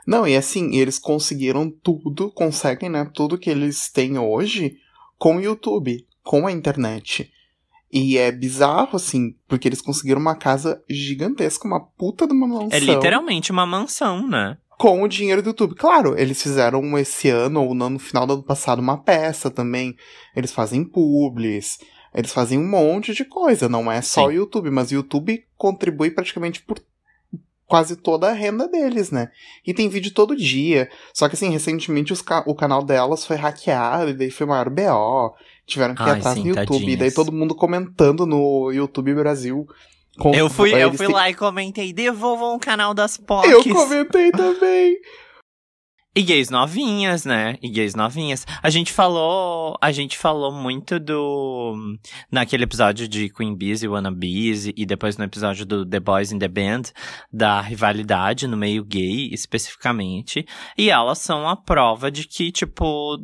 Não, 0.06 0.26
e 0.26 0.36
assim, 0.36 0.76
eles 0.76 0.98
conseguiram 0.98 1.70
tudo, 1.70 2.30
conseguem, 2.32 2.88
né? 2.90 3.08
Tudo 3.14 3.38
que 3.38 3.48
eles 3.50 3.88
têm 3.90 4.18
hoje 4.18 4.76
com 5.16 5.36
o 5.36 5.40
YouTube, 5.40 6.04
com 6.22 6.46
a 6.46 6.52
internet. 6.52 7.30
E 7.92 8.16
é 8.16 8.30
bizarro, 8.30 8.94
assim, 8.94 9.34
porque 9.48 9.66
eles 9.66 9.80
conseguiram 9.80 10.20
uma 10.20 10.36
casa 10.36 10.80
gigantesca, 10.88 11.66
uma 11.66 11.80
puta 11.80 12.26
de 12.26 12.32
uma 12.32 12.46
mansão. 12.46 12.68
É 12.70 12.78
literalmente 12.78 13.50
uma 13.50 13.66
mansão, 13.66 14.28
né? 14.28 14.56
Com 14.78 15.02
o 15.02 15.08
dinheiro 15.08 15.42
do 15.42 15.48
YouTube. 15.48 15.74
Claro, 15.74 16.18
eles 16.18 16.40
fizeram 16.40 16.96
esse 16.96 17.28
ano, 17.28 17.64
ou 17.64 17.74
no 17.74 17.98
final 17.98 18.26
do 18.26 18.34
ano 18.34 18.42
passado, 18.44 18.78
uma 18.78 18.96
peça 18.96 19.50
também. 19.50 19.96
Eles 20.36 20.52
fazem 20.52 20.84
publis, 20.84 21.78
eles 22.14 22.32
fazem 22.32 22.58
um 22.58 22.68
monte 22.68 23.12
de 23.12 23.24
coisa. 23.24 23.68
Não 23.68 23.90
é 23.90 24.00
só 24.00 24.26
o 24.26 24.32
YouTube, 24.32 24.70
mas 24.70 24.90
o 24.90 24.94
YouTube 24.94 25.44
contribui 25.56 26.10
praticamente 26.10 26.62
por 26.62 26.80
quase 27.66 27.94
toda 27.94 28.28
a 28.28 28.32
renda 28.32 28.66
deles, 28.68 29.10
né? 29.10 29.30
E 29.66 29.74
tem 29.74 29.88
vídeo 29.88 30.12
todo 30.12 30.36
dia. 30.36 30.88
Só 31.12 31.28
que, 31.28 31.34
assim, 31.34 31.50
recentemente 31.50 32.14
ca 32.24 32.42
o 32.46 32.54
canal 32.54 32.84
delas 32.84 33.26
foi 33.26 33.36
hackeado, 33.36 34.10
e 34.10 34.14
daí 34.14 34.30
foi 34.30 34.46
maior 34.46 34.70
BO. 34.70 35.34
Tiveram 35.70 35.94
que 35.94 36.02
ir 36.02 36.06
Ai, 36.06 36.18
atrás 36.18 36.34
sim, 36.34 36.42
no 36.42 36.48
YouTube. 36.48 36.66
tadinhas. 36.66 36.92
E 36.92 36.96
daí 36.96 37.10
todo 37.12 37.32
mundo 37.32 37.54
comentando 37.54 38.26
no 38.26 38.70
YouTube 38.72 39.14
Brasil. 39.14 39.66
Com- 40.18 40.34
Eu 40.34 40.50
fui, 40.50 40.74
eu 40.74 40.92
fui 40.92 41.06
têm- 41.06 41.14
lá 41.14 41.30
e 41.30 41.34
comentei, 41.34 41.92
devolvam 41.92 42.56
o 42.56 42.58
canal 42.58 42.92
das 42.92 43.16
POCs. 43.16 43.50
Eu 43.50 43.62
comentei 43.72 44.30
também. 44.32 44.96
E 46.12 46.22
gays 46.22 46.50
novinhas, 46.50 47.24
né? 47.24 47.56
E 47.62 47.70
gays 47.70 47.94
novinhas. 47.94 48.44
A 48.60 48.68
gente 48.68 48.92
falou, 48.92 49.76
a 49.80 49.92
gente 49.92 50.18
falou 50.18 50.52
muito 50.52 50.98
do 50.98 51.96
naquele 52.32 52.64
episódio 52.64 53.06
de 53.06 53.28
Queen 53.28 53.54
Bees 53.54 53.84
e 53.84 53.88
Wanna 53.88 54.10
Bees 54.10 54.66
e 54.66 54.84
depois 54.84 55.16
no 55.16 55.24
episódio 55.24 55.64
do 55.64 55.86
The 55.86 56.00
Boys 56.00 56.32
in 56.32 56.40
the 56.40 56.48
Band 56.48 56.82
da 57.32 57.60
rivalidade 57.60 58.48
no 58.48 58.56
meio 58.56 58.84
gay 58.84 59.28
especificamente. 59.32 60.44
E 60.76 60.90
elas 60.90 61.18
são 61.18 61.48
a 61.48 61.56
prova 61.56 62.10
de 62.10 62.26
que 62.26 62.50
tipo 62.50 63.16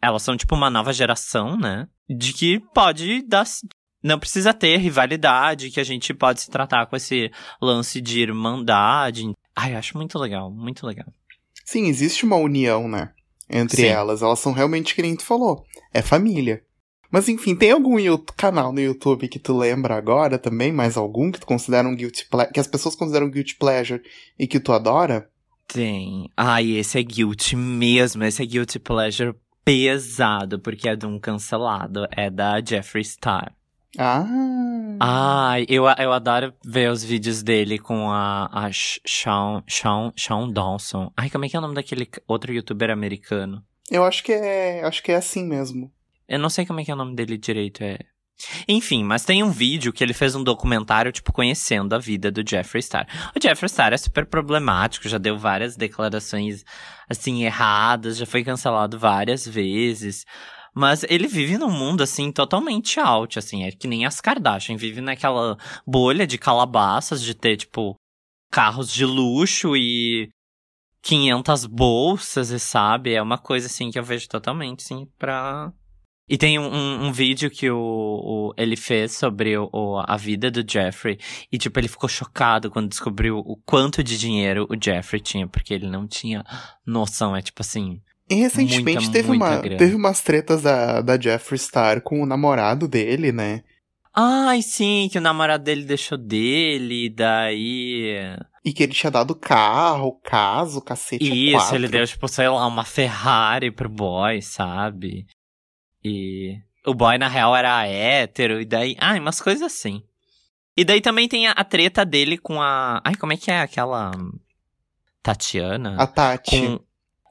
elas 0.00 0.22
são 0.22 0.36
tipo 0.36 0.54
uma 0.54 0.70
nova 0.70 0.92
geração, 0.92 1.56
né? 1.56 1.88
De 2.08 2.32
que 2.32 2.60
pode 2.72 3.22
dar 3.22 3.44
não 4.00 4.18
precisa 4.18 4.54
ter 4.54 4.76
rivalidade, 4.78 5.70
que 5.70 5.80
a 5.80 5.84
gente 5.84 6.14
pode 6.14 6.40
se 6.40 6.50
tratar 6.50 6.86
com 6.86 6.96
esse 6.96 7.30
lance 7.60 8.00
de 8.00 8.20
irmandade. 8.20 9.32
Ai, 9.54 9.74
acho 9.74 9.96
muito 9.96 10.18
legal, 10.18 10.50
muito 10.50 10.86
legal. 10.86 11.06
Sim, 11.72 11.86
existe 11.86 12.26
uma 12.26 12.36
união, 12.36 12.86
né? 12.86 13.12
Entre 13.48 13.78
Sim. 13.78 13.86
elas. 13.86 14.20
Elas 14.20 14.38
são 14.38 14.52
realmente 14.52 14.94
que 14.94 15.00
nem 15.00 15.16
tu 15.16 15.24
falou. 15.24 15.64
É 15.90 16.02
família. 16.02 16.62
Mas 17.10 17.30
enfim, 17.30 17.56
tem 17.56 17.70
algum 17.70 17.96
canal 18.36 18.74
no 18.74 18.80
YouTube 18.80 19.26
que 19.26 19.38
tu 19.38 19.56
lembra 19.56 19.96
agora 19.96 20.38
também? 20.38 20.70
Mais 20.70 20.98
algum 20.98 21.32
que 21.32 21.40
tu 21.40 21.46
considera 21.46 21.88
um 21.88 21.96
guilty 21.96 22.28
pleasure? 22.28 22.52
Que 22.52 22.60
as 22.60 22.66
pessoas 22.66 22.94
consideram 22.94 23.30
guilty 23.30 23.56
pleasure 23.56 24.02
e 24.38 24.46
que 24.46 24.60
tu 24.60 24.70
adora? 24.70 25.30
Tem. 25.66 26.28
Ai, 26.36 26.72
esse 26.72 26.98
é 26.98 27.02
guilty 27.02 27.56
mesmo. 27.56 28.22
Esse 28.22 28.42
é 28.42 28.46
guilty 28.46 28.78
pleasure 28.78 29.34
pesado, 29.64 30.60
porque 30.60 30.90
é 30.90 30.94
de 30.94 31.06
um 31.06 31.18
cancelado. 31.18 32.06
É 32.14 32.28
da 32.28 32.62
Jeffree 32.62 33.02
Star. 33.02 33.50
Ah. 33.98 34.24
Ai, 35.00 35.66
eu, 35.68 35.84
eu 35.86 36.12
adoro 36.12 36.54
ver 36.64 36.90
os 36.90 37.04
vídeos 37.04 37.42
dele 37.42 37.78
com 37.78 38.10
a, 38.10 38.48
a 38.52 38.70
Shawn, 38.72 39.62
Shawn, 39.66 40.12
Shawn 40.16 40.50
Dawson. 40.50 41.12
Ai, 41.16 41.28
como 41.28 41.44
é 41.44 41.48
que 41.48 41.56
é 41.56 41.58
o 41.58 41.62
nome 41.62 41.74
daquele 41.74 42.08
outro 42.26 42.52
youtuber 42.52 42.90
americano? 42.90 43.62
Eu 43.90 44.04
acho 44.04 44.22
que 44.22 44.32
é. 44.32 44.82
Acho 44.84 45.02
que 45.02 45.12
é 45.12 45.16
assim 45.16 45.44
mesmo. 45.44 45.92
Eu 46.26 46.38
não 46.38 46.48
sei 46.48 46.64
como 46.64 46.80
é 46.80 46.84
que 46.84 46.90
é 46.90 46.94
o 46.94 46.96
nome 46.96 47.14
dele 47.14 47.36
direito, 47.36 47.82
é... 47.82 47.98
Enfim, 48.66 49.04
mas 49.04 49.24
tem 49.24 49.42
um 49.42 49.50
vídeo 49.50 49.92
que 49.92 50.02
ele 50.02 50.14
fez 50.14 50.34
um 50.34 50.42
documentário, 50.42 51.12
tipo, 51.12 51.32
conhecendo 51.32 51.94
a 51.94 51.98
vida 51.98 52.30
do 52.30 52.42
Jeffree 52.48 52.82
Star. 52.82 53.06
O 53.36 53.40
Jeffree 53.40 53.68
Star 53.68 53.92
é 53.92 53.96
super 53.96 54.26
problemático, 54.26 55.08
já 55.08 55.18
deu 55.18 55.38
várias 55.38 55.76
declarações, 55.76 56.64
assim, 57.08 57.44
erradas, 57.44 58.16
já 58.16 58.26
foi 58.26 58.42
cancelado 58.42 58.98
várias 58.98 59.46
vezes. 59.46 60.24
Mas 60.74 61.04
ele 61.08 61.26
vive 61.28 61.58
num 61.58 61.70
mundo, 61.70 62.02
assim, 62.02 62.32
totalmente 62.32 62.98
out, 62.98 63.38
assim, 63.38 63.64
é 63.64 63.70
que 63.70 63.86
nem 63.86 64.06
as 64.06 64.20
Kardashian, 64.20 64.76
vive 64.76 65.00
naquela 65.00 65.58
bolha 65.86 66.26
de 66.26 66.38
calabaças, 66.38 67.22
de 67.22 67.34
ter, 67.34 67.56
tipo, 67.58 67.94
carros 68.50 68.90
de 68.92 69.04
luxo 69.04 69.76
e 69.76 70.30
500 71.02 71.66
bolsas, 71.66 72.50
e 72.50 72.58
sabe? 72.58 73.12
É 73.12 73.20
uma 73.22 73.38
coisa, 73.38 73.66
assim, 73.66 73.90
que 73.90 73.98
eu 73.98 74.04
vejo 74.04 74.28
totalmente, 74.28 74.80
assim, 74.84 75.06
pra... 75.18 75.72
E 76.28 76.38
tem 76.38 76.58
um, 76.58 76.72
um, 76.72 77.06
um 77.06 77.12
vídeo 77.12 77.50
que 77.50 77.68
o, 77.68 77.76
o- 77.78 78.54
ele 78.56 78.76
fez 78.76 79.12
sobre 79.12 79.58
o, 79.58 79.68
o- 79.72 79.98
a 80.06 80.16
vida 80.16 80.50
do 80.50 80.64
Jeffrey. 80.66 81.18
E, 81.50 81.58
tipo, 81.58 81.78
ele 81.78 81.88
ficou 81.88 82.08
chocado 82.08 82.70
quando 82.70 82.88
descobriu 82.88 83.38
o 83.38 83.56
quanto 83.66 84.02
de 84.02 84.16
dinheiro 84.16 84.66
o 84.70 84.76
Jeffrey 84.82 85.20
tinha, 85.20 85.46
porque 85.48 85.74
ele 85.74 85.88
não 85.90 86.06
tinha 86.06 86.42
noção. 86.86 87.34
É 87.36 87.42
tipo 87.42 87.60
assim. 87.60 88.00
E 88.32 88.40
recentemente 88.40 89.04
Muita, 89.04 89.12
teve, 89.12 89.28
muita 89.28 89.44
uma, 89.44 89.56
grana. 89.58 89.76
teve 89.76 89.94
umas 89.94 90.20
tretas 90.20 90.62
da, 90.62 91.00
da 91.00 91.20
Jeffree 91.20 91.58
Star 91.58 92.00
com 92.00 92.22
o 92.22 92.26
namorado 92.26 92.88
dele, 92.88 93.32
né? 93.32 93.62
Ai, 94.14 94.60
sim, 94.60 95.08
que 95.10 95.18
o 95.18 95.22
namorado 95.22 95.64
dele 95.64 95.84
deixou 95.84 96.18
dele, 96.18 97.08
daí. 97.08 98.36
E 98.64 98.72
que 98.72 98.82
ele 98.82 98.92
tinha 98.92 99.10
dado 99.10 99.34
carro, 99.34 100.20
caso, 100.22 100.82
cacete. 100.82 101.24
Isso, 101.24 101.56
quatro. 101.56 101.76
ele 101.76 101.88
deu, 101.88 102.06
tipo, 102.06 102.28
sei 102.28 102.48
lá, 102.48 102.66
uma 102.66 102.84
Ferrari 102.84 103.70
pro 103.70 103.88
boy, 103.88 104.42
sabe? 104.42 105.26
E 106.04 106.58
o 106.86 106.94
boy, 106.94 107.16
na 107.16 107.28
real, 107.28 107.56
era 107.56 107.86
hétero, 107.86 108.60
e 108.60 108.64
daí. 108.66 108.96
Ai, 109.00 109.18
umas 109.18 109.40
coisas 109.40 109.62
assim. 109.62 110.02
E 110.76 110.84
daí 110.84 111.00
também 111.00 111.28
tem 111.28 111.46
a, 111.46 111.52
a 111.52 111.64
treta 111.64 112.04
dele 112.04 112.36
com 112.36 112.60
a. 112.60 113.00
Ai, 113.04 113.14
como 113.14 113.32
é 113.32 113.36
que 113.36 113.50
é 113.50 113.60
aquela. 113.60 114.10
Tatiana? 115.22 115.96
A 115.98 116.06
Tati. 116.06 116.60
com 116.60 116.80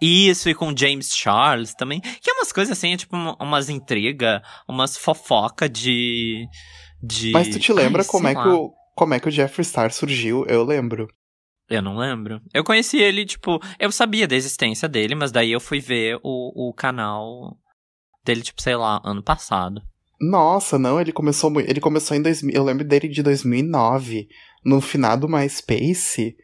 isso 0.02 0.50
e 0.50 0.56
com 0.56 0.76
James 0.76 1.16
Charles 1.16 1.74
também. 1.76 2.00
Que 2.02 2.30
é 2.30 2.34
umas 2.34 2.52
coisas 2.52 2.78
assim, 2.78 2.94
é 2.94 2.98
tipo 2.98 3.16
uma- 3.16 3.36
umas 3.40 3.70
intriga, 3.70 4.42
umas 4.68 4.98
fofoca 4.98 5.70
de. 5.70 6.46
de... 7.02 7.32
Mas 7.32 7.50
tu 7.50 7.60
te 7.60 7.72
lembra 7.72 8.02
Ai, 8.02 8.08
como, 8.10 8.28
é 8.28 8.34
lá. 8.34 8.44
que 8.44 8.50
o, 8.50 8.74
como 8.96 9.14
é 9.14 9.20
que 9.20 9.28
o 9.28 9.32
Jeffree 9.32 9.64
Star 9.66 9.92
surgiu? 9.92 10.46
Eu 10.48 10.64
lembro. 10.64 11.08
Eu 11.70 11.82
não 11.82 11.96
lembro. 11.98 12.42
Eu 12.54 12.64
conheci 12.66 12.98
ele, 12.98 13.26
tipo, 13.26 13.58
eu 13.80 13.92
sabia 13.92 14.28
da 14.28 14.36
existência 14.36 14.90
dele, 14.90 15.16
mas 15.16 15.32
daí 15.32 15.52
eu 15.54 15.60
fui 15.60 15.80
ver 15.80 16.20
o, 16.22 16.70
o 16.70 16.74
canal 16.74 17.58
dele, 18.26 18.42
tipo, 18.42 18.62
sei 18.62 18.76
lá, 18.76 19.00
ano 19.06 19.24
passado. 19.24 19.82
Nossa, 20.20 20.78
não, 20.78 21.00
ele 21.00 21.12
começou 21.14 21.60
ele 21.62 21.80
começou 21.80 22.16
em 22.16 22.22
2000, 22.22 22.54
eu 22.54 22.64
lembro 22.64 22.84
dele 22.86 23.08
de 23.08 23.24
2009, 23.24 24.28
no 24.66 24.80
final 24.82 25.18
do 25.18 25.28
MySpace, 25.30 26.36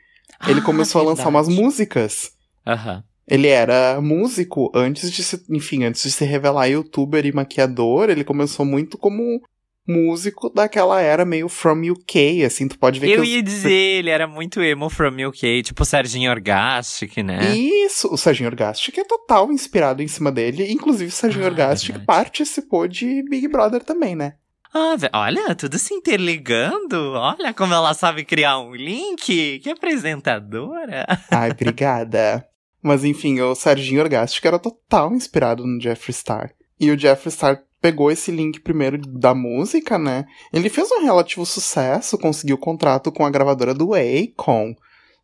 ele 0.47 0.61
Ah, 0.61 0.63
começou 0.63 1.01
a 1.01 1.05
lançar 1.05 1.27
umas 1.29 1.47
verdade. 1.47 1.61
músicas. 1.63 2.31
Aham. 2.65 3.03
Ele 3.27 3.47
era 3.47 3.99
músico 4.01 4.71
antes 4.73 5.11
de 5.11 5.23
se, 5.23 5.43
enfim, 5.49 5.83
antes 5.83 6.01
de 6.03 6.11
se 6.11 6.23
revelar 6.25 6.67
youtuber 6.67 7.25
e 7.25 7.31
maquiador, 7.31 8.09
ele 8.09 8.23
começou 8.23 8.65
muito 8.65 8.97
como 8.97 9.41
músico 9.85 10.49
daquela 10.49 11.01
era 11.01 11.23
meio 11.25 11.47
from 11.47 11.81
UK, 11.91 12.43
assim, 12.45 12.67
tu 12.67 12.77
pode 12.77 12.99
ver 12.99 13.09
Eu 13.09 13.21
que 13.23 13.29
ia 13.29 13.37
os- 13.39 13.43
dizer, 13.43 13.71
ele 13.99 14.09
era 14.09 14.27
muito 14.27 14.61
emo 14.61 14.89
from 14.89 15.27
UK, 15.27 15.63
tipo 15.63 15.85
Serginho 15.85 16.29
Orgastic, 16.29 17.17
né? 17.23 17.55
Isso, 17.55 18.13
o 18.13 18.17
Serginho 18.17 18.49
Orgastic 18.49 18.97
é 18.97 19.03
total 19.05 19.49
inspirado 19.51 20.03
em 20.03 20.07
cima 20.07 20.29
dele, 20.31 20.69
inclusive 20.71 21.09
o 21.09 21.13
Serginho 21.13 21.45
Ah, 21.45 21.47
Orgastic 21.49 21.87
verdade. 21.95 22.05
participou 22.05 22.85
de 22.87 23.23
Big 23.29 23.47
Brother 23.47 23.81
também, 23.83 24.13
né? 24.15 24.33
Ah, 24.73 24.95
olha, 25.13 25.55
tudo 25.55 25.79
se 25.79 25.93
interligando. 25.93 27.13
Olha 27.13 27.53
como 27.53 27.73
ela 27.73 27.93
sabe 27.93 28.25
criar 28.25 28.59
um 28.59 28.75
link. 28.75 29.59
Que 29.63 29.69
apresentadora. 29.69 31.05
Ai, 31.31 31.51
obrigada. 31.51 32.45
Mas 32.81 33.03
enfim, 33.03 33.39
o 33.41 33.55
Serginho 33.55 34.01
Orgastic 34.01 34.43
era 34.45 34.59
total 34.59 35.11
inspirado 35.13 35.65
no 35.65 35.81
Jeffree 35.81 36.13
Star. 36.13 36.51
E 36.79 36.91
o 36.91 36.97
Jeffree 36.97 37.31
Star 37.31 37.59
pegou 37.81 38.09
esse 38.11 38.31
link 38.31 38.59
primeiro 38.59 38.97
da 38.97 39.33
música, 39.33 39.97
né? 39.97 40.25
Ele 40.53 40.69
fez 40.69 40.89
um 40.91 41.03
relativo 41.03 41.45
sucesso, 41.45 42.17
conseguiu 42.17 42.57
contrato 42.57 43.11
com 43.11 43.25
a 43.25 43.29
gravadora 43.29 43.73
do 43.73 43.91
Akon. 43.93 44.73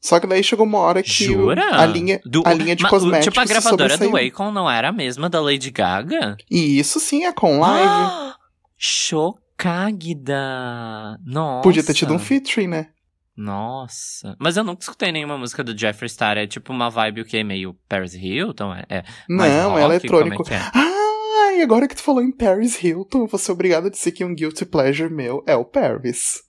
Só 0.01 0.19
que 0.19 0.27
daí 0.27 0.43
chegou 0.43 0.65
uma 0.65 0.79
hora 0.79 1.01
que 1.01 1.09
o- 1.09 1.13
Jura? 1.33 1.63
a 1.79 1.85
linha, 1.85 2.19
Do- 2.25 2.43
a 2.45 2.53
linha 2.53 2.75
de 2.75 2.83
Mas, 2.83 2.89
cosméticos 2.89 3.33
Tipo, 3.33 3.39
a 3.39 3.45
gravadora 3.45 3.97
do. 3.97 4.17
Akon 4.17 4.51
não 4.51 4.69
era 4.69 4.89
a 4.89 4.91
mesma 4.91 5.29
da 5.29 5.39
Lady 5.39 5.71
Gaga? 5.71 6.35
E 6.51 6.77
isso 6.77 6.99
sim 6.99 7.23
é 7.25 7.31
com 7.31 7.59
live. 7.59 7.87
Ah, 8.33 8.35
Chocagda! 9.93 11.17
Nossa. 11.25 11.61
Podia 11.63 11.83
ter 11.83 11.93
tido 11.93 12.13
um 12.13 12.19
featuring, 12.19 12.67
né? 12.67 12.87
Nossa. 13.35 14.35
Mas 14.39 14.57
eu 14.57 14.63
nunca 14.63 14.81
escutei 14.81 15.11
nenhuma 15.11 15.37
música 15.37 15.63
do 15.63 15.77
Jeffree 15.77 16.09
Star. 16.09 16.37
É 16.37 16.45
tipo 16.47 16.71
uma 16.71 16.89
vibe 16.89 17.21
o 17.21 17.25
quê? 17.25 17.43
Meio 17.43 17.75
Paris 17.89 18.13
Hilton? 18.13 18.73
É, 18.73 18.85
é 18.89 19.03
mais 19.27 19.51
Não, 19.53 19.69
rock? 19.71 19.81
é 19.81 19.85
eletrônico. 19.85 20.43
Como 20.43 20.55
é 20.55 20.59
que 20.59 20.65
é? 20.65 20.71
Ah, 20.75 21.53
e 21.55 21.61
agora 21.61 21.87
que 21.87 21.95
tu 21.95 22.01
falou 22.03 22.21
em 22.21 22.31
Paris 22.31 22.81
Hilton, 22.83 23.19
eu 23.21 23.27
vou 23.27 23.39
ser 23.39 23.51
obrigado 23.51 23.87
a 23.87 23.89
dizer 23.89 24.11
que 24.11 24.23
um 24.23 24.33
guilty 24.35 24.65
pleasure 24.65 25.13
meu 25.13 25.43
é 25.47 25.55
o 25.55 25.65
Paris. 25.65 26.41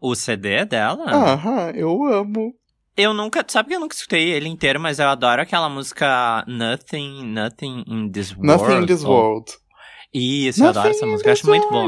O 0.00 0.14
CD 0.14 0.50
é 0.54 0.64
dela? 0.64 1.04
Aham, 1.10 1.70
eu 1.74 2.04
amo. 2.04 2.54
Eu 2.96 3.12
nunca. 3.12 3.44
Sabe 3.46 3.68
que 3.70 3.74
eu 3.76 3.80
nunca 3.80 3.94
escutei 3.94 4.30
ele 4.30 4.48
inteiro, 4.48 4.78
mas 4.80 4.98
eu 4.98 5.08
adoro 5.08 5.42
aquela 5.42 5.68
música 5.68 6.44
Nothing, 6.48 7.24
Nothing 7.26 7.84
in 7.86 8.10
This 8.10 8.32
World. 8.36 8.46
Nothing 8.46 8.82
in 8.82 8.86
this 8.86 9.04
ou- 9.04 9.10
world. 9.10 9.52
Isso, 10.14 10.62
eu 10.64 10.68
adoro 10.70 10.88
essa 10.88 11.04
música, 11.06 11.28
eu 11.28 11.32
acho 11.34 11.46
muito 11.46 11.68
boa. 11.68 11.86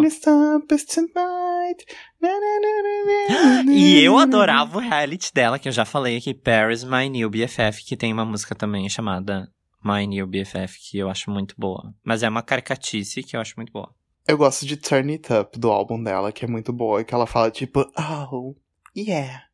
Tonight. 1.75 1.87
Na, 2.21 2.29
na, 2.29 3.63
na, 3.65 3.73
E 3.73 4.03
eu 4.03 4.19
adorava 4.19 4.79
o 4.79 4.81
reality 4.81 5.33
dela, 5.33 5.59
que 5.59 5.69
eu 5.69 5.73
já 5.73 5.85
falei 5.85 6.17
aqui, 6.17 6.35
Paris 6.35 6.85
My 6.85 7.09
New 7.09 7.31
BFF, 7.31 7.85
que 7.85 7.97
tem 7.97 8.13
uma 8.13 8.25
música 8.25 8.55
também 8.55 8.89
chamada 8.89 9.51
My 9.85 10.07
New 10.07 10.27
BFF, 10.27 10.79
que 10.79 10.99
eu 10.99 11.09
acho 11.09 11.31
muito 11.31 11.55
boa. 11.59 11.95
Mas 12.05 12.23
é 12.23 12.29
uma 12.29 12.43
caricatice 12.43 13.23
que 13.23 13.37
eu 13.37 13.41
acho 13.41 13.55
muito 13.57 13.73
boa. 13.73 13.95
Eu 14.27 14.37
gosto 14.37 14.67
de 14.67 14.77
Turn 14.77 15.13
It 15.13 15.33
Up, 15.33 15.59
do 15.59 15.71
álbum 15.71 16.03
dela, 16.03 16.31
que 16.31 16.45
é 16.45 16.49
muito 16.49 16.73
boa, 16.73 17.03
que 17.03 17.15
ela 17.15 17.27
fala 17.27 17.51
tipo, 17.51 17.81
oh, 17.99 18.55
yeah, 18.97 19.45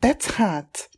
that's 0.00 0.28
hot. 0.28 0.88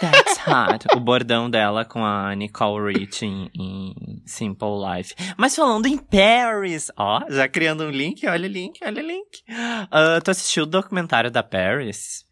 That's 0.00 0.38
hot. 0.46 0.86
o 0.94 1.00
bordão 1.00 1.48
dela 1.48 1.84
com 1.84 2.04
a 2.04 2.34
Nicole 2.34 2.92
Rich 2.92 3.24
em, 3.24 3.50
em, 3.54 4.22
Simple 4.26 4.68
Life. 4.94 5.14
Mas 5.36 5.56
falando 5.56 5.86
em 5.86 5.96
Paris, 5.96 6.90
ó, 6.96 7.24
já 7.30 7.48
criando 7.48 7.84
um 7.84 7.90
link, 7.90 8.26
olha 8.26 8.48
o 8.48 8.52
link, 8.52 8.80
olha 8.84 9.02
o 9.02 9.06
link. 9.06 9.42
Uh, 9.48 10.20
tu 10.22 10.30
assistiu 10.30 10.64
o 10.64 10.66
documentário 10.66 11.30
da 11.30 11.42
Paris? 11.42 12.24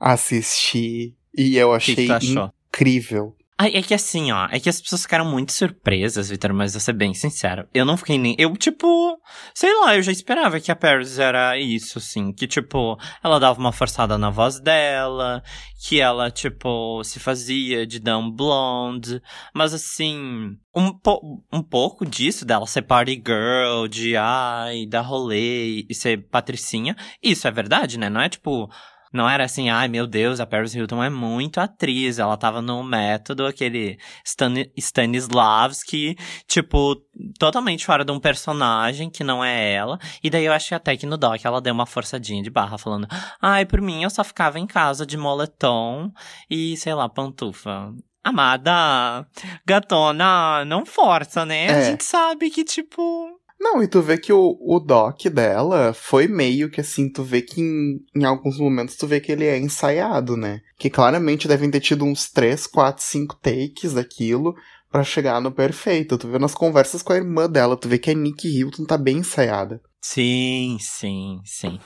Assisti. 0.00 1.14
E 1.36 1.56
eu 1.56 1.72
achei 1.72 1.94
que 1.94 2.18
que 2.18 2.26
incrível. 2.72 3.36
É 3.58 3.80
que 3.80 3.94
assim, 3.94 4.32
ó, 4.32 4.48
é 4.50 4.58
que 4.58 4.68
as 4.68 4.80
pessoas 4.80 5.02
ficaram 5.02 5.24
muito 5.24 5.52
surpresas, 5.52 6.30
Vitor, 6.30 6.52
mas 6.52 6.72
vou 6.72 6.80
ser 6.80 6.94
bem 6.94 7.14
sincero. 7.14 7.68
Eu 7.72 7.84
não 7.84 7.96
fiquei 7.96 8.18
nem. 8.18 8.34
Eu, 8.36 8.56
tipo, 8.56 9.20
sei 9.54 9.72
lá, 9.80 9.94
eu 9.94 10.02
já 10.02 10.10
esperava 10.10 10.58
que 10.58 10.72
a 10.72 10.76
Paris 10.76 11.18
era 11.18 11.56
isso, 11.56 11.98
assim. 11.98 12.32
Que, 12.32 12.48
tipo, 12.48 12.98
ela 13.22 13.38
dava 13.38 13.60
uma 13.60 13.70
forçada 13.70 14.18
na 14.18 14.30
voz 14.30 14.58
dela, 14.58 15.42
que 15.86 16.00
ela, 16.00 16.28
tipo, 16.30 17.04
se 17.04 17.20
fazia 17.20 17.86
de 17.86 18.00
dumb 18.00 18.34
blonde. 18.34 19.22
Mas, 19.54 19.72
assim, 19.72 20.56
um, 20.74 20.92
po 20.92 21.44
um 21.52 21.62
pouco 21.62 22.04
disso, 22.04 22.44
dela 22.44 22.66
ser 22.66 22.82
party 22.82 23.22
girl, 23.24 23.86
de 23.86 24.16
ai, 24.16 24.86
dar 24.86 25.02
rolê 25.02 25.86
e 25.88 25.94
ser 25.94 26.26
patricinha. 26.28 26.96
Isso 27.22 27.46
é 27.46 27.50
verdade, 27.50 27.96
né? 27.96 28.10
Não 28.10 28.20
é, 28.20 28.28
tipo 28.28 28.68
não 29.12 29.28
era 29.28 29.44
assim, 29.44 29.68
ai 29.68 29.88
meu 29.88 30.06
Deus, 30.06 30.40
a 30.40 30.46
Paris 30.46 30.74
Hilton 30.74 31.02
é 31.02 31.10
muito 31.10 31.60
atriz. 31.60 32.18
Ela 32.18 32.36
tava 32.36 32.62
no 32.62 32.82
método, 32.82 33.46
aquele 33.46 33.98
Stan 34.24 34.52
Stanislavski, 34.76 36.16
tipo, 36.46 36.96
totalmente 37.38 37.84
fora 37.84 38.04
de 38.04 38.12
um 38.12 38.20
personagem 38.20 39.10
que 39.10 39.22
não 39.22 39.44
é 39.44 39.72
ela. 39.72 39.98
E 40.22 40.30
daí 40.30 40.44
eu 40.44 40.52
acho 40.52 40.74
até 40.74 40.96
que 40.96 41.06
no 41.06 41.16
doc 41.16 41.44
ela 41.44 41.60
deu 41.60 41.74
uma 41.74 41.86
forçadinha 41.86 42.42
de 42.42 42.50
barra, 42.50 42.78
falando, 42.78 43.06
ai, 43.40 43.64
por 43.66 43.80
mim 43.80 44.02
eu 44.02 44.10
só 44.10 44.24
ficava 44.24 44.58
em 44.58 44.66
casa 44.66 45.04
de 45.04 45.16
moletom 45.16 46.10
e, 46.48 46.76
sei 46.76 46.94
lá, 46.94 47.08
pantufa. 47.08 47.92
Amada, 48.24 49.26
gatona, 49.66 50.64
não 50.64 50.86
força, 50.86 51.44
né? 51.44 51.66
É. 51.66 51.74
A 51.74 51.82
gente 51.82 52.04
sabe 52.04 52.50
que, 52.50 52.62
tipo, 52.62 53.41
não, 53.62 53.80
e 53.80 53.86
tu 53.86 54.02
vê 54.02 54.18
que 54.18 54.32
o, 54.32 54.58
o 54.60 54.80
doc 54.80 55.26
dela 55.26 55.94
foi 55.94 56.26
meio 56.26 56.68
que 56.68 56.80
assim, 56.80 57.08
tu 57.08 57.22
vê 57.22 57.40
que 57.40 57.60
em, 57.60 58.00
em 58.14 58.24
alguns 58.24 58.58
momentos 58.58 58.96
tu 58.96 59.06
vê 59.06 59.20
que 59.20 59.30
ele 59.30 59.44
é 59.44 59.56
ensaiado, 59.56 60.36
né? 60.36 60.60
Que 60.76 60.90
claramente 60.90 61.46
devem 61.46 61.70
ter 61.70 61.78
tido 61.78 62.04
uns 62.04 62.28
3, 62.28 62.66
4, 62.66 63.04
5 63.04 63.36
takes 63.40 63.94
daquilo 63.94 64.54
para 64.90 65.04
chegar 65.04 65.40
no 65.40 65.52
perfeito. 65.52 66.18
Tu 66.18 66.28
vê 66.28 66.40
nas 66.40 66.54
conversas 66.54 67.02
com 67.02 67.12
a 67.12 67.16
irmã 67.16 67.48
dela, 67.48 67.76
tu 67.76 67.88
vê 67.88 67.98
que 67.98 68.10
a 68.10 68.14
Nick 68.14 68.48
Hilton 68.48 68.84
tá 68.84 68.98
bem 68.98 69.18
ensaiada. 69.18 69.80
Sim, 70.00 70.76
sim, 70.80 71.40
sim. 71.44 71.78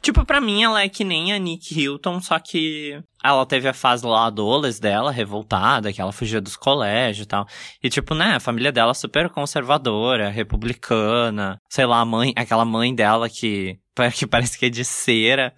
Tipo, 0.00 0.24
pra 0.24 0.40
mim 0.40 0.62
ela 0.62 0.82
é 0.82 0.88
que 0.88 1.04
nem 1.04 1.32
a 1.32 1.38
Nick 1.38 1.78
Hilton, 1.78 2.20
só 2.20 2.38
que 2.38 3.02
ela 3.22 3.46
teve 3.46 3.68
a 3.68 3.72
fase 3.72 4.04
lá 4.04 4.26
adoles 4.26 4.80
dela, 4.80 5.12
revoltada, 5.12 5.92
que 5.92 6.00
ela 6.00 6.12
fugia 6.12 6.40
dos 6.40 6.56
colégios 6.56 7.24
e 7.24 7.28
tal. 7.28 7.46
E 7.82 7.88
tipo, 7.88 8.14
né, 8.14 8.34
a 8.36 8.40
família 8.40 8.72
dela 8.72 8.94
super 8.94 9.28
conservadora, 9.30 10.28
republicana, 10.28 11.58
sei 11.68 11.86
lá, 11.86 12.00
a 12.00 12.04
mãe, 12.04 12.32
aquela 12.36 12.64
mãe 12.64 12.94
dela 12.94 13.28
que, 13.28 13.78
que 14.14 14.26
parece 14.26 14.58
que 14.58 14.66
é 14.66 14.70
de 14.70 14.84
cera. 14.84 15.54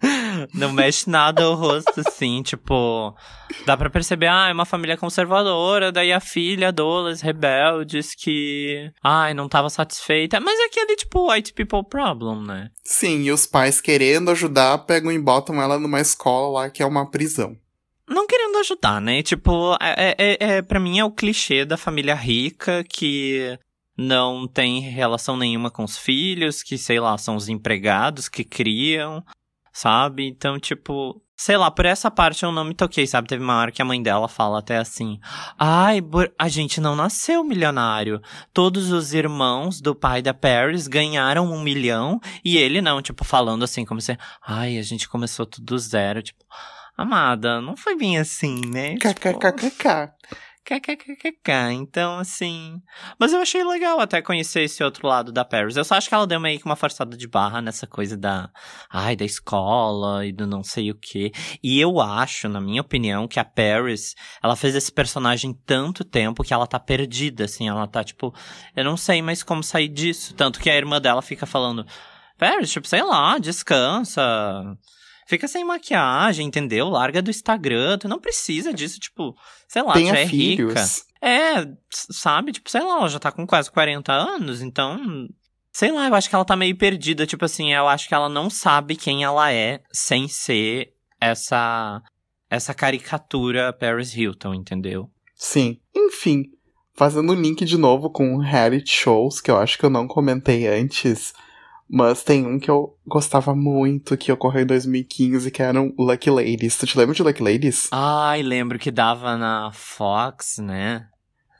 Não 0.54 0.72
mexe 0.72 1.08
nada 1.08 1.48
o 1.48 1.54
rosto, 1.54 2.00
assim, 2.00 2.42
tipo. 2.42 3.14
Dá 3.66 3.76
pra 3.76 3.90
perceber, 3.90 4.28
ah, 4.28 4.48
é 4.48 4.52
uma 4.52 4.64
família 4.64 4.96
conservadora, 4.96 5.92
daí 5.92 6.12
a 6.12 6.20
filha, 6.20 6.72
Dolas, 6.72 7.20
rebeldes, 7.20 8.14
que. 8.14 8.90
Ai, 9.02 9.34
não 9.34 9.48
tava 9.48 9.70
satisfeita. 9.70 10.40
Mas 10.40 10.58
é 10.58 10.64
aquele, 10.64 10.96
tipo, 10.96 11.30
white 11.30 11.52
people 11.52 11.84
problem, 11.88 12.46
né? 12.46 12.70
Sim, 12.84 13.22
e 13.22 13.32
os 13.32 13.46
pais 13.46 13.80
querendo 13.80 14.30
ajudar, 14.30 14.78
pegam 14.78 15.12
e 15.12 15.18
botam 15.18 15.60
ela 15.60 15.78
numa 15.78 16.00
escola 16.00 16.62
lá 16.62 16.70
que 16.70 16.82
é 16.82 16.86
uma 16.86 17.10
prisão 17.10 17.56
não 18.08 18.26
querendo 18.26 18.58
ajudar, 18.58 19.00
né? 19.00 19.22
Tipo, 19.22 19.74
é, 19.80 20.14
é, 20.18 20.36
é, 20.40 20.62
pra 20.62 20.78
mim 20.78 20.98
é 20.98 21.04
o 21.04 21.10
clichê 21.10 21.64
da 21.64 21.78
família 21.78 22.14
rica 22.14 22.84
que 22.84 23.58
não 23.96 24.48
tem 24.48 24.80
relação 24.80 25.36
nenhuma 25.36 25.70
com 25.70 25.84
os 25.84 25.98
filhos, 25.98 26.62
que, 26.62 26.78
sei 26.78 26.98
lá, 26.98 27.16
são 27.18 27.36
os 27.36 27.48
empregados 27.48 28.28
que 28.28 28.44
criam 28.44 29.24
sabe? 29.72 30.26
Então, 30.26 30.58
tipo, 30.58 31.20
sei 31.36 31.56
lá, 31.56 31.70
por 31.70 31.84
essa 31.84 32.10
parte 32.10 32.44
eu 32.44 32.52
não 32.52 32.64
me 32.64 32.74
toquei, 32.74 33.06
sabe? 33.06 33.28
Teve 33.28 33.42
uma 33.42 33.56
hora 33.56 33.72
que 33.72 33.82
a 33.82 33.84
mãe 33.84 34.02
dela 34.02 34.28
fala 34.28 34.58
até 34.58 34.76
assim: 34.76 35.18
Ai, 35.58 36.00
a 36.38 36.48
gente 36.48 36.80
não 36.80 36.94
nasceu 36.94 37.42
milionário. 37.42 38.20
Todos 38.52 38.92
os 38.92 39.12
irmãos 39.12 39.80
do 39.80 39.94
pai 39.94 40.22
da 40.22 40.32
Paris 40.32 40.86
ganharam 40.86 41.52
um 41.52 41.60
milhão 41.60 42.20
e 42.44 42.56
ele 42.56 42.80
não, 42.80 43.02
tipo, 43.02 43.24
falando 43.24 43.64
assim, 43.64 43.84
como 43.84 44.00
se, 44.00 44.16
ai, 44.46 44.78
a 44.78 44.82
gente 44.82 45.08
começou 45.08 45.46
tudo 45.46 45.64
do 45.64 45.78
zero, 45.78 46.22
tipo. 46.22 46.44
Amada, 46.94 47.60
não 47.60 47.74
foi 47.74 47.96
bem 47.96 48.18
assim, 48.18 48.60
né? 48.66 48.96
KKKKK. 48.96 49.80
Tipo, 49.80 50.51
KKKKK. 50.64 51.72
Então, 51.72 52.18
assim. 52.18 52.80
Mas 53.18 53.32
eu 53.32 53.40
achei 53.40 53.64
legal 53.64 54.00
até 54.00 54.22
conhecer 54.22 54.62
esse 54.62 54.82
outro 54.82 55.06
lado 55.06 55.32
da 55.32 55.44
Paris. 55.44 55.76
Eu 55.76 55.84
só 55.84 55.96
acho 55.96 56.08
que 56.08 56.14
ela 56.14 56.26
deu 56.26 56.38
meio 56.38 56.58
que 56.58 56.64
uma 56.64 56.76
forçada 56.76 57.16
de 57.16 57.26
barra 57.26 57.60
nessa 57.60 57.86
coisa 57.86 58.16
da. 58.16 58.50
Ai, 58.90 59.16
da 59.16 59.24
escola 59.24 60.24
e 60.24 60.32
do 60.32 60.46
não 60.46 60.62
sei 60.62 60.90
o 60.90 60.94
quê. 60.94 61.32
E 61.62 61.80
eu 61.80 62.00
acho, 62.00 62.48
na 62.48 62.60
minha 62.60 62.80
opinião, 62.80 63.26
que 63.26 63.40
a 63.40 63.44
Paris, 63.44 64.14
ela 64.42 64.56
fez 64.56 64.74
esse 64.74 64.92
personagem 64.92 65.52
tanto 65.66 66.04
tempo 66.04 66.44
que 66.44 66.54
ela 66.54 66.66
tá 66.66 66.78
perdida, 66.78 67.44
assim. 67.44 67.68
Ela 67.68 67.86
tá 67.86 68.04
tipo. 68.04 68.34
Eu 68.76 68.84
não 68.84 68.96
sei 68.96 69.20
mais 69.20 69.42
como 69.42 69.62
sair 69.62 69.88
disso. 69.88 70.34
Tanto 70.34 70.60
que 70.60 70.70
a 70.70 70.76
irmã 70.76 71.00
dela 71.00 71.22
fica 71.22 71.46
falando. 71.46 71.84
Paris, 72.38 72.70
tipo, 72.70 72.86
sei 72.86 73.02
lá, 73.02 73.38
descansa 73.38 74.22
Fica 75.26 75.46
sem 75.48 75.64
maquiagem, 75.64 76.46
entendeu? 76.46 76.88
Larga 76.88 77.22
do 77.22 77.30
Instagram. 77.30 77.98
Tu 77.98 78.08
não 78.08 78.18
precisa 78.20 78.72
disso, 78.72 78.98
tipo, 78.98 79.34
sei 79.68 79.82
lá, 79.82 79.92
Tenha 79.92 80.12
tu 80.12 80.18
é 80.18 80.26
filhos. 80.26 80.74
rica. 80.74 80.84
É, 81.22 81.66
sabe? 81.90 82.52
Tipo, 82.52 82.68
sei 82.68 82.82
lá, 82.82 82.96
ela 82.98 83.08
já 83.08 83.18
tá 83.18 83.30
com 83.30 83.46
quase 83.46 83.70
40 83.70 84.12
anos, 84.12 84.60
então. 84.60 84.98
Sei 85.72 85.90
lá, 85.90 86.08
eu 86.08 86.14
acho 86.14 86.28
que 86.28 86.34
ela 86.34 86.44
tá 86.44 86.56
meio 86.56 86.76
perdida. 86.76 87.26
Tipo 87.26 87.44
assim, 87.44 87.72
eu 87.72 87.88
acho 87.88 88.08
que 88.08 88.14
ela 88.14 88.28
não 88.28 88.50
sabe 88.50 88.96
quem 88.96 89.24
ela 89.24 89.52
é 89.52 89.80
sem 89.92 90.28
ser 90.28 90.92
essa. 91.20 92.02
Essa 92.50 92.74
caricatura 92.74 93.72
Paris 93.72 94.14
Hilton, 94.14 94.52
entendeu? 94.52 95.08
Sim. 95.34 95.80
Enfim, 95.96 96.44
fazendo 96.94 97.32
o 97.32 97.34
link 97.34 97.64
de 97.64 97.78
novo 97.78 98.10
com 98.10 98.36
reality 98.36 98.90
shows, 98.92 99.40
que 99.40 99.50
eu 99.50 99.56
acho 99.56 99.78
que 99.78 99.84
eu 99.86 99.90
não 99.90 100.06
comentei 100.06 100.66
antes. 100.68 101.32
Mas 101.94 102.24
tem 102.24 102.46
um 102.46 102.58
que 102.58 102.70
eu 102.70 102.96
gostava 103.06 103.54
muito, 103.54 104.16
que 104.16 104.32
ocorreu 104.32 104.62
em 104.62 104.66
2015, 104.66 105.50
que 105.50 105.62
eram 105.62 105.92
Lucky 105.98 106.30
Ladies. 106.30 106.78
Tu 106.78 106.86
te 106.86 106.96
lembra 106.96 107.14
de 107.14 107.22
Lucky 107.22 107.42
Ladies? 107.42 107.90
Ai, 107.92 108.42
lembro 108.42 108.78
que 108.78 108.90
dava 108.90 109.36
na 109.36 109.70
Fox, 109.74 110.56
né? 110.56 111.06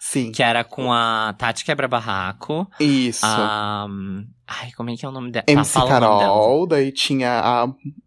Sim. 0.01 0.33
Que 0.33 0.43
era 0.43 0.65
com 0.65 0.91
a 0.91 1.35
Tati 1.37 1.67
Quebra-Barraco. 1.67 2.67
Isso. 2.81 3.27
A... 3.27 3.87
Ai, 4.47 4.73
como 4.73 4.89
é 4.89 4.97
que 4.97 5.05
é 5.05 5.09
o 5.09 5.13
nome 5.13 5.31
dela? 5.31 5.45
MC 5.47 5.75
tá, 5.75 5.87
Carol, 5.87 6.67
daí 6.67 6.91
tinha 6.91 7.39
a 7.39 7.67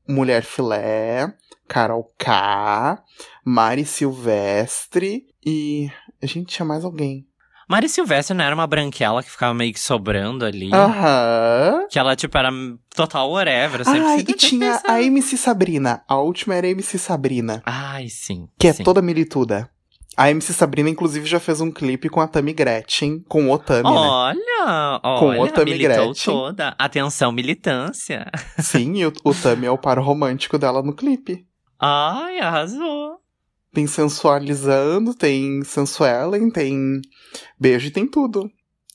Mulher 0.10 0.44
Filé, 0.44 1.32
Carol 1.68 2.12
K, 2.18 3.04
Mari 3.46 3.86
Silvestre 3.86 5.28
e... 5.46 5.92
A 6.24 6.26
gente 6.26 6.48
tinha 6.48 6.66
mais 6.66 6.84
alguém. 6.84 7.28
Mari 7.68 7.90
Silvestre 7.90 8.36
não 8.36 8.44
era 8.46 8.54
uma 8.54 8.68
branquela 8.68 9.24
que 9.24 9.32
ficava 9.32 9.54
meio 9.54 9.74
que 9.74 9.80
sobrando 9.80 10.46
ali. 10.46 10.70
Aham. 10.74 11.88
Que 11.90 11.98
ela, 11.98 12.16
tipo, 12.16 12.38
era 12.38 12.50
total 12.96 13.32
whatever. 13.32 13.82
Ah, 13.86 14.18
e 14.18 14.24
tinha 14.34 14.82
a 14.88 15.02
MC 15.02 15.36
Sabrina. 15.38 16.04
A 16.08 16.18
última 16.18 16.56
era 16.56 16.68
a 16.68 16.70
MC 16.70 16.98
Sabrina. 17.00 17.64
Ai, 17.66 18.08
sim. 18.10 18.48
Que 18.60 18.72
sim. 18.72 18.82
é 18.82 18.86
toda 18.86 19.02
milituda. 19.02 19.70
A 20.18 20.30
MC 20.30 20.54
Sabrina, 20.54 20.90
inclusive, 20.90 21.26
já 21.26 21.40
fez 21.42 21.60
um 21.60 21.70
clipe 21.70 22.08
com 22.08 22.22
a 22.22 22.28
Tami 22.28 22.54
Gretchen, 22.54 23.20
com 23.28 23.52
o 23.52 23.58
Tami, 23.58 23.82
olha, 23.84 24.34
né? 24.36 25.00
Olha, 25.04 25.20
com 25.20 25.40
o 25.42 25.48
Tami 25.50 25.78
Gretchen. 25.78 26.34
toda. 26.34 26.74
Atenção, 26.80 27.34
militância. 27.34 28.32
Sim, 28.58 28.94
e 28.96 29.06
o, 29.06 29.14
o 29.26 29.34
Tami 29.34 29.66
é 29.66 29.72
o 29.72 29.78
par 29.78 30.00
romântico 30.00 30.58
dela 30.58 30.82
no 30.82 30.96
clipe. 30.96 31.46
Ai, 31.78 32.40
arrasou. 32.40 33.05
Tem 33.76 33.88
sensualizando, 33.88 35.14
tem 35.14 35.62
sensuellen, 35.66 36.50
tem 36.50 37.02
beijo 37.60 37.88
e 37.88 37.92
tem 37.92 38.08
tudo. 38.08 38.50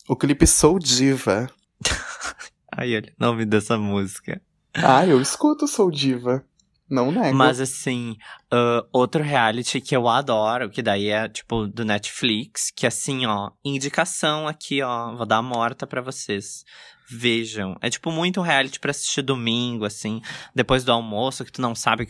O 0.09 0.17
clipe 0.17 0.47
Sou 0.47 0.79
Diva. 0.79 1.51
Ai, 2.75 2.97
olha 2.97 3.13
o 3.21 3.23
nome 3.23 3.45
dessa 3.45 3.77
música. 3.77 4.41
Ah, 4.73 5.07
eu 5.07 5.21
escuto 5.21 5.69
Sou 5.69 5.91
Diva. 5.91 6.43
Não 6.89 7.13
nego. 7.13 7.37
Mas 7.37 7.61
assim, 7.61 8.17
uh, 8.51 8.89
outro 8.91 9.23
reality 9.23 9.83
que 9.83 9.95
eu 9.95 10.09
adoro, 10.09 10.71
que 10.71 10.81
daí 10.81 11.09
é 11.09 11.29
tipo 11.29 11.67
do 11.67 11.85
Netflix, 11.85 12.71
que 12.75 12.87
assim, 12.87 13.27
ó, 13.27 13.51
indicação 13.63 14.49
aqui, 14.49 14.81
ó, 14.83 15.15
vou 15.15 15.27
dar 15.27 15.37
a 15.37 15.43
morta 15.43 15.87
pra 15.87 16.01
vocês. 16.01 16.65
Vejam. 17.07 17.77
É 17.83 17.91
tipo 17.91 18.11
muito 18.11 18.41
reality 18.41 18.81
pra 18.81 18.93
assistir 18.93 19.21
domingo, 19.21 19.85
assim, 19.85 20.23
depois 20.55 20.85
do 20.85 20.93
almoço, 20.93 21.45
que 21.45 21.53
tu 21.53 21.61
não 21.61 21.75
sabe 21.75 22.07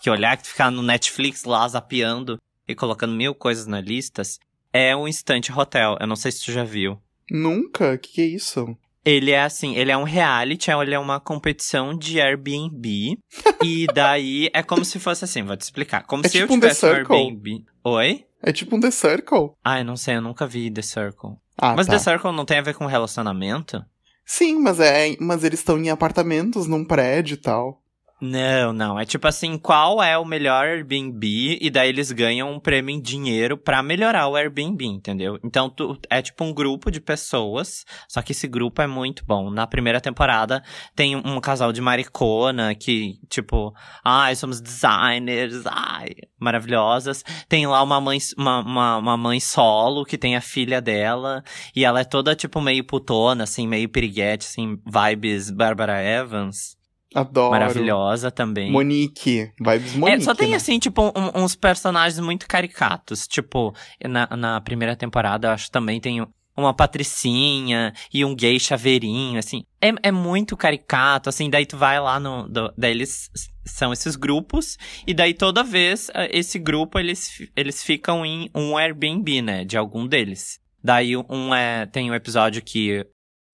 que, 0.00 0.10
olhar, 0.10 0.36
que 0.36 0.46
ficar 0.48 0.70
no 0.70 0.82
Netflix 0.82 1.44
lá 1.44 1.66
zapeando. 1.68 2.38
e 2.68 2.74
colocando 2.74 3.14
mil 3.14 3.34
coisas 3.34 3.66
na 3.66 3.80
listas, 3.80 4.38
é 4.72 4.94
o 4.94 5.08
Instant 5.08 5.50
Hotel. 5.50 5.96
Eu 6.00 6.06
não 6.06 6.14
sei 6.16 6.30
se 6.30 6.44
tu 6.44 6.52
já 6.52 6.62
viu. 6.62 6.98
Nunca? 7.30 7.94
O 7.94 7.98
que, 7.98 8.12
que 8.12 8.20
é 8.20 8.24
isso? 8.26 8.76
Ele 9.04 9.30
é 9.30 9.42
assim, 9.42 9.74
ele 9.76 9.90
é 9.90 9.96
um 9.96 10.02
reality, 10.04 10.70
ele 10.70 10.94
é 10.94 10.98
uma 10.98 11.18
competição 11.18 11.96
de 11.96 12.20
Airbnb. 12.20 13.18
e 13.64 13.86
daí 13.94 14.50
é 14.52 14.62
como 14.62 14.84
se 14.84 14.98
fosse 15.00 15.24
assim, 15.24 15.42
vou 15.42 15.56
te 15.56 15.62
explicar. 15.62 16.04
Como 16.04 16.24
É 16.24 16.28
se 16.28 16.38
tipo 16.38 16.52
eu 16.52 16.56
um 16.56 16.60
The 16.60 16.68
tivesse 16.68 16.86
um 16.86 16.94
Circle? 16.94 17.16
Airbnb. 17.16 17.64
Oi? 17.82 18.24
É 18.42 18.52
tipo 18.52 18.76
um 18.76 18.80
The 18.80 18.90
Circle. 18.90 19.50
Ai, 19.64 19.82
não 19.82 19.96
sei, 19.96 20.16
eu 20.16 20.22
nunca 20.22 20.46
vi 20.46 20.70
The 20.70 20.82
Circle. 20.82 21.30
Ah, 21.58 21.74
Mas 21.74 21.86
tá. 21.86 21.94
The 21.94 21.98
Circle 21.98 22.32
não 22.32 22.44
tem 22.44 22.58
a 22.58 22.62
ver 22.62 22.74
com 22.74 22.86
relacionamento? 22.86 23.84
Sim, 24.24 24.60
mas 24.60 24.78
é, 24.78 25.16
mas 25.18 25.42
eles 25.44 25.58
estão 25.60 25.78
em 25.78 25.90
apartamentos 25.90 26.66
num 26.66 26.84
prédio 26.84 27.34
e 27.34 27.38
tal. 27.38 27.82
Não, 28.20 28.70
não. 28.74 29.00
É 29.00 29.06
tipo 29.06 29.26
assim, 29.26 29.56
qual 29.56 30.02
é 30.02 30.18
o 30.18 30.26
melhor 30.26 30.66
Airbnb? 30.66 31.58
E 31.58 31.70
daí 31.70 31.88
eles 31.88 32.12
ganham 32.12 32.52
um 32.52 32.60
prêmio 32.60 32.94
em 32.94 33.00
dinheiro 33.00 33.56
pra 33.56 33.82
melhorar 33.82 34.28
o 34.28 34.36
Airbnb, 34.36 34.84
entendeu? 34.84 35.38
Então 35.42 35.70
tu, 35.70 35.98
é 36.10 36.20
tipo 36.20 36.44
um 36.44 36.52
grupo 36.52 36.90
de 36.90 37.00
pessoas, 37.00 37.86
só 38.06 38.20
que 38.20 38.32
esse 38.32 38.46
grupo 38.46 38.82
é 38.82 38.86
muito 38.86 39.24
bom. 39.24 39.50
Na 39.50 39.66
primeira 39.66 40.02
temporada 40.02 40.62
tem 40.94 41.16
um, 41.16 41.22
um 41.24 41.40
casal 41.40 41.72
de 41.72 41.80
maricona 41.80 42.74
que, 42.74 43.18
tipo, 43.30 43.74
ai, 44.04 44.36
somos 44.36 44.60
designers, 44.60 45.64
ai, 45.64 46.10
maravilhosas. 46.38 47.24
Tem 47.48 47.66
lá 47.66 47.82
uma 47.82 48.02
mãe, 48.02 48.18
uma, 48.36 48.60
uma, 48.60 48.96
uma 48.98 49.16
mãe 49.16 49.40
solo 49.40 50.04
que 50.04 50.18
tem 50.18 50.36
a 50.36 50.42
filha 50.42 50.82
dela 50.82 51.42
e 51.74 51.86
ela 51.86 52.00
é 52.00 52.04
toda, 52.04 52.34
tipo, 52.34 52.60
meio 52.60 52.84
putona, 52.84 53.44
assim, 53.44 53.66
meio 53.66 53.88
piriguete, 53.88 54.46
assim, 54.46 54.78
vibes 54.86 55.50
Barbara 55.50 56.02
Evans. 56.02 56.78
Adoro. 57.14 57.50
Maravilhosa 57.50 58.30
também. 58.30 58.70
Monique. 58.70 59.50
Vibes 59.60 59.94
Monique. 59.94 60.20
É, 60.22 60.24
só 60.24 60.34
tem, 60.34 60.50
né? 60.50 60.56
assim, 60.56 60.78
tipo, 60.78 61.02
um- 61.16 61.42
uns 61.44 61.54
personagens 61.56 62.20
muito 62.20 62.46
caricatos. 62.46 63.26
Tipo, 63.26 63.74
na, 64.08 64.28
na 64.36 64.60
primeira 64.60 64.94
temporada, 64.94 65.48
eu 65.48 65.52
acho 65.52 65.70
também 65.70 66.00
tem 66.00 66.24
uma 66.56 66.74
patricinha 66.74 67.92
e 68.12 68.24
um 68.24 68.34
gay 68.34 68.58
chaveirinho, 68.60 69.38
assim. 69.38 69.64
É, 69.80 69.92
é 70.02 70.12
muito 70.12 70.56
caricato, 70.56 71.28
assim, 71.28 71.48
daí 71.48 71.64
tu 71.64 71.76
vai 71.76 71.98
lá 71.98 72.20
no... 72.20 72.46
Do, 72.48 72.72
daí 72.76 72.90
eles 72.90 73.30
são 73.64 73.92
esses 73.92 74.14
grupos, 74.16 74.76
e 75.06 75.14
daí 75.14 75.32
toda 75.32 75.62
vez, 75.62 76.10
eh, 76.14 76.28
esse 76.38 76.58
grupo, 76.58 76.98
eles, 76.98 77.30
eles 77.56 77.82
ficam 77.82 78.26
em 78.26 78.50
um 78.54 78.76
Airbnb, 78.76 79.40
né, 79.40 79.64
de 79.64 79.76
algum 79.76 80.06
deles. 80.06 80.60
Daí 80.82 81.16
um 81.16 81.54
é... 81.54 81.86
Tem 81.86 82.10
um 82.10 82.14
episódio 82.14 82.62
que 82.62 83.06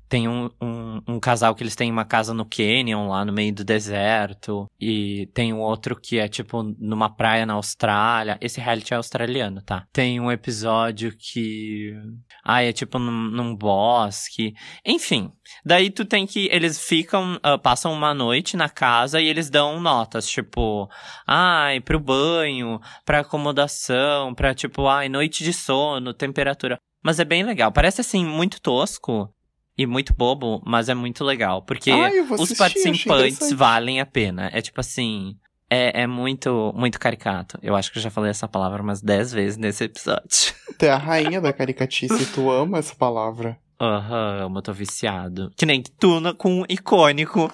tem 0.08 0.28
um, 0.28 0.48
um, 0.60 1.02
um 1.08 1.20
casal 1.20 1.54
que 1.54 1.62
eles 1.62 1.74
têm 1.74 1.90
uma 1.90 2.04
casa 2.04 2.32
no 2.32 2.44
Canyon, 2.44 3.08
lá 3.08 3.24
no 3.24 3.32
meio 3.32 3.52
do 3.52 3.64
deserto. 3.64 4.66
E 4.80 5.28
tem 5.34 5.52
um 5.52 5.60
outro 5.60 5.96
que 5.96 6.18
é, 6.18 6.28
tipo, 6.28 6.62
numa 6.78 7.10
praia 7.10 7.44
na 7.44 7.54
Austrália. 7.54 8.38
Esse 8.40 8.60
reality 8.60 8.94
é 8.94 8.96
australiano, 8.96 9.60
tá? 9.62 9.86
Tem 9.92 10.20
um 10.20 10.30
episódio 10.30 11.12
que. 11.16 11.92
Ah, 12.44 12.62
é 12.62 12.72
tipo 12.72 12.98
num, 12.98 13.30
num 13.30 13.56
bosque. 13.56 14.54
Enfim. 14.84 15.32
Daí 15.64 15.90
tu 15.90 16.04
tem 16.04 16.26
que. 16.26 16.48
Eles 16.52 16.78
ficam. 16.78 17.38
ah, 17.42 17.58
passam 17.58 17.92
uma 17.92 18.14
noite 18.14 18.56
na 18.56 18.68
casa 18.68 19.20
e 19.20 19.26
eles 19.26 19.50
dão 19.50 19.80
notas, 19.80 20.28
tipo. 20.28 20.88
Ai, 21.26 21.80
pro 21.80 21.98
banho, 21.98 22.80
pra 23.04 23.20
acomodação, 23.20 24.34
pra 24.34 24.54
tipo, 24.54 24.86
ai, 24.86 25.08
noite 25.08 25.42
de 25.42 25.52
sono, 25.52 26.14
temperatura. 26.14 26.78
Mas 27.02 27.20
é 27.20 27.24
bem 27.24 27.44
legal. 27.44 27.70
Parece 27.72 28.00
assim, 28.00 28.24
muito 28.24 28.60
tosco 28.60 29.32
e 29.76 29.86
muito 29.86 30.14
bobo, 30.14 30.62
mas 30.64 30.88
é 30.88 30.94
muito 30.94 31.22
legal. 31.24 31.62
Porque 31.62 31.92
os 31.92 32.32
assistir, 32.32 32.56
participantes 32.56 33.52
valem 33.52 34.00
a 34.00 34.06
pena. 34.06 34.50
É 34.52 34.60
tipo 34.60 34.80
assim. 34.80 35.36
É, 35.68 36.02
é 36.02 36.06
muito, 36.06 36.72
muito 36.76 36.98
caricato. 36.98 37.58
Eu 37.60 37.74
acho 37.74 37.90
que 37.90 37.98
eu 37.98 38.02
já 38.02 38.08
falei 38.08 38.30
essa 38.30 38.46
palavra 38.46 38.80
umas 38.80 39.02
10 39.02 39.32
vezes 39.32 39.56
nesse 39.56 39.84
episódio. 39.84 40.54
Tu 40.78 40.84
é 40.84 40.90
a 40.90 40.96
rainha 40.96 41.40
da 41.40 41.54
caricatice, 41.54 42.26
tu 42.34 42.50
ama 42.50 42.78
essa 42.78 42.94
palavra. 42.94 43.58
Aham, 43.80 44.52
eu 44.54 44.62
tô 44.62 44.72
viciado. 44.74 45.50
Que 45.56 45.64
nem 45.64 45.82
Tuna 45.82 46.34
com 46.34 46.64
icônico. 46.68 47.50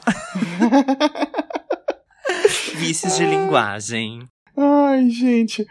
Vícios 2.74 3.16
de 3.16 3.24
linguagem. 3.24 4.26
Ai, 4.56 5.08
gente. 5.08 5.64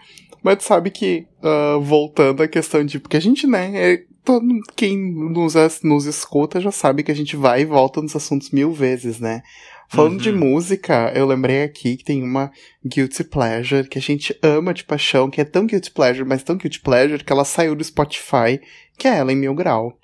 Mas 0.43 0.57
tu 0.57 0.63
sabe 0.63 0.89
que, 0.91 1.27
ah, 1.43 1.77
voltando 1.81 2.41
à 2.43 2.47
questão 2.47 2.83
de. 2.83 2.99
Porque 2.99 3.17
a 3.17 3.21
gente, 3.21 3.45
né, 3.47 3.71
é, 3.93 4.03
todo, 4.23 4.45
quem 4.75 4.97
nos, 5.13 5.53
nos 5.83 6.05
escuta 6.05 6.59
já 6.59 6.71
sabe 6.71 7.03
que 7.03 7.11
a 7.11 7.15
gente 7.15 7.35
vai 7.35 7.61
e 7.61 7.65
volta 7.65 8.01
nos 8.01 8.15
assuntos 8.15 8.51
mil 8.51 8.71
vezes, 8.73 9.19
né? 9.19 9.41
Falando 9.89 10.21
de 10.21 10.29
Uhum. 10.29 10.37
música, 10.39 11.11
eu 11.13 11.25
lembrei 11.27 11.63
aqui 11.63 11.97
que 11.97 12.05
tem 12.05 12.23
uma 12.23 12.49
Guilty 12.85 13.25
Pleasure 13.25 13.89
que 13.89 13.97
a 13.99 14.01
gente 14.01 14.33
ama 14.41 14.73
de 14.73 14.85
paixão, 14.85 15.29
que 15.29 15.41
é 15.41 15.43
tão 15.43 15.65
Guilty 15.65 15.91
Pleasure, 15.91 16.25
mas 16.27 16.43
tão 16.43 16.55
Guilty 16.55 16.79
Pleasure 16.79 17.23
que 17.23 17.33
ela 17.33 17.43
saiu 17.43 17.75
do 17.75 17.83
Spotify, 17.83 18.61
que 18.97 19.05
é 19.07 19.17
ela 19.17 19.33
em 19.33 19.35
Mil 19.35 19.53
Grau. 19.53 19.97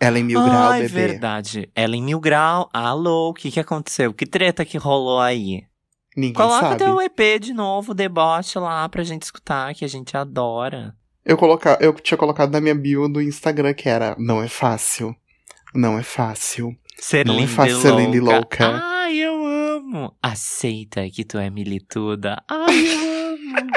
Ela 0.00 0.18
em 0.18 0.24
Mil 0.24 0.42
Grau, 0.42 0.70
ah, 0.72 0.78
é 0.78 0.82
bebê. 0.82 0.94
verdade. 1.08 1.70
Ela 1.76 1.94
em 1.94 2.02
mil 2.02 2.18
grau. 2.18 2.68
Alô, 2.72 3.28
o 3.28 3.34
que 3.34 3.50
que 3.50 3.60
aconteceu? 3.60 4.12
Que 4.14 4.24
treta 4.26 4.64
que 4.64 4.78
rolou 4.78 5.20
aí? 5.20 5.62
Ninguém 6.16 6.34
Coloca 6.34 6.60
sabe. 6.60 6.84
teu 6.84 7.00
EP 7.00 7.40
de 7.40 7.52
novo, 7.52 7.94
deboche 7.94 8.58
lá 8.58 8.88
pra 8.88 9.04
gente 9.04 9.22
escutar, 9.22 9.74
que 9.74 9.84
a 9.84 9.88
gente 9.88 10.16
adora. 10.16 10.94
Eu, 11.24 11.36
colocar, 11.36 11.78
eu 11.80 11.92
tinha 11.94 12.18
colocado 12.18 12.50
na 12.50 12.60
minha 12.60 12.74
bio 12.74 13.08
do 13.08 13.20
Instagram 13.20 13.74
que 13.74 13.88
era 13.88 14.16
Não 14.18 14.42
é 14.42 14.48
fácil. 14.48 15.14
Não 15.74 15.98
é 15.98 16.02
fácil. 16.02 16.74
Ser 16.98 17.24
Não 17.24 17.38
é 17.38 17.46
fácil 17.46 17.76
ser 17.76 17.94
linda 17.94 18.16
e 18.16 18.20
louca. 18.20 18.80
Ai, 18.82 19.16
eu 19.16 19.46
amo. 19.46 20.14
Aceita 20.22 21.08
que 21.10 21.24
tu 21.24 21.38
é 21.38 21.48
milituda. 21.48 22.42
Ai, 22.48 22.88
eu 22.88 23.34
amo. 23.34 23.70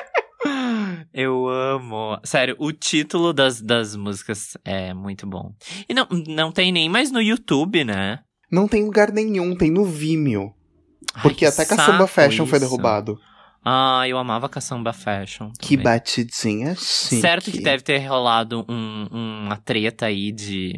eu 1.14 1.48
amo. 1.48 2.20
Sério, 2.24 2.56
o 2.60 2.72
título 2.72 3.32
das, 3.32 3.62
das 3.62 3.96
músicas 3.96 4.58
é 4.66 4.94
muito 4.94 5.28
bom. 5.28 5.54
E 5.88 5.94
não, 5.94 6.08
não 6.28 6.52
tem 6.52 6.72
nem 6.72 6.90
mais 6.90 7.12
no 7.12 7.22
YouTube, 7.22 7.84
né? 7.84 8.20
Não 8.52 8.68
tem 8.68 8.84
lugar 8.84 9.12
nenhum, 9.12 9.56
tem 9.56 9.72
no 9.72 9.86
Vimeo. 9.86 10.54
Ai, 11.16 11.22
Porque 11.22 11.40
que 11.40 11.46
até 11.46 11.66
Caçamba 11.66 12.08
Fashion 12.08 12.46
foi 12.46 12.58
isso. 12.58 12.68
derrubado. 12.68 13.20
Ah, 13.66 14.04
eu 14.08 14.18
amava 14.18 14.50
Caçamba 14.50 14.92
Fashion. 14.92 15.52
Que 15.60 15.78
também. 15.78 15.84
batidinha 15.94 16.76
chique. 16.76 17.22
Certo 17.22 17.50
que 17.52 17.62
deve 17.62 17.82
ter 17.82 18.00
rolado 18.06 18.66
um, 18.68 19.08
uma 19.12 19.56
treta 19.58 20.08
aí 20.08 20.32
de 20.34 20.74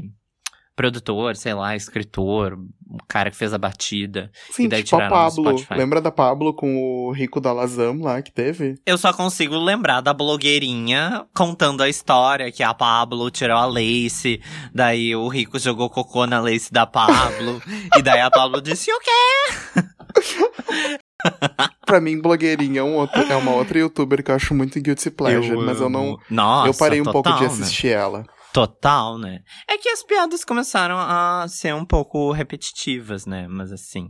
produtor, 0.75 1.35
sei 1.35 1.53
lá, 1.53 1.75
escritor, 1.75 2.59
o 2.87 2.97
cara 3.07 3.31
que 3.31 3.37
fez 3.37 3.53
a 3.53 3.57
batida. 3.57 4.29
Sim, 4.51 4.65
e 4.65 4.67
daí 4.67 4.83
tipo 4.83 5.01
a 5.01 5.07
Pablo. 5.07 5.55
Lembra 5.71 6.01
da 6.01 6.11
Pablo 6.11 6.53
com 6.53 6.75
o 6.77 7.11
Rico 7.11 7.39
da 7.39 7.53
Lazam 7.53 8.01
lá 8.01 8.21
que 8.21 8.31
teve? 8.31 8.75
Eu 8.85 8.97
só 8.97 9.13
consigo 9.13 9.57
lembrar 9.57 10.01
da 10.01 10.13
blogueirinha 10.13 11.25
contando 11.33 11.81
a 11.81 11.89
história 11.89 12.51
que 12.51 12.61
a 12.61 12.73
Pablo 12.73 13.31
tirou 13.31 13.57
a 13.57 13.65
lace, 13.65 14.41
daí 14.73 15.15
o 15.15 15.27
Rico 15.27 15.57
jogou 15.57 15.89
cocô 15.89 16.27
na 16.27 16.39
lace 16.41 16.71
da 16.71 16.85
Pablo, 16.85 17.61
e 17.97 18.01
daí 18.01 18.19
a 18.19 18.29
Pablo 18.29 18.61
disse 18.61 18.91
o 18.91 18.99
quê? 18.99 19.81
Pra 21.85 21.99
mim, 22.01 22.19
blogueirinha 22.21 22.81
é, 22.81 22.83
um 22.83 22.95
outro- 22.95 23.21
é 23.21 23.35
uma 23.35 23.51
outra 23.53 23.79
youtuber 23.79 24.23
que 24.23 24.31
eu 24.31 24.35
acho 24.35 24.53
muito 24.53 24.79
guilty 24.79 25.09
pleasure, 25.11 25.57
mas 25.57 25.79
eu 25.81 25.89
não. 25.89 26.17
Nossa, 26.29 26.69
eu 26.69 26.73
parei 26.73 27.01
um 27.01 27.03
pouco 27.05 27.29
de 27.29 27.35
total, 27.35 27.55
né? 27.57 27.63
assistir 27.63 27.87
ela. 27.89 28.23
Total, 28.53 29.17
né? 29.17 29.39
É 29.67 29.77
que 29.77 29.89
as 29.89 30.03
piadas 30.03 30.43
começaram 30.45 30.97
a 30.97 31.45
ser 31.47 31.73
um 31.73 31.85
pouco 31.85 32.31
repetitivas, 32.31 33.25
né? 33.25 33.47
Mas 33.49 33.71
assim. 33.71 34.07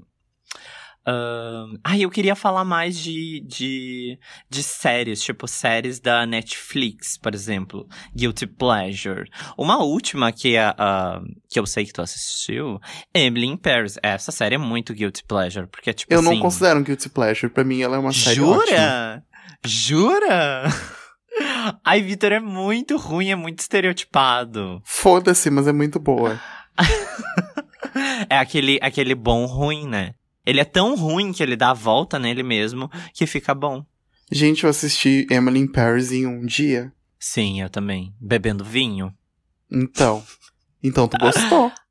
Ahn, 1.06 1.78
Ai, 1.84 2.01
eu 2.01 2.10
queria 2.10 2.36
falar 2.36 2.64
mais 2.66 2.97
de, 2.97 3.41
de, 3.47 4.20
de 4.49 4.64
séries, 4.64 5.22
tipo 5.22 5.47
séries 5.47 5.99
da 5.99 6.26
Netflix, 6.26 7.18
por 7.18 7.34
exemplo. 7.36 7.88
Guilty 8.16 8.47
Pleasure. 8.47 9.30
Uma 9.58 9.78
última 9.84 10.32
que, 10.32 10.58
a, 10.58 10.74
a- 10.78 11.22
que 11.49 11.60
eu 11.60 11.66
sei 11.66 11.86
que 11.86 11.93
tu 11.93 12.01
assistiu, 12.01 12.80
Emily 13.14 13.47
in 13.47 13.58
Paris. 13.58 13.97
Essa 14.01 14.32
série 14.32 14.56
é 14.56 14.58
muito 14.60 14.93
Guilty 14.93 15.24
Pleasure, 15.26 15.68
porque 15.68 15.93
tipo 15.93 16.14
Eu 16.14 16.20
assim... 16.20 16.30
não 16.30 16.39
considero 16.39 16.80
um 16.80 16.84
guilty 16.84 17.10
pleasure. 17.10 17.51
Pra 17.51 17.64
mim, 17.64 17.82
ela 17.82 17.95
é 17.95 17.99
uma 17.99 18.12
série 18.14 18.41
ótima. 18.41 18.66
Jura? 18.78 19.24
Jura? 19.66 20.64
Ai, 21.84 22.01
Vitor, 22.01 22.32
é 22.32 22.39
muito 22.39 22.95
ruim, 22.97 23.30
é 23.30 23.36
muito 23.36 23.60
estereotipado. 23.60 24.82
Foda-se, 24.86 25.49
mas 25.49 25.68
é 25.68 25.74
muito 25.74 25.99
boa. 25.99 26.39
É 28.30 28.38
aquele, 28.38 28.78
aquele 28.82 29.16
bom 29.16 29.45
ruim, 29.45 29.88
né? 29.88 30.12
Ele 30.46 30.60
é 30.60 30.66
tão 30.66 30.96
ruim 30.96 31.32
que 31.32 31.41
ele 31.41 31.56
dá 31.56 31.72
a 31.72 31.74
volta 31.74 32.20
nele 32.20 32.43
mesmo 32.43 32.89
que 33.14 33.26
fica 33.26 33.54
bom. 33.54 33.86
Gente, 34.32 34.64
eu 34.64 34.70
assisti 34.70 35.28
Emily 35.30 35.60
in 35.60 35.68
Paris 35.68 36.12
em 36.12 36.26
um 36.26 36.46
dia. 36.46 36.91
Sim, 37.20 37.62
eu 37.62 37.70
também. 37.70 38.14
Bebendo 38.20 38.64
vinho. 38.64 39.14
Então. 39.72 40.24
Então 40.84 41.08
tu 41.08 41.18
gostou. 41.18 41.72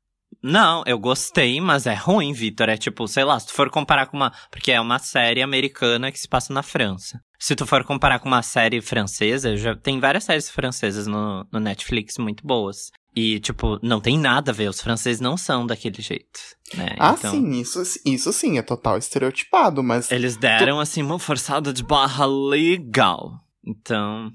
Não, 0.47 0.83
eu 0.85 0.99
gostei, 0.99 1.59
mas 1.59 1.87
é 1.87 1.95
ruim, 1.95 2.31
Vitor. 2.31 2.69
É 2.69 2.77
tipo, 2.77 3.07
sei 3.07 3.23
lá, 3.23 3.39
se 3.39 3.47
tu 3.47 3.53
for 3.53 3.69
comparar 3.69 4.05
com 4.05 4.15
uma. 4.15 4.31
Porque 4.51 4.71
é 4.71 4.79
uma 4.79 4.99
série 4.99 5.41
americana 5.41 6.11
que 6.11 6.19
se 6.19 6.27
passa 6.27 6.53
na 6.53 6.61
França. 6.61 7.19
Se 7.39 7.55
tu 7.55 7.65
for 7.65 7.83
comparar 7.83 8.19
com 8.19 8.27
uma 8.27 8.43
série 8.43 8.79
francesa, 8.79 9.57
já 9.57 9.75
tem 9.75 9.99
várias 9.99 10.23
séries 10.23 10.49
francesas 10.49 11.07
no, 11.07 11.47
no 11.51 11.59
Netflix 11.59 12.17
muito 12.19 12.45
boas. 12.45 12.91
E, 13.15 13.39
tipo, 13.39 13.79
não 13.81 14.01
tem 14.01 14.17
nada 14.19 14.51
a 14.51 14.53
ver. 14.53 14.69
Os 14.69 14.81
franceses 14.81 15.21
não 15.21 15.37
são 15.37 15.65
daquele 15.65 16.01
jeito, 16.01 16.39
né? 16.75 16.95
Ah, 16.99 17.15
Então, 17.17 17.31
sim, 17.31 17.51
isso, 17.51 17.81
isso 18.05 18.33
sim, 18.33 18.57
é 18.57 18.61
total 18.61 18.97
estereotipado, 18.97 19.81
mas 19.81 20.11
Eles 20.11 20.35
deram, 20.35 20.79
assim, 20.79 21.01
uma 21.01 21.17
forçada 21.17 21.71
de 21.71 21.83
barra 21.83 22.25
legal. 22.25 23.39
Então, 23.65 24.31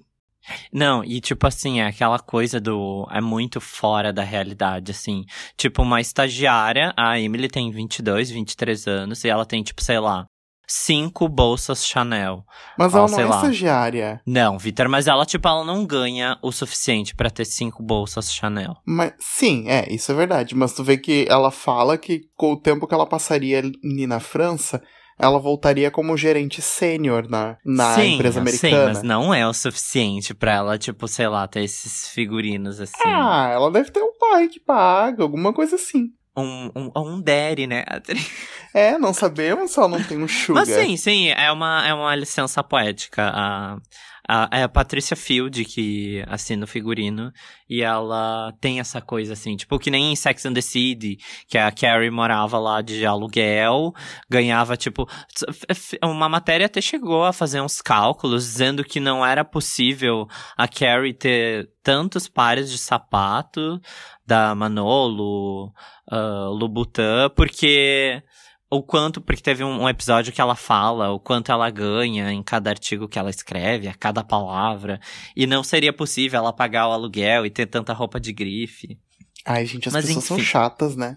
Não, 0.72 1.05
e 1.05 1.20
tipo 1.20 1.47
assim, 1.47 1.81
é 1.81 1.87
aquela 1.87 2.18
coisa 2.18 2.59
do. 2.59 3.07
É 3.11 3.20
muito 3.20 3.61
fora 3.61 4.12
da 4.12 4.22
realidade, 4.24 4.91
assim. 4.91 5.24
Tipo, 5.57 5.83
uma 5.83 6.01
estagiária, 6.01 6.93
a 6.97 7.20
Emily 7.20 7.49
tem 7.49 7.70
22, 7.70 8.31
23 8.31 8.87
anos, 8.87 9.22
e 9.24 9.28
ela 9.28 9.45
tem, 9.45 9.62
tipo, 9.62 9.83
sei 9.85 10.01
lá, 10.01 10.24
cinco 10.71 11.29
bolsas 11.29 11.85
Chanel. 11.85 12.45
Mas 12.79 12.95
ela 12.95 13.09
não 13.09 13.18
é 13.18 13.25
lá. 13.25 13.37
estagiária. 13.37 14.21
Não, 14.25 14.57
Vitor, 14.57 14.89
mas 14.89 15.09
ela, 15.09 15.27
tipo, 15.27 15.49
ela 15.49 15.64
não 15.64 15.85
ganha 15.85 16.39
o 16.43 16.53
suficiente 16.53 17.14
pra 17.14 17.29
ter 17.29 17.45
cinco 17.45 17.83
bolsas 17.83 18.33
Chanel. 18.33 18.77
Mas 18.87 19.12
sim, 19.18 19.68
é, 19.68 19.93
isso 19.93 20.12
é 20.12 20.14
verdade. 20.14 20.55
Mas 20.55 20.73
tu 20.73 20.85
vê 20.85 20.97
que 20.97 21.27
ela 21.29 21.51
fala 21.51 21.99
que 21.99 22.21
com 22.37 22.53
o 22.53 22.61
tempo 22.61 22.87
que 22.87 22.95
ela 22.95 23.07
passaria 23.07 23.59
ali 23.59 24.07
na 24.07 24.21
França, 24.21 24.81
ela 25.18 25.39
voltaria 25.39 25.91
como 25.91 26.16
gerente 26.16 26.62
sênior 26.62 27.29
na, 27.29 27.59
na 27.64 27.95
sim, 27.97 28.14
empresa 28.14 28.41
americana. 28.41 28.77
Sei, 28.77 28.87
mas 28.87 29.03
não 29.03 29.35
é 29.35 29.47
o 29.47 29.53
suficiente 29.53 30.33
pra 30.33 30.55
ela, 30.55 30.79
tipo, 30.79 31.07
sei 31.07 31.29
lá, 31.29 31.47
ter 31.47 31.62
esses 31.62 32.09
figurinos 32.09 32.81
assim. 32.81 33.03
Ah, 33.05 33.51
ela 33.53 33.71
deve 33.71 33.91
ter 33.91 34.03
um 34.03 34.16
pai 34.18 34.49
que 34.49 34.61
paga, 34.61 35.23
alguma 35.23 35.53
coisa 35.53 35.77
assim. 35.77 36.09
Um, 36.37 36.70
um, 36.76 36.91
um 36.97 37.20
daddy, 37.20 37.66
né? 37.66 37.85
É, 38.72 38.97
não 38.97 39.12
sabemos 39.12 39.72
se 39.72 39.81
ela 39.81 39.89
não 39.89 40.05
tem 40.05 40.22
um 40.22 40.28
sugar. 40.28 40.64
Mas 40.64 40.68
sim, 40.68 40.97
sim, 40.97 41.28
é 41.31 41.51
uma, 41.51 41.85
é 41.89 41.93
uma 41.93 42.14
licença 42.14 42.62
poética. 42.62 43.28
A, 43.35 43.76
a, 44.33 44.49
é 44.53 44.62
a 44.62 44.68
Patricia 44.68 45.16
Field 45.16 45.64
que 45.64 46.24
assina 46.28 46.62
o 46.62 46.68
figurino. 46.68 47.33
E 47.68 47.83
ela 47.83 48.53
tem 48.61 48.78
essa 48.78 49.01
coisa 49.01 49.33
assim, 49.33 49.57
tipo, 49.57 49.76
que 49.76 49.91
nem 49.91 50.12
em 50.12 50.16
Sex 50.16 50.47
and 50.47 50.53
the 50.55 50.61
City, 50.61 51.18
que 51.49 51.59
a 51.59 51.72
Carrie 51.72 52.11
morava 52.11 52.57
lá 52.57 52.81
de 52.81 53.05
aluguel, 53.05 53.93
ganhava, 54.28 54.76
tipo. 54.76 55.09
Uma 56.01 56.28
matéria 56.28 56.66
até 56.66 56.81
chegou 56.81 57.24
a 57.24 57.33
fazer 57.33 57.61
uns 57.61 57.83
cálculos 57.83 58.45
dizendo 58.45 58.85
que 58.85 59.01
não 59.01 59.26
era 59.26 59.45
possível 59.45 60.28
a 60.57 60.68
Carrie 60.68 61.12
ter 61.12 61.68
tantos 61.83 62.28
pares 62.28 62.70
de 62.70 62.78
sapato 62.78 63.81
da 64.24 64.55
Manolo, 64.55 65.72
uh, 66.12 67.31
porque 67.35 68.22
o 68.71 68.83
quanto, 68.83 69.21
porque 69.21 69.43
teve 69.43 69.64
um, 69.64 69.83
um, 69.83 69.89
episódio 69.89 70.33
que 70.33 70.41
ela 70.41 70.55
fala 70.55 71.11
o 71.11 71.18
quanto 71.18 71.51
ela 71.51 71.68
ganha 71.71 72.33
em 72.33 72.43
cada 72.43 72.71
artigo 72.71 73.09
que 73.09 73.18
ela 73.18 73.29
escreve, 73.29 73.89
a 73.89 73.95
cada 73.95 74.23
palavra, 74.23 75.01
e 75.35 75.45
não 75.47 75.64
seria 75.64 75.93
possível 75.93 76.39
ela 76.39 76.53
pagar 76.53 76.89
o 76.89 76.93
aluguel 76.93 77.45
e 77.45 77.51
ter 77.51 77.66
tanta 77.66 77.93
roupa 77.93 78.21
de 78.21 78.33
grife. 78.33 78.97
Ai, 79.45 79.66
gente, 79.66 79.89
as 79.89 79.95
Mas, 79.95 80.07
pessoas 80.07 80.25
são 80.25 80.37
enfim. 80.37 80.47
chatas, 80.47 80.95
né? 80.95 81.16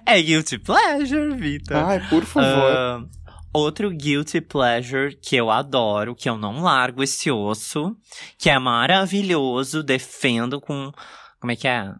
É 0.06 0.22
guilty 0.22 0.58
pleasure, 0.58 1.34
Vitor. 1.34 1.76
Ai, 1.76 2.08
por 2.08 2.24
favor. 2.24 2.70
Ah, 2.70 3.04
outro 3.52 3.90
guilty 3.90 4.40
pleasure 4.40 5.16
que 5.16 5.34
eu 5.34 5.50
adoro, 5.50 6.14
que 6.14 6.28
eu 6.28 6.38
não 6.38 6.62
largo 6.62 7.02
esse 7.02 7.32
osso, 7.32 7.96
que 8.38 8.48
é 8.48 8.56
maravilhoso, 8.60 9.82
defendo 9.82 10.60
com. 10.60 10.92
Como 11.40 11.50
é 11.50 11.56
que 11.56 11.66
é? 11.66 11.92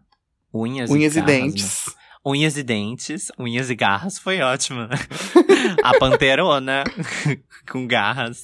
Unhas, 0.53 0.89
Unhas 0.89 1.17
e, 1.17 1.19
garras, 1.19 1.35
né? 1.35 1.41
dentes. 1.41 1.96
Unhas 2.27 2.57
e 2.57 2.63
dentes, 2.63 3.31
unhas 3.39 3.69
e 3.69 3.75
garras 3.75 4.19
foi 4.19 4.41
ótima. 4.41 4.89
a 5.81 5.97
panterona 5.97 6.83
com 7.71 7.87
garras. 7.87 8.43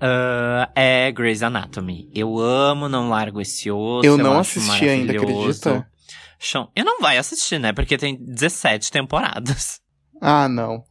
Ah, 0.00 0.70
é 0.72 1.10
Grey's 1.10 1.42
Anatomy. 1.42 2.08
Eu 2.14 2.38
amo, 2.38 2.88
não 2.88 3.08
largo 3.08 3.40
esse 3.40 3.68
osso. 3.72 4.06
Eu 4.06 4.16
não 4.16 4.38
acho 4.38 4.60
assisti 4.60 4.88
ainda, 4.88 5.14
acredita? 5.14 5.84
Chão. 6.38 6.70
Eu 6.76 6.84
não 6.84 7.00
vai 7.00 7.18
assistir, 7.18 7.58
né? 7.58 7.72
Porque 7.72 7.98
tem 7.98 8.16
17 8.24 8.92
temporadas. 8.92 9.80
Ah, 10.20 10.48
não. 10.48 10.84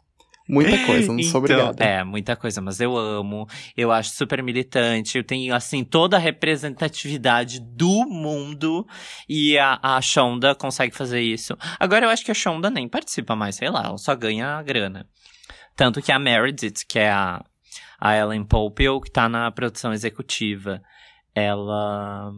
Muita 0.51 0.77
coisa, 0.85 1.13
não 1.13 1.23
sou 1.23 1.41
Então, 1.43 1.55
obrigada. 1.55 1.83
É, 1.83 2.03
muita 2.03 2.35
coisa, 2.35 2.59
mas 2.59 2.81
eu 2.81 2.97
amo. 2.97 3.47
Eu 3.75 3.89
acho 3.89 4.09
super 4.09 4.43
militante. 4.43 5.17
Eu 5.17 5.23
tenho, 5.23 5.55
assim, 5.55 5.81
toda 5.81 6.17
a 6.17 6.19
representatividade 6.19 7.61
do 7.61 8.05
mundo. 8.05 8.85
E 9.29 9.57
a, 9.57 9.79
a 9.81 10.01
Shonda 10.01 10.53
consegue 10.53 10.93
fazer 10.93 11.21
isso. 11.21 11.57
Agora 11.79 12.05
eu 12.05 12.09
acho 12.09 12.25
que 12.25 12.31
a 12.31 12.33
Shonda 12.33 12.69
nem 12.69 12.89
participa 12.89 13.33
mais, 13.33 13.55
sei 13.55 13.69
lá, 13.69 13.85
ela 13.85 13.97
só 13.97 14.13
ganha 14.13 14.57
a 14.57 14.61
grana. 14.61 15.07
Tanto 15.73 16.01
que 16.01 16.11
a 16.11 16.19
Meredith, 16.19 16.85
que 16.85 16.99
é 16.99 17.09
a, 17.09 17.41
a 17.97 18.17
Ellen 18.17 18.43
Pompeo, 18.43 18.99
que 18.99 19.09
tá 19.09 19.29
na 19.29 19.49
produção 19.51 19.93
executiva, 19.93 20.81
ela. 21.33 22.29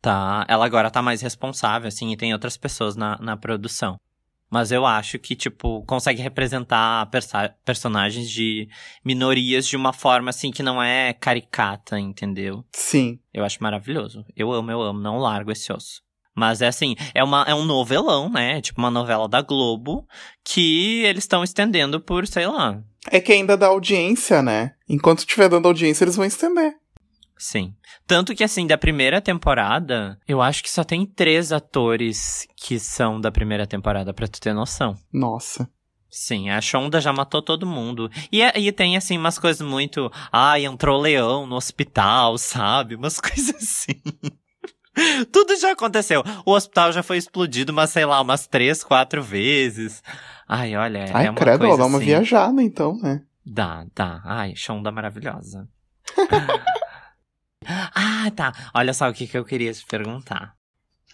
Tá. 0.00 0.46
Ela 0.48 0.64
agora 0.64 0.90
tá 0.90 1.02
mais 1.02 1.20
responsável, 1.20 1.88
assim, 1.88 2.10
e 2.10 2.16
tem 2.16 2.32
outras 2.32 2.56
pessoas 2.56 2.96
na, 2.96 3.18
na 3.20 3.36
produção. 3.36 3.98
Mas 4.50 4.70
eu 4.70 4.86
acho 4.86 5.18
que, 5.18 5.34
tipo, 5.34 5.82
consegue 5.86 6.22
representar 6.22 7.06
persa- 7.10 7.54
personagens 7.64 8.30
de 8.30 8.68
minorias 9.04 9.66
de 9.66 9.76
uma 9.76 9.92
forma, 9.92 10.30
assim, 10.30 10.50
que 10.50 10.62
não 10.62 10.82
é 10.82 11.12
caricata, 11.12 11.98
entendeu? 11.98 12.64
Sim. 12.72 13.18
Eu 13.34 13.44
acho 13.44 13.62
maravilhoso. 13.62 14.24
Eu 14.36 14.52
amo, 14.52 14.70
eu 14.70 14.80
amo, 14.80 15.00
não 15.00 15.18
largo 15.18 15.50
esse 15.50 15.72
osso. 15.72 16.00
Mas 16.34 16.60
é 16.60 16.68
assim, 16.68 16.94
é, 17.14 17.24
uma, 17.24 17.44
é 17.48 17.54
um 17.54 17.64
novelão, 17.64 18.28
né? 18.28 18.60
Tipo 18.60 18.78
uma 18.80 18.90
novela 18.90 19.26
da 19.26 19.40
Globo 19.40 20.06
que 20.44 21.02
eles 21.04 21.24
estão 21.24 21.42
estendendo 21.42 21.98
por, 21.98 22.26
sei 22.26 22.46
lá. 22.46 22.78
É 23.10 23.20
que 23.20 23.32
ainda 23.32 23.56
dá 23.56 23.68
audiência, 23.68 24.42
né? 24.42 24.74
Enquanto 24.88 25.20
estiver 25.20 25.48
dando 25.48 25.66
audiência, 25.66 26.04
eles 26.04 26.14
vão 26.16 26.26
estender. 26.26 26.74
Sim. 27.38 27.74
Tanto 28.06 28.34
que, 28.34 28.42
assim, 28.42 28.66
da 28.66 28.78
primeira 28.78 29.20
temporada, 29.20 30.18
eu 30.26 30.40
acho 30.40 30.62
que 30.62 30.70
só 30.70 30.82
tem 30.82 31.04
três 31.04 31.52
atores 31.52 32.46
que 32.56 32.78
são 32.78 33.20
da 33.20 33.30
primeira 33.30 33.66
temporada, 33.66 34.14
pra 34.14 34.26
tu 34.26 34.40
ter 34.40 34.54
noção. 34.54 34.96
Nossa. 35.12 35.68
Sim, 36.08 36.48
a 36.48 36.60
Shonda 36.62 36.98
já 37.00 37.12
matou 37.12 37.42
todo 37.42 37.66
mundo. 37.66 38.10
E, 38.32 38.40
é- 38.40 38.58
e 38.58 38.72
tem, 38.72 38.96
assim, 38.96 39.18
umas 39.18 39.38
coisas 39.38 39.60
muito. 39.66 40.10
Ai, 40.32 40.64
entrou 40.64 40.98
leão 41.00 41.46
no 41.46 41.56
hospital, 41.56 42.38
sabe? 42.38 42.94
Umas 42.94 43.20
coisas 43.20 43.54
assim. 43.54 44.00
Tudo 45.30 45.54
já 45.56 45.72
aconteceu. 45.72 46.22
O 46.46 46.52
hospital 46.52 46.90
já 46.90 47.02
foi 47.02 47.18
explodido, 47.18 47.70
mas 47.70 47.90
sei 47.90 48.06
lá, 48.06 48.18
umas 48.22 48.46
três, 48.46 48.82
quatro 48.82 49.22
vezes. 49.22 50.02
Ai, 50.48 50.74
olha, 50.74 50.98
é 51.00 51.10
Ai, 51.12 51.28
uma 51.28 51.34
credo, 51.34 51.58
coisa 51.58 51.74
ela 51.74 51.82
dá 51.82 51.86
uma 51.86 51.98
assim. 51.98 52.06
viajada, 52.06 52.62
então, 52.62 52.96
né? 53.02 53.20
Dá, 53.44 53.84
dá. 53.94 54.22
Ai, 54.24 54.54
Shonda 54.56 54.90
maravilhosa. 54.90 55.68
ah, 57.64 58.30
tá. 58.34 58.52
Olha 58.74 58.92
só 58.92 59.08
o 59.08 59.12
que, 59.14 59.26
que 59.26 59.36
eu 59.36 59.44
queria 59.44 59.72
te 59.72 59.84
perguntar. 59.86 60.54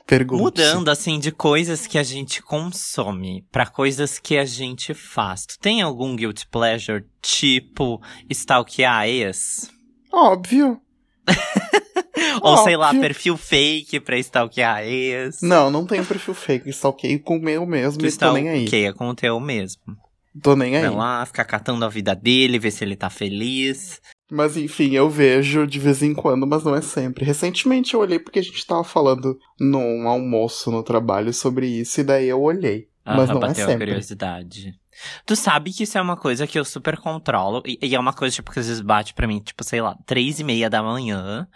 Pergunta. 0.07 0.43
Mudando, 0.43 0.88
assim, 0.90 1.18
de 1.18 1.30
coisas 1.30 1.86
que 1.86 1.97
a 1.97 2.03
gente 2.03 2.43
consome 2.43 3.47
pra 3.53 3.66
coisas 3.66 4.18
que 4.18 4.36
a 4.36 4.45
gente 4.45 4.93
faz. 4.95 5.47
Tu 5.47 5.59
tem 5.59 5.80
algum 5.80 6.16
guilty 6.16 6.47
pleasure, 6.49 7.05
tipo 7.22 8.03
stalkear 8.28 9.07
ex? 9.07 9.70
Óbvio. 10.12 10.80
Ou 12.43 12.57
sei 12.59 12.76
lá, 12.76 12.88
Óbvio. 12.88 13.01
perfil 13.01 13.36
fake 13.36 14.01
pra 14.01 14.18
stalkear 14.18 14.82
ex? 14.82 15.40
Não, 15.40 15.70
não 15.70 15.86
tenho 15.86 16.05
perfil 16.05 16.34
fake. 16.34 16.68
Stalkeio 16.70 17.20
com 17.22 17.36
o 17.36 17.40
meu 17.43 17.64
mesmo 17.64 17.99
Tu 18.01 18.07
e 18.07 18.12
tô 18.12 18.32
nem 18.32 18.49
aí. 18.49 18.64
stalkeia 18.64 18.93
com 18.93 19.09
o 19.09 19.14
teu 19.14 19.38
mesmo. 19.38 19.82
Tô 20.41 20.55
nem 20.57 20.76
aí. 20.76 20.83
Vai 20.83 20.91
lá, 20.91 21.26
ficar 21.26 21.45
catando 21.45 21.85
a 21.85 21.89
vida 21.89 22.14
dele, 22.14 22.59
ver 22.59 22.70
se 22.70 22.85
ele 22.85 22.97
tá 22.97 23.11
feliz. 23.11 24.01
Mas 24.30 24.57
enfim, 24.57 24.93
eu 24.93 25.11
vejo 25.11 25.66
de 25.66 25.78
vez 25.78 26.03
em 26.03 26.14
quando, 26.14 26.47
mas 26.47 26.64
não 26.64 26.74
é 26.74 26.80
sempre. 26.80 27.24
Recentemente 27.24 27.93
eu 27.93 28.01
olhei 28.01 28.18
porque 28.18 28.39
a 28.39 28.43
gente 28.43 28.66
tava 28.66 28.83
falando 28.83 29.39
num 29.61 30.09
almoço 30.09 30.70
no 30.70 30.83
trabalho 30.83 31.35
sobre 31.35 31.66
isso, 31.66 32.01
e 32.01 32.05
daí 32.05 32.28
eu 32.28 32.41
olhei. 32.41 32.89
Mas 33.05 33.28
Ah, 33.28 33.35
não 33.35 33.45
é 33.45 33.53
sempre. 33.53 33.87
curiosidade. 33.89 34.74
Tu 35.26 35.34
sabe 35.36 35.72
que 35.72 35.84
isso 35.84 35.97
é 35.97 36.03
uma 36.03 36.16
coisa 36.16 36.47
que 36.47 36.59
eu 36.59 36.64
super 36.64 36.97
controlo. 36.97 37.62
E, 37.66 37.78
e 37.82 37.95
é 37.95 37.99
uma 37.99 38.12
coisa, 38.12 38.34
tipo, 38.34 38.51
que 38.51 38.59
às 38.59 38.66
vezes 38.66 38.80
bate 38.80 39.14
pra 39.14 39.26
mim, 39.26 39.40
tipo, 39.40 39.64
sei 39.64 39.80
lá, 39.80 39.97
três 40.07 40.40
e 40.40 40.45
meia 40.45 40.68
da 40.68 40.82
manhã. 40.82 41.47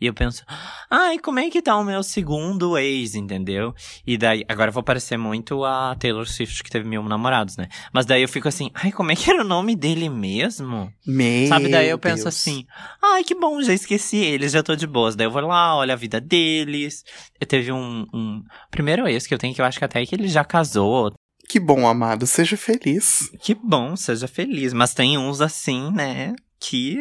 E 0.00 0.06
eu 0.06 0.14
penso, 0.14 0.44
ai, 0.90 1.18
como 1.18 1.38
é 1.38 1.50
que 1.50 1.62
tá 1.62 1.76
o 1.76 1.84
meu 1.84 2.02
segundo 2.02 2.76
ex, 2.78 3.14
entendeu? 3.14 3.74
E 4.06 4.16
daí, 4.16 4.44
agora 4.48 4.70
eu 4.70 4.72
vou 4.74 4.82
parecer 4.82 5.16
muito 5.16 5.64
a 5.64 5.94
Taylor 5.96 6.26
Swift, 6.26 6.62
que 6.62 6.70
teve 6.70 6.88
mil 6.88 7.02
namorados, 7.02 7.56
né? 7.56 7.68
Mas 7.92 8.06
daí 8.06 8.22
eu 8.22 8.28
fico 8.28 8.48
assim, 8.48 8.70
ai, 8.74 8.92
como 8.92 9.12
é 9.12 9.16
que 9.16 9.30
era 9.30 9.42
o 9.42 9.46
nome 9.46 9.74
dele 9.74 10.08
mesmo? 10.08 10.92
Meu 11.06 11.46
Sabe? 11.48 11.68
Daí 11.68 11.88
eu 11.88 11.98
penso 11.98 12.24
Deus. 12.24 12.26
assim, 12.26 12.66
ai, 13.02 13.24
que 13.24 13.34
bom, 13.34 13.60
já 13.62 13.72
esqueci 13.72 14.16
eles, 14.16 14.52
já 14.52 14.62
tô 14.62 14.76
de 14.76 14.86
boas. 14.86 15.16
Daí 15.16 15.26
eu 15.26 15.30
vou 15.30 15.42
lá, 15.42 15.76
olho 15.76 15.92
a 15.92 15.96
vida 15.96 16.20
deles. 16.20 17.04
Eu 17.40 17.46
teve 17.46 17.72
um, 17.72 18.06
um 18.12 18.42
primeiro 18.70 19.06
ex 19.08 19.26
que 19.26 19.34
eu 19.34 19.38
tenho 19.38 19.54
que 19.54 19.60
eu 19.60 19.64
acho 19.64 19.78
que 19.78 19.84
até 19.84 20.04
que 20.04 20.14
ele 20.14 20.28
já 20.28 20.44
casou. 20.44 21.12
Que 21.48 21.60
bom, 21.60 21.86
amado, 21.86 22.26
seja 22.26 22.56
feliz. 22.56 23.30
Que 23.40 23.54
bom, 23.54 23.96
seja 23.96 24.26
feliz. 24.26 24.72
Mas 24.72 24.94
tem 24.94 25.16
uns 25.16 25.40
assim, 25.40 25.90
né? 25.92 26.34
Que. 26.58 27.00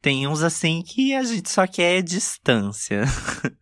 Tem 0.00 0.26
uns 0.26 0.42
assim 0.42 0.82
que 0.82 1.14
a 1.14 1.22
gente 1.22 1.48
só 1.48 1.66
quer 1.66 2.02
distância. 2.02 3.04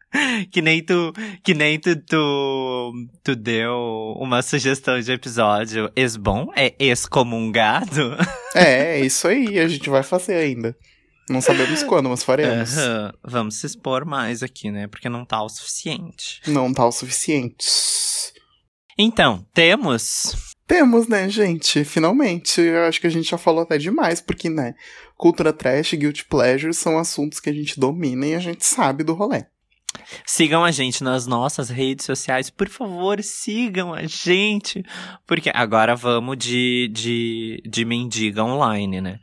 que 0.50 0.60
nem 0.60 0.82
tu. 0.82 1.12
Que 1.44 1.54
nem 1.54 1.78
tu, 1.78 1.94
tu. 1.96 2.92
Tu 3.22 3.36
deu 3.36 4.14
uma 4.18 4.42
sugestão 4.42 4.98
de 5.00 5.12
episódio. 5.12 5.90
Ex-bom? 5.94 6.50
É 6.56 6.74
excomungado? 6.78 8.16
É, 8.52 8.98
é 8.98 9.06
isso 9.06 9.28
aí, 9.28 9.60
a 9.60 9.68
gente 9.68 9.88
vai 9.88 10.02
fazer 10.02 10.34
ainda. 10.34 10.76
Não 11.28 11.40
sabemos 11.40 11.84
quando, 11.84 12.08
mas 12.08 12.24
faremos. 12.24 12.76
Aham. 12.76 13.12
Vamos 13.22 13.54
se 13.54 13.66
expor 13.66 14.04
mais 14.04 14.42
aqui, 14.42 14.72
né? 14.72 14.88
Porque 14.88 15.08
não 15.08 15.24
tá 15.24 15.40
o 15.40 15.48
suficiente. 15.48 16.40
Não 16.48 16.74
tá 16.74 16.84
o 16.84 16.90
suficiente. 16.90 17.64
Então, 19.02 19.46
temos. 19.54 20.54
Temos, 20.66 21.08
né, 21.08 21.26
gente? 21.28 21.84
Finalmente. 21.84 22.60
Eu 22.60 22.84
acho 22.84 23.00
que 23.00 23.06
a 23.06 23.10
gente 23.10 23.30
já 23.30 23.38
falou 23.38 23.62
até 23.62 23.78
demais, 23.78 24.20
porque, 24.20 24.50
né, 24.50 24.74
cultura 25.16 25.54
trash 25.54 25.94
e 25.94 25.96
guilty 25.96 26.26
pleasure 26.26 26.74
são 26.74 26.98
assuntos 26.98 27.40
que 27.40 27.48
a 27.48 27.52
gente 27.52 27.80
domina 27.80 28.26
e 28.26 28.34
a 28.34 28.38
gente 28.38 28.64
sabe 28.64 29.02
do 29.02 29.14
rolê. 29.14 29.46
Sigam 30.26 30.62
a 30.62 30.70
gente 30.70 31.02
nas 31.02 31.26
nossas 31.26 31.70
redes 31.70 32.04
sociais, 32.04 32.50
por 32.50 32.68
favor, 32.68 33.22
sigam 33.22 33.94
a 33.94 34.02
gente. 34.02 34.84
Porque 35.26 35.50
agora 35.52 35.96
vamos 35.96 36.36
de, 36.36 36.90
de, 36.92 37.62
de 37.66 37.84
mendiga 37.86 38.44
online, 38.44 39.00
né? 39.00 39.18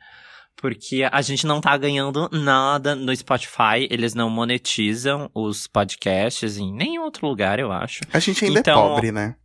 Porque 0.60 1.08
a 1.10 1.22
gente 1.22 1.46
não 1.46 1.62
tá 1.62 1.78
ganhando 1.78 2.28
nada 2.32 2.96
no 2.96 3.16
Spotify, 3.16 3.88
eles 3.92 4.16
não 4.16 4.28
monetizam 4.28 5.30
os 5.36 5.68
podcasts 5.68 6.58
em 6.58 6.74
nenhum 6.74 7.04
outro 7.04 7.28
lugar, 7.28 7.60
eu 7.60 7.72
acho. 7.72 8.02
A 8.12 8.18
gente 8.18 8.44
ainda 8.44 8.60
Então, 8.60 8.74
é 8.74 8.90
pobre, 8.90 9.12
né? 9.12 9.36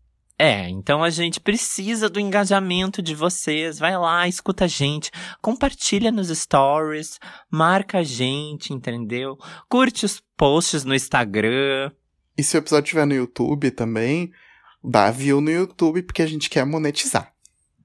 É, 0.45 0.69
então 0.69 1.05
a 1.05 1.09
gente 1.09 1.39
precisa 1.39 2.11
do 2.11 2.19
engajamento 2.19 3.01
de 3.01 3.15
vocês. 3.15 3.79
Vai 3.79 3.97
lá, 3.97 4.27
escuta 4.27 4.65
a 4.65 4.67
gente, 4.67 5.09
compartilha 5.41 6.11
nos 6.11 6.37
stories, 6.37 7.21
marca 7.49 7.99
a 7.99 8.03
gente, 8.03 8.73
entendeu? 8.73 9.39
Curte 9.69 10.05
os 10.05 10.21
posts 10.37 10.83
no 10.83 10.97
Instagram. 10.97 11.93
E 12.37 12.43
se 12.43 12.57
o 12.57 12.59
episódio 12.59 12.87
estiver 12.87 13.07
no 13.07 13.15
YouTube 13.15 13.71
também, 13.71 14.33
dá 14.83 15.13
view 15.13 15.41
no 15.41 15.49
YouTube, 15.49 16.03
porque 16.03 16.23
a 16.23 16.27
gente 16.27 16.51
quer 16.51 16.67
monetizar. 16.67 17.33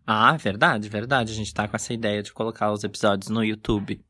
Ah, 0.07 0.35
verdade, 0.35 0.89
verdade. 0.89 1.31
A 1.31 1.35
gente 1.35 1.53
tá 1.53 1.67
com 1.67 1.75
essa 1.75 1.93
ideia 1.93 2.23
de 2.23 2.33
colocar 2.33 2.71
os 2.71 2.83
episódios 2.83 3.29
no 3.29 3.43
YouTube. 3.43 4.03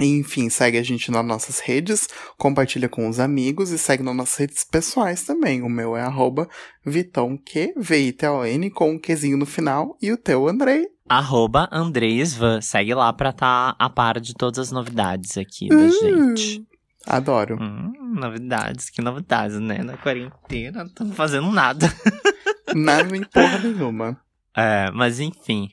Enfim, 0.00 0.48
segue 0.48 0.76
a 0.76 0.82
gente 0.82 1.10
nas 1.10 1.24
nossas 1.24 1.60
redes, 1.60 2.08
compartilha 2.36 2.88
com 2.88 3.08
os 3.08 3.20
amigos 3.20 3.70
e 3.70 3.78
segue 3.78 4.02
nas 4.02 4.16
nossas 4.16 4.36
redes 4.36 4.64
pessoais 4.64 5.22
também. 5.24 5.62
O 5.62 5.68
meu 5.68 5.96
é 5.96 6.02
arroba 6.02 6.48
VitãoQ, 6.84 7.74
V-I-T-O-N, 7.76 8.70
com 8.70 8.92
um 8.92 8.98
Qzinho 8.98 9.36
no 9.36 9.46
final. 9.46 9.96
E 10.02 10.10
o 10.12 10.16
teu, 10.16 10.48
Andrei? 10.48 10.86
Arroba 11.08 11.68
Andreisvan. 11.70 12.60
Segue 12.60 12.94
lá 12.94 13.12
pra 13.12 13.32
tá 13.32 13.76
a 13.78 13.90
par 13.90 14.18
de 14.20 14.34
todas 14.34 14.58
as 14.58 14.72
novidades 14.72 15.36
aqui 15.36 15.68
da 15.68 15.76
Uh. 15.76 15.90
gente. 15.90 16.66
Adoro. 17.06 17.58
Hum, 17.60 17.92
novidades, 18.18 18.88
que 18.88 19.02
novidades, 19.02 19.60
né? 19.60 19.78
Na 19.82 19.96
quarentena, 19.96 20.84
não 20.84 20.90
tô 20.90 21.04
fazendo 21.14 21.50
nada. 21.52 21.86
Nada 22.74 23.14
em 23.16 23.22
porra 23.22 23.58
nenhuma. 23.58 24.18
É, 24.56 24.90
mas 24.90 25.20
enfim. 25.20 25.68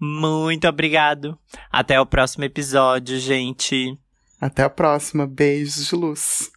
Muito 0.00 0.68
obrigado. 0.68 1.36
Até 1.70 2.00
o 2.00 2.06
próximo 2.06 2.44
episódio, 2.44 3.18
gente. 3.18 3.98
Até 4.40 4.62
a 4.62 4.70
próxima. 4.70 5.26
Beijos 5.26 5.88
de 5.88 5.96
luz. 5.96 6.50